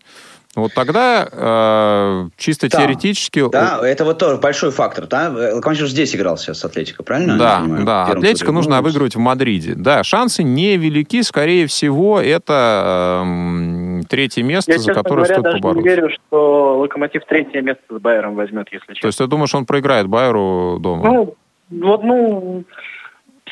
Вот 0.58 0.74
тогда 0.74 1.28
э, 1.32 2.30
чисто 2.36 2.68
да. 2.68 2.80
теоретически... 2.80 3.48
Да, 3.52 3.80
это 3.84 4.04
вот 4.06 4.18
тоже 4.18 4.38
большой 4.38 4.72
фактор. 4.72 5.06
Да? 5.06 5.30
Локомотив 5.54 5.88
здесь 5.88 6.16
играл 6.16 6.36
сейчас 6.38 6.60
с 6.60 6.66
Атлетико, 6.66 7.04
правильно? 7.04 7.38
Да, 7.38 7.64
да. 7.84 8.06
Атлетико 8.06 8.52
нужно 8.52 8.80
обыгрывать 8.80 9.16
в 9.16 9.20
Мадриде. 9.20 9.76
Да, 9.76 10.04
шансы 10.04 10.42
невелики. 10.42 11.22
Скорее 11.22 11.68
всего, 11.68 12.20
это 12.20 13.24
э, 13.24 14.02
третье 14.10 14.42
место, 14.42 14.72
Я, 14.72 14.80
за 14.80 14.96
которое 14.96 15.26
говоря, 15.26 15.36
стоит 15.36 15.44
даже 15.44 15.58
побороться. 15.58 15.90
Я 15.90 15.96
верю, 15.96 16.10
что 16.10 16.80
Локомотив 16.80 17.22
третье 17.30 17.62
место 17.62 17.84
с 17.90 18.02
Байером 18.02 18.34
возьмет, 18.34 18.68
если 18.72 18.94
честно. 18.94 19.02
То 19.02 19.08
есть 19.08 19.18
ты 19.20 19.28
думаешь, 19.28 19.54
он 19.54 19.68
проиграет 19.68 20.08
Байеру 20.08 20.80
дома? 20.80 21.04
Ну, 21.06 21.36
вот, 21.70 22.04
ну, 22.04 22.64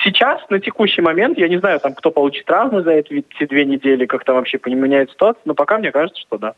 Сейчас, 0.03 0.41
на 0.49 0.59
текущий 0.59 1.01
момент, 1.01 1.37
я 1.37 1.47
не 1.47 1.57
знаю, 1.57 1.79
там, 1.79 1.93
кто 1.93 2.11
получит 2.11 2.45
травмы 2.45 2.83
за 2.83 2.91
эти, 2.91 3.25
эти 3.29 3.47
две 3.47 3.65
недели, 3.65 4.05
как 4.05 4.23
там 4.23 4.35
вообще 4.35 4.57
поменяет 4.57 5.11
ситуация, 5.11 5.41
но 5.45 5.53
пока 5.53 5.77
мне 5.77 5.91
кажется, 5.91 6.21
что 6.21 6.37
да. 6.37 6.53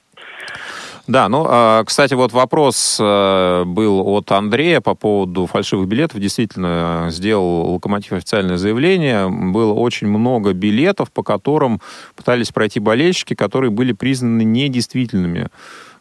Да, 1.07 1.29
ну, 1.29 1.45
а, 1.47 1.85
кстати, 1.85 2.13
вот 2.15 2.33
вопрос 2.33 2.97
э, 2.99 3.63
был 3.65 4.05
от 4.09 4.29
Андрея 4.29 4.81
по 4.81 4.93
поводу 4.93 5.45
фальшивых 5.45 5.87
билетов. 5.87 6.19
Действительно, 6.19 7.07
сделал 7.11 7.71
Локомотив 7.71 8.11
официальное 8.11 8.57
заявление. 8.57 9.29
Было 9.29 9.71
очень 9.71 10.07
много 10.07 10.51
билетов, 10.51 11.13
по 11.13 11.23
которым 11.23 11.79
пытались 12.17 12.51
пройти 12.51 12.81
болельщики, 12.81 13.35
которые 13.35 13.71
были 13.71 13.93
признаны 13.93 14.41
недействительными. 14.41 15.47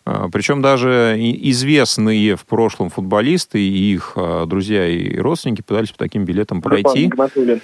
А, 0.07 0.29
Причем 0.31 0.63
даже 0.63 1.17
известные 1.19 2.37
в 2.37 2.47
прошлом 2.47 2.91
футболисты 2.91 3.59
и 3.59 3.93
их 3.93 4.13
а, 4.15 4.47
друзья 4.47 4.87
и 4.87 5.19
родственники 5.19 5.63
пытались 5.63 5.91
по 5.91 5.99
таким 5.99 6.25
билетам 6.25 6.63
пройти. 6.63 7.11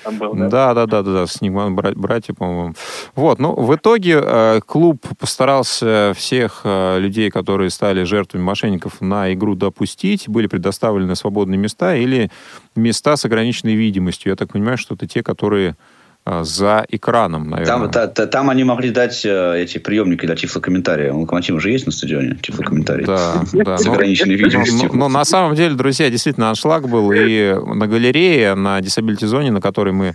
Там 0.03 0.19
был, 0.19 0.35
да? 0.35 0.49
Да, 0.49 0.75
да, 0.75 0.87
да, 0.87 1.03
да, 1.03 1.13
да, 1.13 1.27
с 1.27 1.39
братья, 1.41 2.35
по-моему. 2.35 2.75
Вот, 3.15 3.39
ну, 3.39 3.55
в 3.55 3.77
итоге 3.77 4.19
а, 4.21 4.61
клуб 4.61 5.07
постарался 5.19 6.13
всех 6.17 6.63
людей, 6.65 7.31
которые 7.31 7.71
стали 7.71 8.03
жертвами 8.03 8.43
мошенников, 8.43 9.01
на 9.01 9.33
игру 9.33 9.55
допустить. 9.55 10.29
Были 10.29 10.49
предоставлены 10.49 11.15
свободные 11.15 11.59
места 11.59 11.95
или 11.95 12.31
места 12.75 13.17
с 13.17 13.25
ограниченной 13.25 13.75
видимостью. 13.75 14.31
Я 14.31 14.37
так 14.37 14.53
понимаю, 14.53 14.79
что 14.79 14.95
это 14.95 15.07
те, 15.07 15.23
которые 15.23 15.77
за 16.25 16.85
экраном, 16.89 17.51
наверное. 17.51 17.79
Там, 17.79 17.91
та, 17.91 18.07
та, 18.07 18.27
там 18.27 18.49
они 18.49 18.63
могли 18.63 18.91
дать 18.91 19.25
э, 19.25 19.61
эти 19.61 19.79
приемники 19.79 20.25
для 20.25 20.37
тифлокомментария. 20.37 21.13
У 21.13 21.21
Локомотива 21.23 21.59
же 21.61 21.71
есть 21.71 21.87
на 21.87 21.93
стадионе 21.93 22.37
тифлокомментарий. 22.41 23.05
Да, 23.05 23.43
да. 23.53 23.77
С 23.77 23.87
ограниченной 23.87 24.37
видимостью. 24.37 24.89
Но, 24.93 24.99
но 24.99 25.09
на 25.09 25.25
самом 25.25 25.57
деле, 25.57 25.75
друзья, 25.75 26.11
действительно, 26.11 26.51
аншлаг 26.51 26.89
был 26.89 27.11
и 27.11 27.55
на 27.75 27.89
галерее, 27.89 28.55
на 28.55 28.81
дисабилити-зоне, 28.81 29.51
на 29.51 29.61
которой 29.61 29.93
мы 29.93 30.15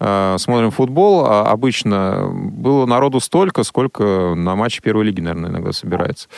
э, 0.00 0.36
смотрим 0.38 0.72
футбол, 0.72 1.24
а 1.26 1.48
обычно 1.48 2.28
было 2.28 2.84
народу 2.86 3.20
столько, 3.20 3.62
сколько 3.62 4.34
на 4.34 4.56
матче 4.56 4.80
первой 4.82 5.04
лиги, 5.04 5.20
наверное, 5.20 5.50
иногда 5.50 5.72
собирается. 5.72 6.28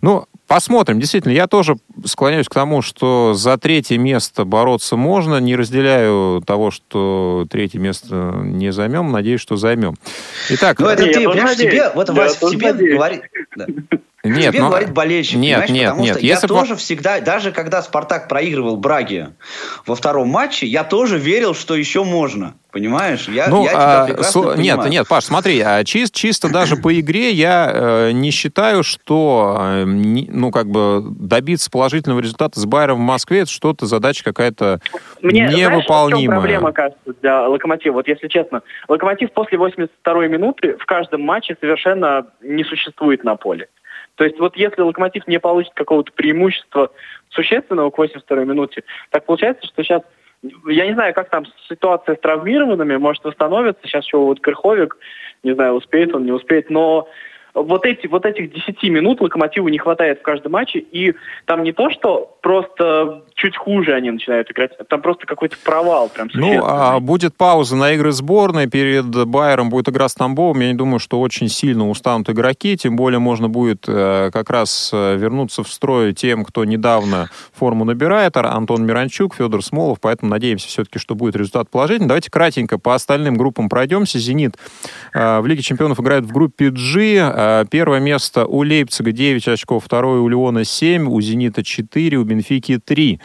Ну, 0.00 0.26
Посмотрим. 0.54 1.00
Действительно, 1.00 1.32
я 1.32 1.48
тоже 1.48 1.78
склоняюсь 2.04 2.46
к 2.46 2.54
тому, 2.54 2.80
что 2.80 3.34
за 3.34 3.58
третье 3.58 3.98
место 3.98 4.44
бороться 4.44 4.94
можно. 4.94 5.40
Не 5.40 5.56
разделяю 5.56 6.44
того, 6.46 6.70
что 6.70 7.44
третье 7.50 7.80
место 7.80 8.34
не 8.36 8.70
займем. 8.70 9.10
Надеюсь, 9.10 9.40
что 9.40 9.56
займем. 9.56 9.96
Итак, 10.50 10.78
ну, 10.78 10.86
это 10.86 11.06
ты, 11.06 11.28
понимаешь, 11.28 11.58
тебе, 11.58 11.90
вот, 11.92 12.08
Вася, 12.10 12.50
тебе 12.50 12.72
говорит... 12.72 13.22
Нет, 14.24 14.52
Тебе 14.52 14.62
но... 14.62 14.68
говорит 14.70 14.92
болельщик, 14.92 15.36
нет, 15.36 15.68
нет, 15.68 15.90
Потому 15.90 16.04
нет. 16.04 16.16
что 16.16 16.24
Если 16.24 16.46
я 16.46 16.48
бы... 16.48 16.60
тоже 16.60 16.76
всегда, 16.76 17.20
даже 17.20 17.52
когда 17.52 17.82
Спартак 17.82 18.26
проигрывал 18.26 18.78
Браге 18.78 19.34
во 19.86 19.94
втором 19.94 20.28
матче, 20.28 20.66
я 20.66 20.82
тоже 20.82 21.18
верил, 21.18 21.54
что 21.54 21.76
еще 21.76 22.04
можно. 22.04 22.54
Понимаешь? 22.72 23.28
Я, 23.28 23.48
ну, 23.48 23.62
я 23.62 23.70
тебя 23.70 24.16
а, 24.18 24.22
с... 24.22 24.56
Нет, 24.56 24.84
нет, 24.88 25.06
Паш, 25.06 25.24
смотри, 25.26 25.60
а 25.60 25.84
чис, 25.84 26.10
чисто 26.10 26.50
даже 26.50 26.74
по 26.76 26.98
игре 26.98 27.30
я 27.30 27.70
э, 27.72 28.10
не 28.10 28.32
считаю, 28.32 28.82
что 28.82 29.58
э, 29.60 29.84
не, 29.84 30.28
ну, 30.28 30.50
как 30.50 30.66
бы 30.66 31.00
добиться 31.04 31.70
положительного 31.70 32.18
результата 32.18 32.58
с 32.58 32.66
Байером 32.66 32.96
в 32.96 33.02
Москве 33.02 33.42
это 33.42 33.50
что-то 33.50 33.86
задача 33.86 34.24
какая-то 34.24 34.80
Мне, 35.22 35.42
невыполнимая. 35.42 36.26
Знаешь, 36.26 36.40
проблема, 36.40 36.72
кажется, 36.72 37.14
для 37.22 37.46
Локомотива? 37.46 37.92
Вот 37.92 38.08
если 38.08 38.26
честно, 38.26 38.62
Локомотив 38.88 39.32
после 39.32 39.56
82-й 39.56 40.28
минуты 40.28 40.76
в 40.76 40.86
каждом 40.86 41.20
матче 41.20 41.56
совершенно 41.60 42.26
не 42.42 42.64
существует 42.64 43.22
на 43.22 43.36
поле. 43.36 43.68
То 44.16 44.24
есть 44.24 44.38
вот 44.38 44.56
если 44.56 44.82
Локомотив 44.82 45.26
не 45.26 45.38
получит 45.38 45.72
какого-то 45.74 46.12
преимущества 46.12 46.90
существенного 47.30 47.90
к 47.90 47.98
82-й 47.98 48.44
минуте, 48.44 48.84
так 49.10 49.26
получается, 49.26 49.66
что 49.66 49.82
сейчас 49.82 50.02
я 50.66 50.86
не 50.86 50.92
знаю, 50.92 51.14
как 51.14 51.30
там 51.30 51.44
ситуация 51.68 52.16
с 52.16 52.20
травмированными, 52.20 52.96
может 52.96 53.24
восстановится. 53.24 53.86
Сейчас 53.86 54.04
еще 54.04 54.18
вот 54.18 54.40
Крыховик, 54.40 54.96
не 55.42 55.54
знаю, 55.54 55.74
успеет 55.74 56.14
он, 56.14 56.26
не 56.26 56.32
успеет, 56.32 56.68
но 56.70 57.08
вот, 57.54 57.86
эти, 57.86 58.06
вот 58.06 58.26
этих 58.26 58.52
10 58.52 58.82
минут 58.84 59.20
Локомотиву 59.20 59.68
не 59.68 59.78
хватает 59.78 60.18
в 60.18 60.22
каждом 60.22 60.52
матче, 60.52 60.80
и 60.80 61.14
там 61.46 61.62
не 61.62 61.72
то, 61.72 61.90
что 61.90 62.36
просто 62.42 63.22
чуть 63.34 63.56
хуже 63.56 63.94
они 63.94 64.10
начинают 64.10 64.50
играть, 64.50 64.72
там 64.88 65.02
просто 65.02 65.26
какой-то 65.26 65.56
провал 65.64 66.08
прям 66.08 66.28
Ну, 66.34 66.62
а 66.64 67.00
будет 67.00 67.36
пауза 67.36 67.76
на 67.76 67.92
игры 67.92 68.12
сборной, 68.12 68.68
перед 68.68 69.06
Байером 69.26 69.70
будет 69.70 69.88
игра 69.88 70.08
с 70.08 70.14
Тамбовым, 70.14 70.60
я 70.60 70.68
не 70.68 70.74
думаю, 70.74 70.98
что 70.98 71.20
очень 71.20 71.48
сильно 71.48 71.88
устанут 71.88 72.30
игроки, 72.30 72.76
тем 72.76 72.96
более 72.96 73.18
можно 73.18 73.48
будет 73.48 73.84
э, 73.88 74.30
как 74.32 74.50
раз 74.50 74.90
э, 74.92 75.16
вернуться 75.16 75.62
в 75.62 75.68
строй 75.68 76.12
тем, 76.12 76.44
кто 76.44 76.64
недавно 76.64 77.28
форму 77.52 77.84
набирает, 77.84 78.36
Антон 78.36 78.86
Миранчук, 78.86 79.34
Федор 79.34 79.62
Смолов, 79.64 79.98
поэтому 80.00 80.30
надеемся 80.30 80.68
все-таки, 80.68 80.98
что 80.98 81.14
будет 81.14 81.36
результат 81.36 81.70
положительный. 81.70 82.08
Давайте 82.08 82.30
кратенько 82.30 82.78
по 82.78 82.94
остальным 82.94 83.36
группам 83.36 83.68
пройдемся. 83.68 84.18
«Зенит» 84.18 84.56
э, 85.12 85.40
в 85.40 85.46
Лиге 85.46 85.62
чемпионов 85.62 86.00
играет 86.00 86.24
в 86.24 86.32
группе 86.32 86.70
G, 86.70 87.14
Э, 87.14 87.64
первое 87.68 88.00
место 88.00 88.46
у 88.46 88.62
Лейпцига 88.62 89.12
9 89.12 89.48
очков, 89.48 89.84
второе 89.84 90.20
у 90.20 90.28
Леона 90.28 90.64
7, 90.64 91.08
у 91.08 91.20
Зенита 91.20 91.62
4, 91.62 92.16
у 92.16 92.24
Бенфики 92.24 92.78
3. 92.78 93.20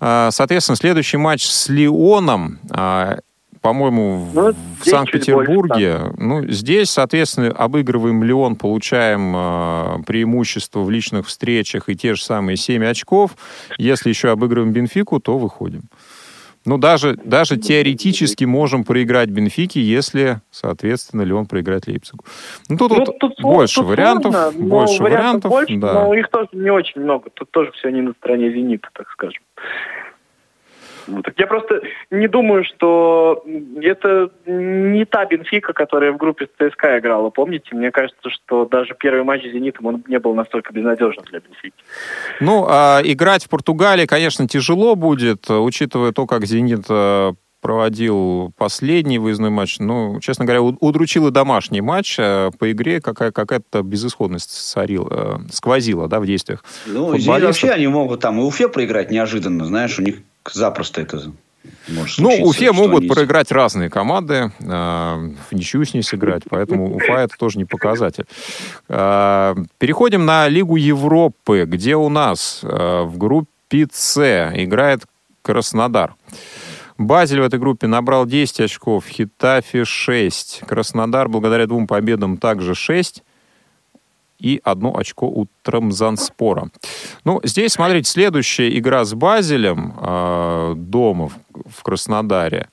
Э, 0.00 0.28
соответственно, 0.30 0.76
следующий 0.76 1.16
матч 1.16 1.44
с 1.46 1.68
Леоном 1.68 2.58
э, 2.70 3.18
по-моему, 3.64 4.28
ну, 4.34 4.52
в 4.78 4.84
Санкт-Петербурге. 4.84 6.12
Ну, 6.18 6.46
здесь, 6.48 6.90
соответственно, 6.90 7.48
обыгрываем 7.48 8.22
Леон, 8.22 8.56
получаем 8.56 9.32
э, 9.34 10.02
преимущество 10.06 10.80
в 10.80 10.90
личных 10.90 11.26
встречах 11.26 11.88
и 11.88 11.96
те 11.96 12.12
же 12.12 12.22
самые 12.22 12.58
7 12.58 12.84
очков. 12.84 13.38
Если 13.78 14.10
еще 14.10 14.28
обыгрываем 14.28 14.74
Бенфику, 14.74 15.18
то 15.18 15.38
выходим. 15.38 15.84
Ну, 16.66 16.78
даже, 16.78 17.14
даже 17.16 17.56
теоретически 17.56 18.44
можем 18.44 18.84
проиграть 18.84 19.28
Бенфике, 19.28 19.80
если, 19.82 20.40
соответственно, 20.50 21.22
ли 21.22 21.32
он 21.32 21.46
проиграет 21.46 21.86
Лейпцигу. 21.86 22.24
Ну, 22.68 22.76
тут, 22.78 22.90
ну, 22.90 23.04
тут 23.04 23.40
больше 23.40 23.76
тут 23.76 23.86
вариантов. 23.86 24.32
Сложно, 24.32 24.64
больше 24.64 25.02
вариантов, 25.02 25.50
больше, 25.50 25.76
да. 25.76 25.92
но 25.92 26.14
их 26.14 26.28
тоже 26.28 26.48
не 26.52 26.70
очень 26.70 27.02
много. 27.02 27.30
Тут 27.34 27.50
тоже 27.50 27.70
все 27.72 27.90
не 27.90 28.00
на 28.00 28.12
стороне 28.12 28.50
«Зенита», 28.50 28.88
так 28.94 29.08
скажем. 29.10 29.42
Я 31.36 31.46
просто 31.46 31.82
не 32.10 32.28
думаю, 32.28 32.64
что 32.64 33.44
это 33.80 34.30
не 34.46 35.04
та 35.04 35.24
Бенфика, 35.26 35.72
которая 35.72 36.12
в 36.12 36.16
группе 36.16 36.46
с 36.46 36.70
ЦСКА 36.70 36.98
играла. 36.98 37.30
Помните? 37.30 37.68
Мне 37.72 37.90
кажется, 37.90 38.30
что 38.30 38.64
даже 38.66 38.94
первый 38.98 39.24
матч 39.24 39.42
с 39.42 39.52
«Зенитом» 39.52 39.86
он 39.86 40.04
не 40.08 40.18
был 40.18 40.34
настолько 40.34 40.72
безнадежным 40.72 41.24
для 41.26 41.40
Бенфики. 41.40 41.76
Ну, 42.40 42.66
а 42.68 43.00
играть 43.04 43.44
в 43.44 43.48
Португалии, 43.48 44.06
конечно, 44.06 44.46
тяжело 44.48 44.94
будет, 44.94 45.50
учитывая 45.50 46.12
то, 46.12 46.26
как 46.26 46.44
«Зенит» 46.46 46.84
э, 46.88 47.32
проводил 47.64 48.52
последний 48.58 49.18
выездной 49.18 49.48
матч. 49.48 49.78
Ну, 49.78 50.20
честно 50.20 50.44
говоря, 50.44 50.60
удручил 50.60 51.28
и 51.28 51.30
домашний 51.30 51.80
матч. 51.80 52.16
Э, 52.18 52.50
по 52.58 52.70
игре 52.70 53.00
какая- 53.00 53.32
какая-то 53.32 53.82
безысходность 53.82 54.50
царила, 54.50 55.08
э, 55.10 55.48
сквозила 55.50 56.06
да, 56.06 56.20
в 56.20 56.26
действиях 56.26 56.62
Ну, 56.86 57.06
вообще 57.06 57.70
они 57.70 57.86
могут 57.86 58.20
там 58.20 58.38
и 58.38 58.42
Уфе 58.42 58.68
проиграть 58.68 59.10
неожиданно. 59.10 59.64
Знаешь, 59.64 59.98
у 59.98 60.02
них 60.02 60.16
запросто 60.52 61.00
это 61.00 61.32
может 61.88 62.18
ну, 62.18 62.30
Уфе 62.42 62.72
могут 62.72 63.00
они... 63.00 63.08
проиграть 63.08 63.50
разные 63.50 63.88
команды, 63.90 64.52
э, 64.60 65.30
ничью 65.50 65.84
с 65.84 65.94
ней 65.94 66.02
сыграть, 66.02 66.42
поэтому 66.48 66.94
Уфа 66.94 67.20
это 67.20 67.34
тоже 67.38 67.58
не 67.58 67.64
показатель. 67.64 68.26
Э, 68.88 69.54
переходим 69.78 70.24
на 70.24 70.48
Лигу 70.48 70.76
Европы, 70.76 71.64
где 71.66 71.96
у 71.96 72.08
нас 72.08 72.60
э, 72.62 73.02
в 73.02 73.16
группе 73.18 73.88
С 73.90 74.18
играет 74.54 75.02
Краснодар. 75.42 76.14
Базель 76.96 77.40
в 77.40 77.44
этой 77.44 77.58
группе 77.58 77.86
набрал 77.86 78.24
10 78.24 78.60
очков, 78.60 79.06
Хитафи 79.06 79.84
6. 79.84 80.62
Краснодар 80.66 81.28
благодаря 81.28 81.66
двум 81.66 81.86
победам 81.86 82.36
также 82.36 82.74
6 82.74 83.22
и 84.44 84.60
одно 84.62 84.94
очко 84.94 85.26
у 85.26 85.46
Трамзанспора. 85.62 86.68
Ну, 87.24 87.40
здесь, 87.42 87.72
смотрите, 87.72 88.10
следующая 88.10 88.76
игра 88.78 89.04
с 89.04 89.14
Базелем 89.14 89.94
э, 89.98 90.74
дома 90.76 91.28
в, 91.28 91.34
в 91.78 91.82
Краснодаре. 91.82 92.68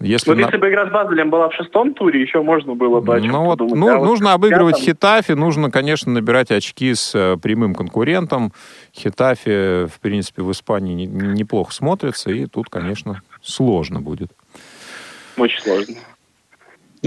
Если, 0.00 0.28
вот 0.28 0.36
на... 0.36 0.46
если 0.46 0.56
бы 0.58 0.68
игра 0.68 0.88
с 0.88 0.92
Базелем 0.92 1.30
была 1.30 1.48
в 1.48 1.54
шестом 1.54 1.94
туре, 1.94 2.20
еще 2.20 2.42
можно 2.42 2.74
было 2.74 3.00
бы 3.00 3.18
Ну 3.20 3.44
вот, 3.44 3.58
подумать. 3.58 3.78
ну, 3.78 3.88
а 3.88 4.04
нужно 4.04 4.30
вот 4.30 4.34
обыгрывать 4.34 4.74
пятом... 4.74 4.86
Хитафи, 4.86 5.32
нужно, 5.32 5.70
конечно, 5.70 6.10
набирать 6.12 6.50
очки 6.50 6.92
с 6.92 7.14
э, 7.14 7.36
прямым 7.40 7.74
конкурентом. 7.74 8.52
Хитафи, 8.94 9.86
в 9.86 10.00
принципе, 10.00 10.42
в 10.42 10.50
Испании 10.50 10.94
не, 10.94 11.06
неплохо 11.06 11.72
смотрится, 11.72 12.30
и 12.30 12.46
тут, 12.46 12.68
конечно, 12.68 13.22
сложно 13.42 14.00
будет. 14.00 14.32
Очень 15.38 15.60
сложно. 15.60 15.94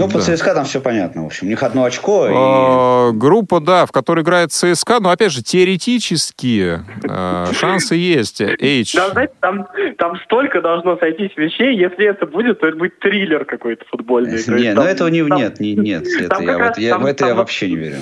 Ну, 0.00 0.08
по 0.08 0.18
да. 0.18 0.36
ЦСКА 0.36 0.54
там 0.54 0.64
все 0.64 0.80
понятно. 0.80 1.24
В 1.24 1.26
общем, 1.26 1.46
у 1.46 1.50
них 1.50 1.62
одно 1.62 1.84
очко. 1.84 2.26
И... 2.26 2.32
А, 2.34 3.10
группа, 3.12 3.60
да, 3.60 3.84
в 3.84 3.92
которой 3.92 4.22
играет 4.22 4.50
ЦСКА. 4.52 4.98
Но, 5.00 5.10
опять 5.10 5.30
же, 5.30 5.42
теоретически 5.42 6.80
э, 7.04 7.46
шансы 7.52 7.96
есть. 7.96 8.40
H. 8.40 8.94
Да, 8.94 9.10
знаете, 9.10 9.34
там, 9.40 9.68
там 9.98 10.18
столько 10.24 10.62
должно 10.62 10.96
сойтись 10.96 11.36
вещей. 11.36 11.76
Если 11.76 12.06
это 12.06 12.26
будет, 12.26 12.60
то 12.60 12.66
это 12.66 12.76
будет 12.76 12.98
триллер 12.98 13.44
какой-то 13.44 13.84
футбольный. 13.90 14.42
Нет, 14.46 14.74
но 14.74 14.84
этого 14.84 15.08
не, 15.08 15.20
нет, 15.20 15.60
не, 15.60 15.74
нет. 15.74 16.06
Это 16.06 16.42
я, 16.42 16.58
вот, 16.58 16.78
я, 16.78 16.98
в 16.98 17.04
это 17.04 17.26
я 17.26 17.34
вообще 17.34 17.68
не 17.68 17.76
верю. 17.76 17.96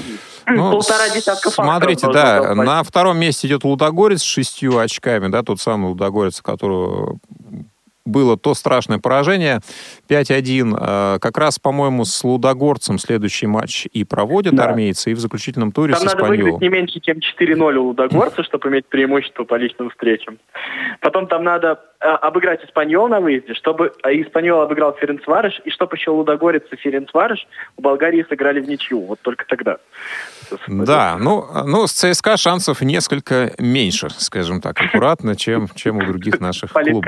Ну, 0.51 0.70
Полтора 0.70 1.09
десятка 1.14 1.51
Смотрите, 1.51 2.11
да, 2.11 2.55
на 2.55 2.82
втором 2.82 3.18
месте 3.18 3.46
идет 3.49 3.64
Лудогорец 3.64 4.20
с 4.20 4.24
шестью 4.24 4.78
очками, 4.78 5.28
да, 5.28 5.42
тот 5.42 5.61
самый 5.61 5.88
Лудогорец, 5.88 6.40
которого 6.40 7.18
было 8.09 8.36
то 8.36 8.54
страшное 8.54 8.98
поражение 8.98 9.61
5-1. 10.09 10.76
Э, 10.80 11.18
как 11.20 11.38
раз, 11.38 11.59
по-моему, 11.59 12.04
с 12.04 12.24
Лудогорцем 12.24 12.98
следующий 12.98 13.46
матч 13.46 13.86
и 13.92 14.04
проводят 14.04 14.54
да. 14.54 14.64
армейцы, 14.64 15.12
и 15.12 15.14
в 15.14 15.20
заключительном 15.20 15.72
туре 15.72 15.94
Там 15.94 16.02
с 16.02 16.14
надо 16.14 16.24
выиграть 16.24 16.61
не 16.61 16.68
меньше, 16.68 17.00
чем 17.00 17.18
4-0 17.18 17.74
у 17.76 17.84
Лудогорца, 17.88 18.42
чтобы 18.42 18.68
иметь 18.68 18.86
преимущество 18.86 19.44
по 19.44 19.54
личным 19.54 19.90
встречам. 19.90 20.38
Потом 21.00 21.26
там 21.26 21.44
надо 21.44 21.80
э, 22.00 22.06
обыграть 22.06 22.64
Испаньол 22.64 23.09
на 23.09 23.20
выезде, 23.20 23.54
чтобы 23.54 23.92
э, 24.02 24.11
Испаньол 24.22 24.62
обыграл 24.62 24.94
Ференцварыш, 24.94 25.61
и 25.64 25.70
чтобы 25.70 25.96
еще 25.96 26.11
Лудогорец 26.11 26.64
и 26.72 26.76
Ференцварыш 26.76 27.46
у 27.76 27.82
Болгарии 27.82 28.24
сыграли 28.28 28.61
в 28.61 28.68
ничью. 28.68 29.00
Вот 29.00 29.20
только 29.20 29.44
тогда. 29.46 29.78
Да, 30.66 31.16
ну, 31.18 31.46
ну 31.66 31.86
с 31.86 31.92
ЦСКА 31.92 32.36
шансов 32.36 32.80
несколько 32.82 33.53
меньше, 33.59 34.09
скажем 34.11 34.61
так, 34.61 34.80
аккуратно, 34.80 35.36
чем, 35.36 35.68
чем 35.74 35.99
у 35.99 36.07
других 36.07 36.40
наших 36.40 36.72
клубов. 36.72 37.05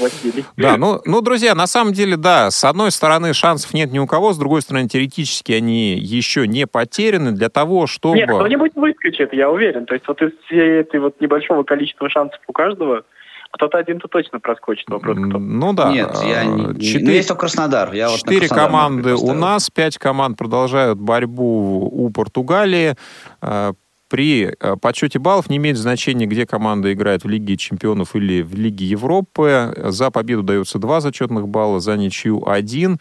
Василий. 0.00 0.44
Да, 0.56 0.76
ну, 0.76 1.00
ну, 1.04 1.20
друзья, 1.20 1.54
на 1.54 1.66
самом 1.66 1.92
деле, 1.92 2.16
да, 2.16 2.50
с 2.50 2.64
одной 2.64 2.90
стороны 2.90 3.32
шансов 3.34 3.74
нет 3.74 3.92
ни 3.92 3.98
у 3.98 4.06
кого, 4.06 4.32
с 4.32 4.38
другой 4.38 4.62
стороны, 4.62 4.88
теоретически 4.88 5.52
они 5.52 5.94
еще 5.94 6.46
не 6.46 6.66
потеряны 6.66 7.32
для 7.32 7.48
того, 7.48 7.86
чтобы... 7.86 8.16
Нет, 8.16 8.28
кто-нибудь 8.28 8.72
выскочит, 8.74 9.32
я 9.32 9.50
уверен. 9.50 9.86
То 9.86 9.94
есть 9.94 10.06
вот 10.08 10.20
из 10.22 10.32
всей 10.46 10.80
этой 10.80 11.00
вот 11.00 11.20
небольшого 11.20 11.62
количества 11.62 12.08
шансов 12.08 12.40
у 12.46 12.52
каждого, 12.52 13.04
кто-то 13.52 13.78
один-то 13.78 14.08
точно 14.08 14.40
проскочит. 14.40 14.88
Вопрос 14.88 15.16
кто. 15.16 15.38
Ну 15.38 15.72
да. 15.72 15.92
Нет, 15.92 16.16
я 16.24 16.44
не... 16.44 16.80
Четыре, 16.80 17.04
ну, 17.04 17.10
есть 17.12 17.28
только 17.28 17.40
Краснодар. 17.42 17.92
Я 17.92 18.08
четыре 18.08 18.48
вот 18.48 18.56
команды 18.56 19.14
у 19.14 19.32
нас, 19.34 19.70
пять 19.70 19.98
команд 19.98 20.38
продолжают 20.38 20.98
борьбу 20.98 21.88
у 21.92 22.10
Португалии. 22.10 22.96
Э, 23.42 23.72
при 24.08 24.54
э, 24.58 24.76
подсчете 24.76 25.18
баллов 25.18 25.48
не 25.48 25.58
имеет 25.58 25.76
значения, 25.76 26.26
где 26.26 26.46
команда 26.46 26.92
играет 26.92 27.24
в 27.24 27.28
Лиге 27.28 27.56
чемпионов 27.56 28.16
или 28.16 28.42
в 28.42 28.54
Лиге 28.54 28.86
Европы. 28.86 29.74
За 29.76 30.10
победу 30.10 30.42
дается 30.42 30.78
два 30.78 31.00
зачетных 31.00 31.46
балла, 31.48 31.80
за 31.80 31.96
ничью 31.96 32.46
один. 32.48 32.98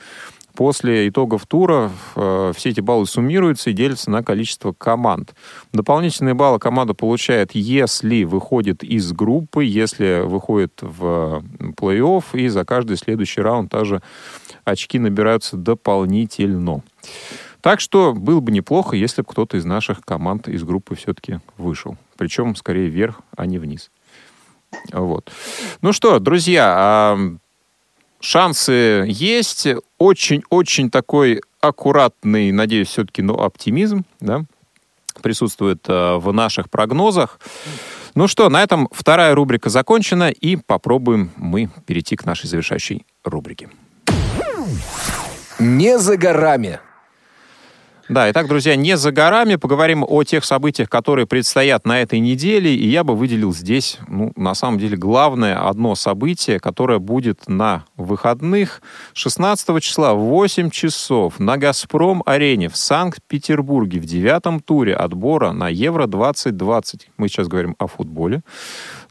После 0.56 1.08
итогов 1.08 1.46
тура 1.48 1.92
э, 2.16 2.52
все 2.56 2.70
эти 2.70 2.82
баллы 2.82 3.06
суммируются 3.06 3.70
и 3.70 3.74
делятся 3.74 4.12
на 4.12 4.24
количество 4.24 4.74
команд. 4.74 5.34
Дополнительные 5.72 6.34
баллы 6.34 6.60
команда 6.60 6.94
получает, 6.94 7.52
если 7.54 8.24
выходит 8.24 8.84
из 8.84 9.12
группы, 9.14 9.64
если 9.64 10.22
выходит 10.26 10.74
в 10.82 11.44
плей-офф, 11.78 12.24
и 12.34 12.48
за 12.50 12.66
каждый 12.66 12.98
следующий 12.98 13.42
раунд 13.42 13.72
также 13.72 14.02
очки 14.66 15.00
набираются 15.00 15.58
дополнительно. 15.58 16.84
Так 17.62 17.80
что 17.80 18.14
было 18.14 18.40
бы 18.40 18.52
неплохо, 18.52 18.96
если 18.96 19.22
бы 19.22 19.28
кто-то 19.28 19.58
из 19.58 19.66
наших 19.66 20.02
команд 20.02 20.48
из 20.48 20.64
группы 20.64 20.96
все-таки 20.96 21.40
вышел. 21.58 21.96
Причем 22.18 22.56
скорее 22.56 22.90
вверх, 22.90 23.22
а 23.38 23.46
не 23.46 23.60
вниз. 23.60 23.92
Вот. 24.92 25.32
Ну 25.82 25.94
что, 25.94 26.20
друзья, 26.20 27.18
шансы 28.22 29.06
есть. 29.08 29.68
Очень-очень 29.98 30.90
такой 30.90 31.42
аккуратный, 31.60 32.52
надеюсь, 32.52 32.88
все-таки, 32.88 33.22
но 33.22 33.36
оптимизм, 33.36 34.04
да, 34.20 34.46
присутствует 35.22 35.84
э, 35.88 36.16
в 36.16 36.32
наших 36.32 36.70
прогнозах. 36.70 37.40
Ну 38.16 38.28
что, 38.28 38.50
на 38.50 38.64
этом 38.64 38.90
вторая 38.92 39.36
рубрика 39.36 39.70
закончена, 39.70 40.32
и 40.32 40.56
попробуем 40.56 41.32
мы 41.38 41.70
перейти 41.86 42.16
к 42.16 42.26
нашей 42.26 42.48
завершающей 42.48 43.06
рубрике. 43.24 43.70
Не 45.60 46.00
за 46.00 46.18
горами. 46.18 46.80
Да, 48.12 48.30
итак, 48.30 48.50
друзья, 48.50 48.76
не 48.76 48.98
за 48.98 49.14
горами. 49.14 49.56
Поговорим 49.56 50.04
о 50.06 50.24
тех 50.26 50.44
событиях, 50.44 50.90
которые 50.90 51.26
предстоят 51.26 51.86
на 51.86 52.02
этой 52.02 52.20
неделе. 52.20 52.76
И 52.76 52.86
я 52.90 53.06
бы 53.06 53.16
выделил 53.16 53.54
здесь, 53.54 54.00
ну, 54.10 54.34
на 54.36 54.54
самом 54.54 54.80
деле, 54.80 54.98
главное 54.98 55.66
одно 55.66 55.96
событие, 55.96 56.60
которое 56.60 57.00
будет 57.00 57.48
на 57.48 57.86
выходных 57.96 58.82
16 59.14 59.82
числа 59.82 60.14
в 60.14 60.18
8 60.18 60.72
часов 60.72 61.40
на 61.40 61.56
«Газпром-арене» 61.56 62.68
в 62.68 62.76
Санкт-Петербурге 62.76 64.02
в 64.02 64.06
девятом 64.06 64.60
туре 64.60 64.94
отбора 64.94 65.54
на 65.54 65.70
Евро-2020. 65.70 67.04
Мы 67.16 67.30
сейчас 67.30 67.48
говорим 67.48 67.78
о 67.80 67.88
футболе. 67.88 68.42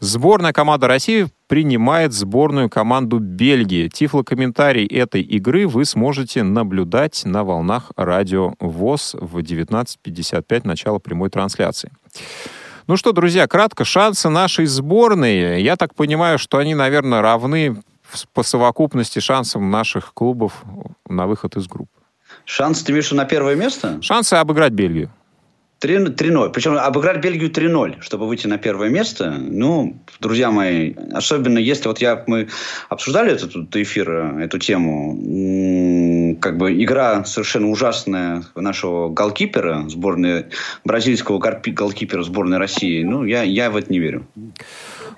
Сборная 0.00 0.54
команда 0.54 0.88
России 0.88 1.28
принимает 1.46 2.14
сборную 2.14 2.70
команду 2.70 3.18
Бельгии. 3.18 3.88
Тифлокомментарий 3.88 4.86
этой 4.86 5.20
игры 5.20 5.68
вы 5.68 5.84
сможете 5.84 6.42
наблюдать 6.42 7.22
на 7.26 7.44
волнах 7.44 7.92
радио 7.96 8.54
ВОЗ 8.60 9.14
в 9.20 9.38
19.55, 9.38 10.62
начало 10.64 10.98
прямой 11.00 11.28
трансляции. 11.28 11.92
Ну 12.86 12.96
что, 12.96 13.12
друзья, 13.12 13.46
кратко, 13.46 13.84
шансы 13.84 14.30
нашей 14.30 14.64
сборной, 14.64 15.62
я 15.62 15.76
так 15.76 15.94
понимаю, 15.94 16.38
что 16.38 16.56
они, 16.56 16.74
наверное, 16.74 17.20
равны 17.20 17.76
по 18.32 18.42
совокупности 18.42 19.18
шансам 19.18 19.70
наших 19.70 20.14
клубов 20.14 20.64
на 21.06 21.26
выход 21.26 21.56
из 21.56 21.66
группы. 21.68 21.92
Шансы, 22.46 22.86
ты 22.86 22.92
имеешь 22.92 23.12
на 23.12 23.26
первое 23.26 23.54
место? 23.54 24.00
Шансы 24.00 24.34
обыграть 24.34 24.72
Бельгию. 24.72 25.12
3-0. 25.80 26.50
Причем 26.50 26.76
обыграть 26.76 27.22
Бельгию 27.22 27.50
3-0, 27.50 28.00
чтобы 28.00 28.26
выйти 28.26 28.46
на 28.46 28.58
первое 28.58 28.90
место. 28.90 29.30
Ну, 29.30 29.96
друзья 30.20 30.50
мои, 30.50 30.94
особенно 31.12 31.58
если 31.58 31.88
вот 31.88 32.00
я, 32.00 32.22
мы 32.26 32.48
обсуждали 32.88 33.32
этот, 33.32 33.50
этот 33.50 33.76
эфир, 33.76 34.10
эту 34.10 34.58
тему, 34.58 36.36
как 36.40 36.58
бы 36.58 36.82
игра 36.82 37.24
совершенно 37.24 37.68
ужасная 37.70 38.44
нашего 38.54 39.08
голкипера, 39.08 39.88
сборной, 39.88 40.46
бразильского 40.84 41.38
голкипера 41.38 42.22
сборной 42.22 42.58
России. 42.58 43.02
Ну, 43.02 43.24
я, 43.24 43.42
я 43.42 43.70
в 43.70 43.76
это 43.76 43.90
не 43.90 43.98
верю. 43.98 44.26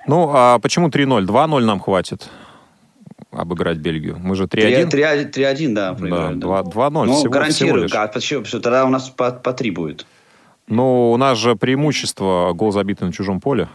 Ну, 0.06 0.30
а 0.32 0.58
почему 0.60 0.88
3-0? 0.88 1.26
2-0 1.26 1.64
нам 1.64 1.80
хватит 1.80 2.28
обыграть 3.32 3.78
Бельгию. 3.78 4.18
Мы 4.18 4.36
же 4.36 4.44
3-1. 4.44 4.90
3-1, 4.90 5.74
да, 5.74 5.94
проиграли. 5.94 6.34
Да, 6.36 6.46
2-0 6.46 7.04
ну, 7.04 7.14
всего, 7.14 7.30
гарантирую. 7.30 7.52
Всего 7.52 7.76
лишь. 7.78 7.92
А 7.94 8.06
почему? 8.06 8.44
Тогда 8.44 8.84
у 8.84 8.88
нас 8.88 9.08
по, 9.08 9.30
по 9.32 9.52
3 9.52 9.70
будет. 9.70 10.06
Ну, 10.68 11.12
у 11.12 11.16
нас 11.16 11.38
же 11.38 11.56
преимущество 11.56 12.52
гол 12.54 12.72
забитый 12.72 13.06
на 13.06 13.12
чужом 13.12 13.40
поле. 13.40 13.68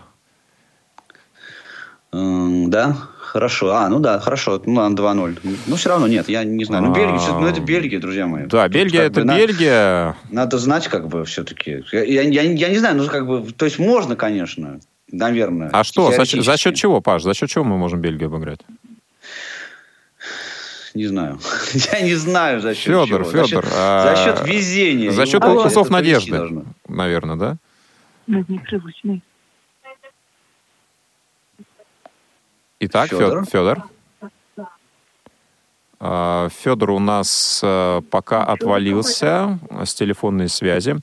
Да, 2.12 2.96
Хорошо. 3.28 3.76
А, 3.76 3.90
ну 3.90 4.00
да, 4.00 4.20
хорошо. 4.20 4.62
Ну 4.66 4.76
ладно, 4.76 4.96
2-0. 4.96 5.40
Ну, 5.68 5.76
все 5.76 5.90
равно 5.90 6.08
нет, 6.08 6.30
я 6.30 6.44
не 6.46 6.64
знаю. 6.64 6.86
Ну, 6.86 6.94
Бельгия, 6.94 7.34
ну, 7.34 7.46
это 7.46 7.60
Бельгия, 7.60 8.00
друзья 8.00 8.26
мои. 8.26 8.46
Да, 8.46 8.68
Бельгия 8.70 9.02
это 9.02 9.22
Бельгия. 9.24 10.16
Надо, 10.32 10.58
знать, 10.58 10.88
как 10.88 11.08
бы, 11.08 11.26
все-таки. 11.26 11.84
Я, 11.92 12.04
я, 12.04 12.22
я, 12.22 12.42
я 12.42 12.70
не 12.70 12.78
знаю, 12.78 12.96
ну, 12.96 13.06
как 13.08 13.28
бы, 13.28 13.46
то 13.52 13.66
есть 13.66 13.80
можно, 13.80 14.16
конечно, 14.16 14.80
наверное. 15.12 15.70
А 15.74 15.84
что, 15.84 16.12
за, 16.12 16.24
за 16.24 16.58
счет 16.58 16.76
чего, 16.76 17.02
Паш? 17.02 17.24
За 17.24 17.34
счет 17.34 17.50
чего 17.50 17.66
мы 17.66 17.78
можем 17.78 18.00
Бельгию 18.00 18.28
обыграть? 18.28 18.62
Не 20.98 21.06
знаю. 21.06 21.40
Я 21.94 22.02
не 22.02 22.16
знаю, 22.16 22.60
за 22.60 22.74
счет 22.74 22.86
Федор, 22.86 23.22
чего. 23.22 23.46
Федор. 23.46 23.66
За 23.66 23.72
счет, 23.72 23.74
а... 23.78 24.16
за 24.16 24.24
счет 24.24 24.48
везения. 24.48 25.12
За 25.12 25.26
счет 25.28 25.44
укусов 25.46 25.92
надежды, 25.92 26.66
наверное, 26.88 27.36
да? 27.36 27.58
Непривычный. 28.26 29.22
Итак, 32.80 33.10
Федор. 33.10 33.46
Федор. 33.46 33.84
А, 36.00 36.50
Федор 36.50 36.92
у 36.92 37.00
нас 37.00 37.62
э, 37.64 38.02
пока 38.10 38.44
отвалился 38.44 39.60
с 39.84 39.94
телефонной 39.94 40.48
связи. 40.50 40.96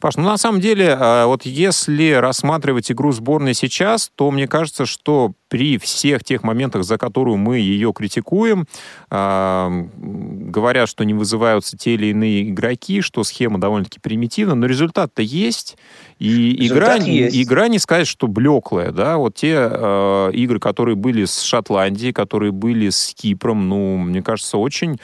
Паш, 0.00 0.16
ну 0.16 0.24
на 0.24 0.36
самом 0.38 0.60
деле, 0.60 0.86
э, 0.86 1.24
вот 1.24 1.44
если 1.44 2.12
рассматривать 2.12 2.90
игру 2.90 3.12
сборной 3.12 3.54
сейчас, 3.54 4.10
то 4.14 4.30
мне 4.30 4.48
кажется, 4.48 4.86
что 4.86 5.32
при 5.50 5.78
всех 5.78 6.24
тех 6.24 6.42
моментах, 6.44 6.84
за 6.84 6.96
которую 6.96 7.36
мы 7.36 7.58
ее 7.58 7.92
критикуем, 7.92 8.66
э, 9.10 9.88
говорят, 10.00 10.88
что 10.88 11.04
не 11.04 11.12
вызываются 11.12 11.76
те 11.76 11.94
или 11.94 12.06
иные 12.06 12.48
игроки, 12.48 13.02
что 13.02 13.24
схема 13.24 13.60
довольно-таки 13.60 13.98
примитивна, 14.00 14.54
но 14.54 14.66
результат-то 14.66 15.22
есть. 15.22 15.76
И 16.18 16.66
игра, 16.66 16.94
есть. 16.94 17.36
игра 17.36 17.68
не 17.68 17.80
сказать, 17.80 18.06
что 18.06 18.28
блеклая, 18.28 18.92
да, 18.92 19.16
вот 19.16 19.34
те 19.34 19.54
э, 19.54 20.30
игры, 20.34 20.60
которые 20.60 20.94
были 20.94 21.24
с 21.24 21.42
Шотландией, 21.42 22.12
которые 22.12 22.52
были 22.52 22.88
с 22.88 23.12
Кипром, 23.14 23.68
ну, 23.68 23.98
мне 23.98 24.22
кажется, 24.22 24.56
очень 24.56 24.98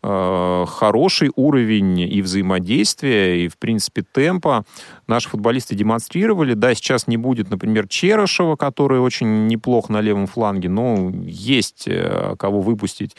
Э, 0.00 0.64
хороший 0.68 1.32
уровень 1.34 1.98
и 1.98 2.22
взаимодействия, 2.22 3.44
и, 3.44 3.48
в 3.48 3.58
принципе, 3.58 4.02
темпа 4.02 4.64
наши 5.08 5.28
футболисты 5.28 5.74
демонстрировали. 5.74 6.54
Да, 6.54 6.74
сейчас 6.74 7.06
не 7.06 7.16
будет, 7.16 7.50
например, 7.50 7.88
Черышева, 7.88 8.56
который 8.56 9.00
очень 9.00 9.46
неплох 9.46 9.88
на 9.88 10.00
левом 10.00 10.26
фланге, 10.26 10.68
но 10.68 11.12
есть 11.24 11.84
э, 11.86 12.34
кого 12.38 12.60
выпустить 12.60 13.16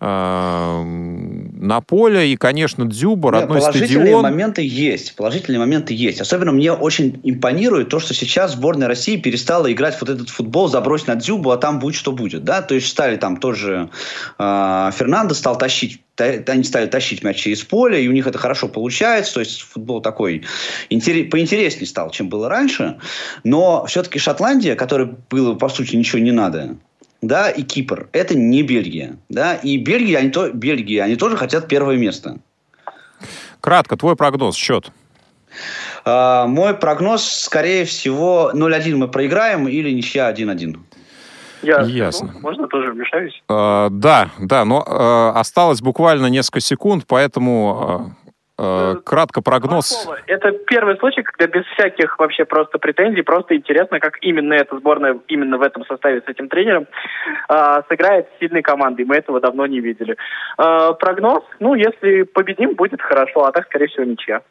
э, 0.00 0.82
на 0.82 1.80
поле. 1.82 2.32
И, 2.32 2.36
конечно, 2.36 2.86
Дзюба, 2.86 3.32
родной 3.32 3.56
Нет, 3.56 3.64
положительные 3.64 4.06
стадион. 4.06 4.22
моменты 4.22 4.62
есть. 4.66 5.14
Положительные 5.16 5.58
моменты 5.58 5.94
есть. 5.94 6.20
Особенно 6.20 6.52
мне 6.52 6.72
очень 6.72 7.20
импонирует 7.22 7.90
то, 7.90 8.00
что 8.00 8.14
сейчас 8.14 8.52
сборная 8.52 8.88
России 8.88 9.16
перестала 9.16 9.70
играть 9.72 9.96
вот 10.00 10.10
этот 10.10 10.30
футбол, 10.30 10.68
забрось 10.68 11.06
на 11.06 11.14
Дзюбу, 11.14 11.50
а 11.50 11.58
там 11.58 11.78
будет 11.78 11.94
что 11.94 12.12
будет. 12.12 12.44
Да? 12.44 12.62
То 12.62 12.74
есть 12.74 12.88
стали 12.88 13.16
там 13.16 13.36
тоже 13.36 13.90
э, 14.38 14.90
Фернандо 14.92 15.34
стал 15.34 15.58
тащить 15.58 16.00
они 16.18 16.64
стали 16.64 16.86
тащить 16.86 17.22
мяч 17.22 17.36
через 17.36 17.62
поле, 17.62 18.02
и 18.02 18.08
у 18.08 18.12
них 18.12 18.26
это 18.26 18.38
хорошо 18.38 18.68
получается. 18.68 19.34
То 19.34 19.40
есть 19.40 19.60
футбол 19.60 20.00
такой 20.00 20.42
интерес, 20.88 21.25
поинтереснее 21.26 21.86
стал, 21.86 22.10
чем 22.10 22.28
было 22.28 22.48
раньше. 22.48 22.98
Но 23.44 23.84
все-таки 23.86 24.18
Шотландия, 24.18 24.74
которой 24.76 25.14
было, 25.30 25.54
по 25.54 25.68
сути, 25.68 25.96
ничего 25.96 26.20
не 26.20 26.32
надо, 26.32 26.76
да, 27.22 27.50
и 27.50 27.62
Кипр, 27.62 28.08
это 28.12 28.36
не 28.36 28.62
Бельгия. 28.62 29.16
Да, 29.28 29.54
и 29.54 29.76
Бельгия, 29.78 30.18
они, 30.18 30.30
то, 30.30 30.50
Бельгия, 30.50 31.04
они 31.04 31.16
тоже 31.16 31.36
хотят 31.36 31.68
первое 31.68 31.96
место. 31.96 32.38
Кратко, 33.60 33.96
твой 33.96 34.16
прогноз, 34.16 34.54
счет. 34.56 34.90
Uh, 36.04 36.46
мой 36.46 36.74
прогноз, 36.74 37.24
скорее 37.24 37.84
всего, 37.84 38.52
0-1 38.54 38.94
мы 38.96 39.08
проиграем 39.08 39.66
или 39.66 39.90
ничья 39.90 40.30
1-1. 40.32 40.78
Я, 41.62 41.80
Ясно. 41.80 42.30
Ну, 42.34 42.40
можно 42.40 42.68
тоже 42.68 42.92
вмешаюсь? 42.92 43.42
Э, 43.48 43.88
да, 43.90 44.30
да, 44.38 44.64
но 44.64 44.84
э, 44.86 45.38
осталось 45.38 45.80
буквально 45.80 46.26
несколько 46.26 46.60
секунд, 46.60 47.04
поэтому 47.08 48.12
э 48.12 48.25
кратко 48.56 49.42
прогноз. 49.42 50.08
Это 50.26 50.52
первый 50.52 50.96
случай, 50.96 51.22
когда 51.22 51.46
без 51.46 51.64
всяких 51.66 52.18
вообще 52.18 52.44
просто 52.44 52.78
претензий, 52.78 53.22
просто 53.22 53.54
интересно, 53.54 54.00
как 54.00 54.18
именно 54.22 54.54
эта 54.54 54.76
сборная 54.78 55.18
именно 55.28 55.58
в 55.58 55.62
этом 55.62 55.84
составе 55.84 56.22
с 56.22 56.28
этим 56.28 56.48
тренером 56.48 56.86
э, 57.48 57.82
сыграет 57.88 58.28
с 58.28 58.38
сильной 58.40 58.62
командой. 58.62 59.04
Мы 59.04 59.16
этого 59.16 59.40
давно 59.40 59.66
не 59.66 59.80
видели. 59.80 60.16
Э, 60.58 60.92
прогноз, 60.98 61.44
ну, 61.60 61.74
если 61.74 62.22
победим, 62.22 62.74
будет 62.74 63.02
хорошо, 63.02 63.44
а 63.44 63.52
так, 63.52 63.66
скорее 63.66 63.88
всего, 63.88 64.04
ничья. 64.04 64.42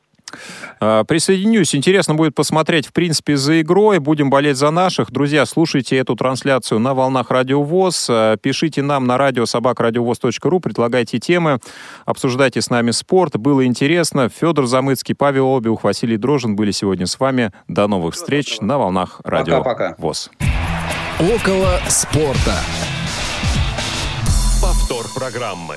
А, 0.79 1.03
присоединюсь. 1.03 1.75
Интересно 1.75 2.15
будет 2.15 2.35
посмотреть, 2.35 2.87
в 2.87 2.93
принципе, 2.93 3.37
за 3.37 3.61
игрой. 3.61 3.99
Будем 3.99 4.29
болеть 4.29 4.57
за 4.57 4.71
наших. 4.71 5.11
Друзья, 5.11 5.45
слушайте 5.45 5.97
эту 5.97 6.15
трансляцию 6.15 6.79
на 6.79 6.93
волнах 6.93 7.31
Радио 7.31 7.63
ВОЗ. 7.63 8.07
А, 8.09 8.37
пишите 8.37 8.81
нам 8.81 9.05
на 9.05 9.17
радио 9.17 9.45
собакрадиовоз.ру, 9.45 10.59
предлагайте 10.59 11.19
темы, 11.19 11.59
обсуждайте 12.05 12.61
с 12.61 12.69
нами 12.69 12.91
спорт. 12.91 13.37
Было 13.37 13.65
интересно. 13.65 14.29
Федор 14.29 14.65
Замыцкий, 14.67 15.15
Павел 15.15 15.55
Обиух, 15.55 15.83
Василий 15.83 16.17
Дрожин 16.17 16.55
были 16.55 16.71
сегодня 16.71 17.07
с 17.07 17.19
вами. 17.19 17.51
До 17.67 17.87
новых 17.87 18.15
встреч 18.15 18.59
на 18.61 18.77
волнах 18.77 19.21
Радио 19.23 19.59
Пока-пока. 19.59 19.95
ВОЗ. 19.97 20.31
Около 21.19 21.79
спорта. 21.87 22.55
Повтор 24.61 25.05
программы. 25.15 25.75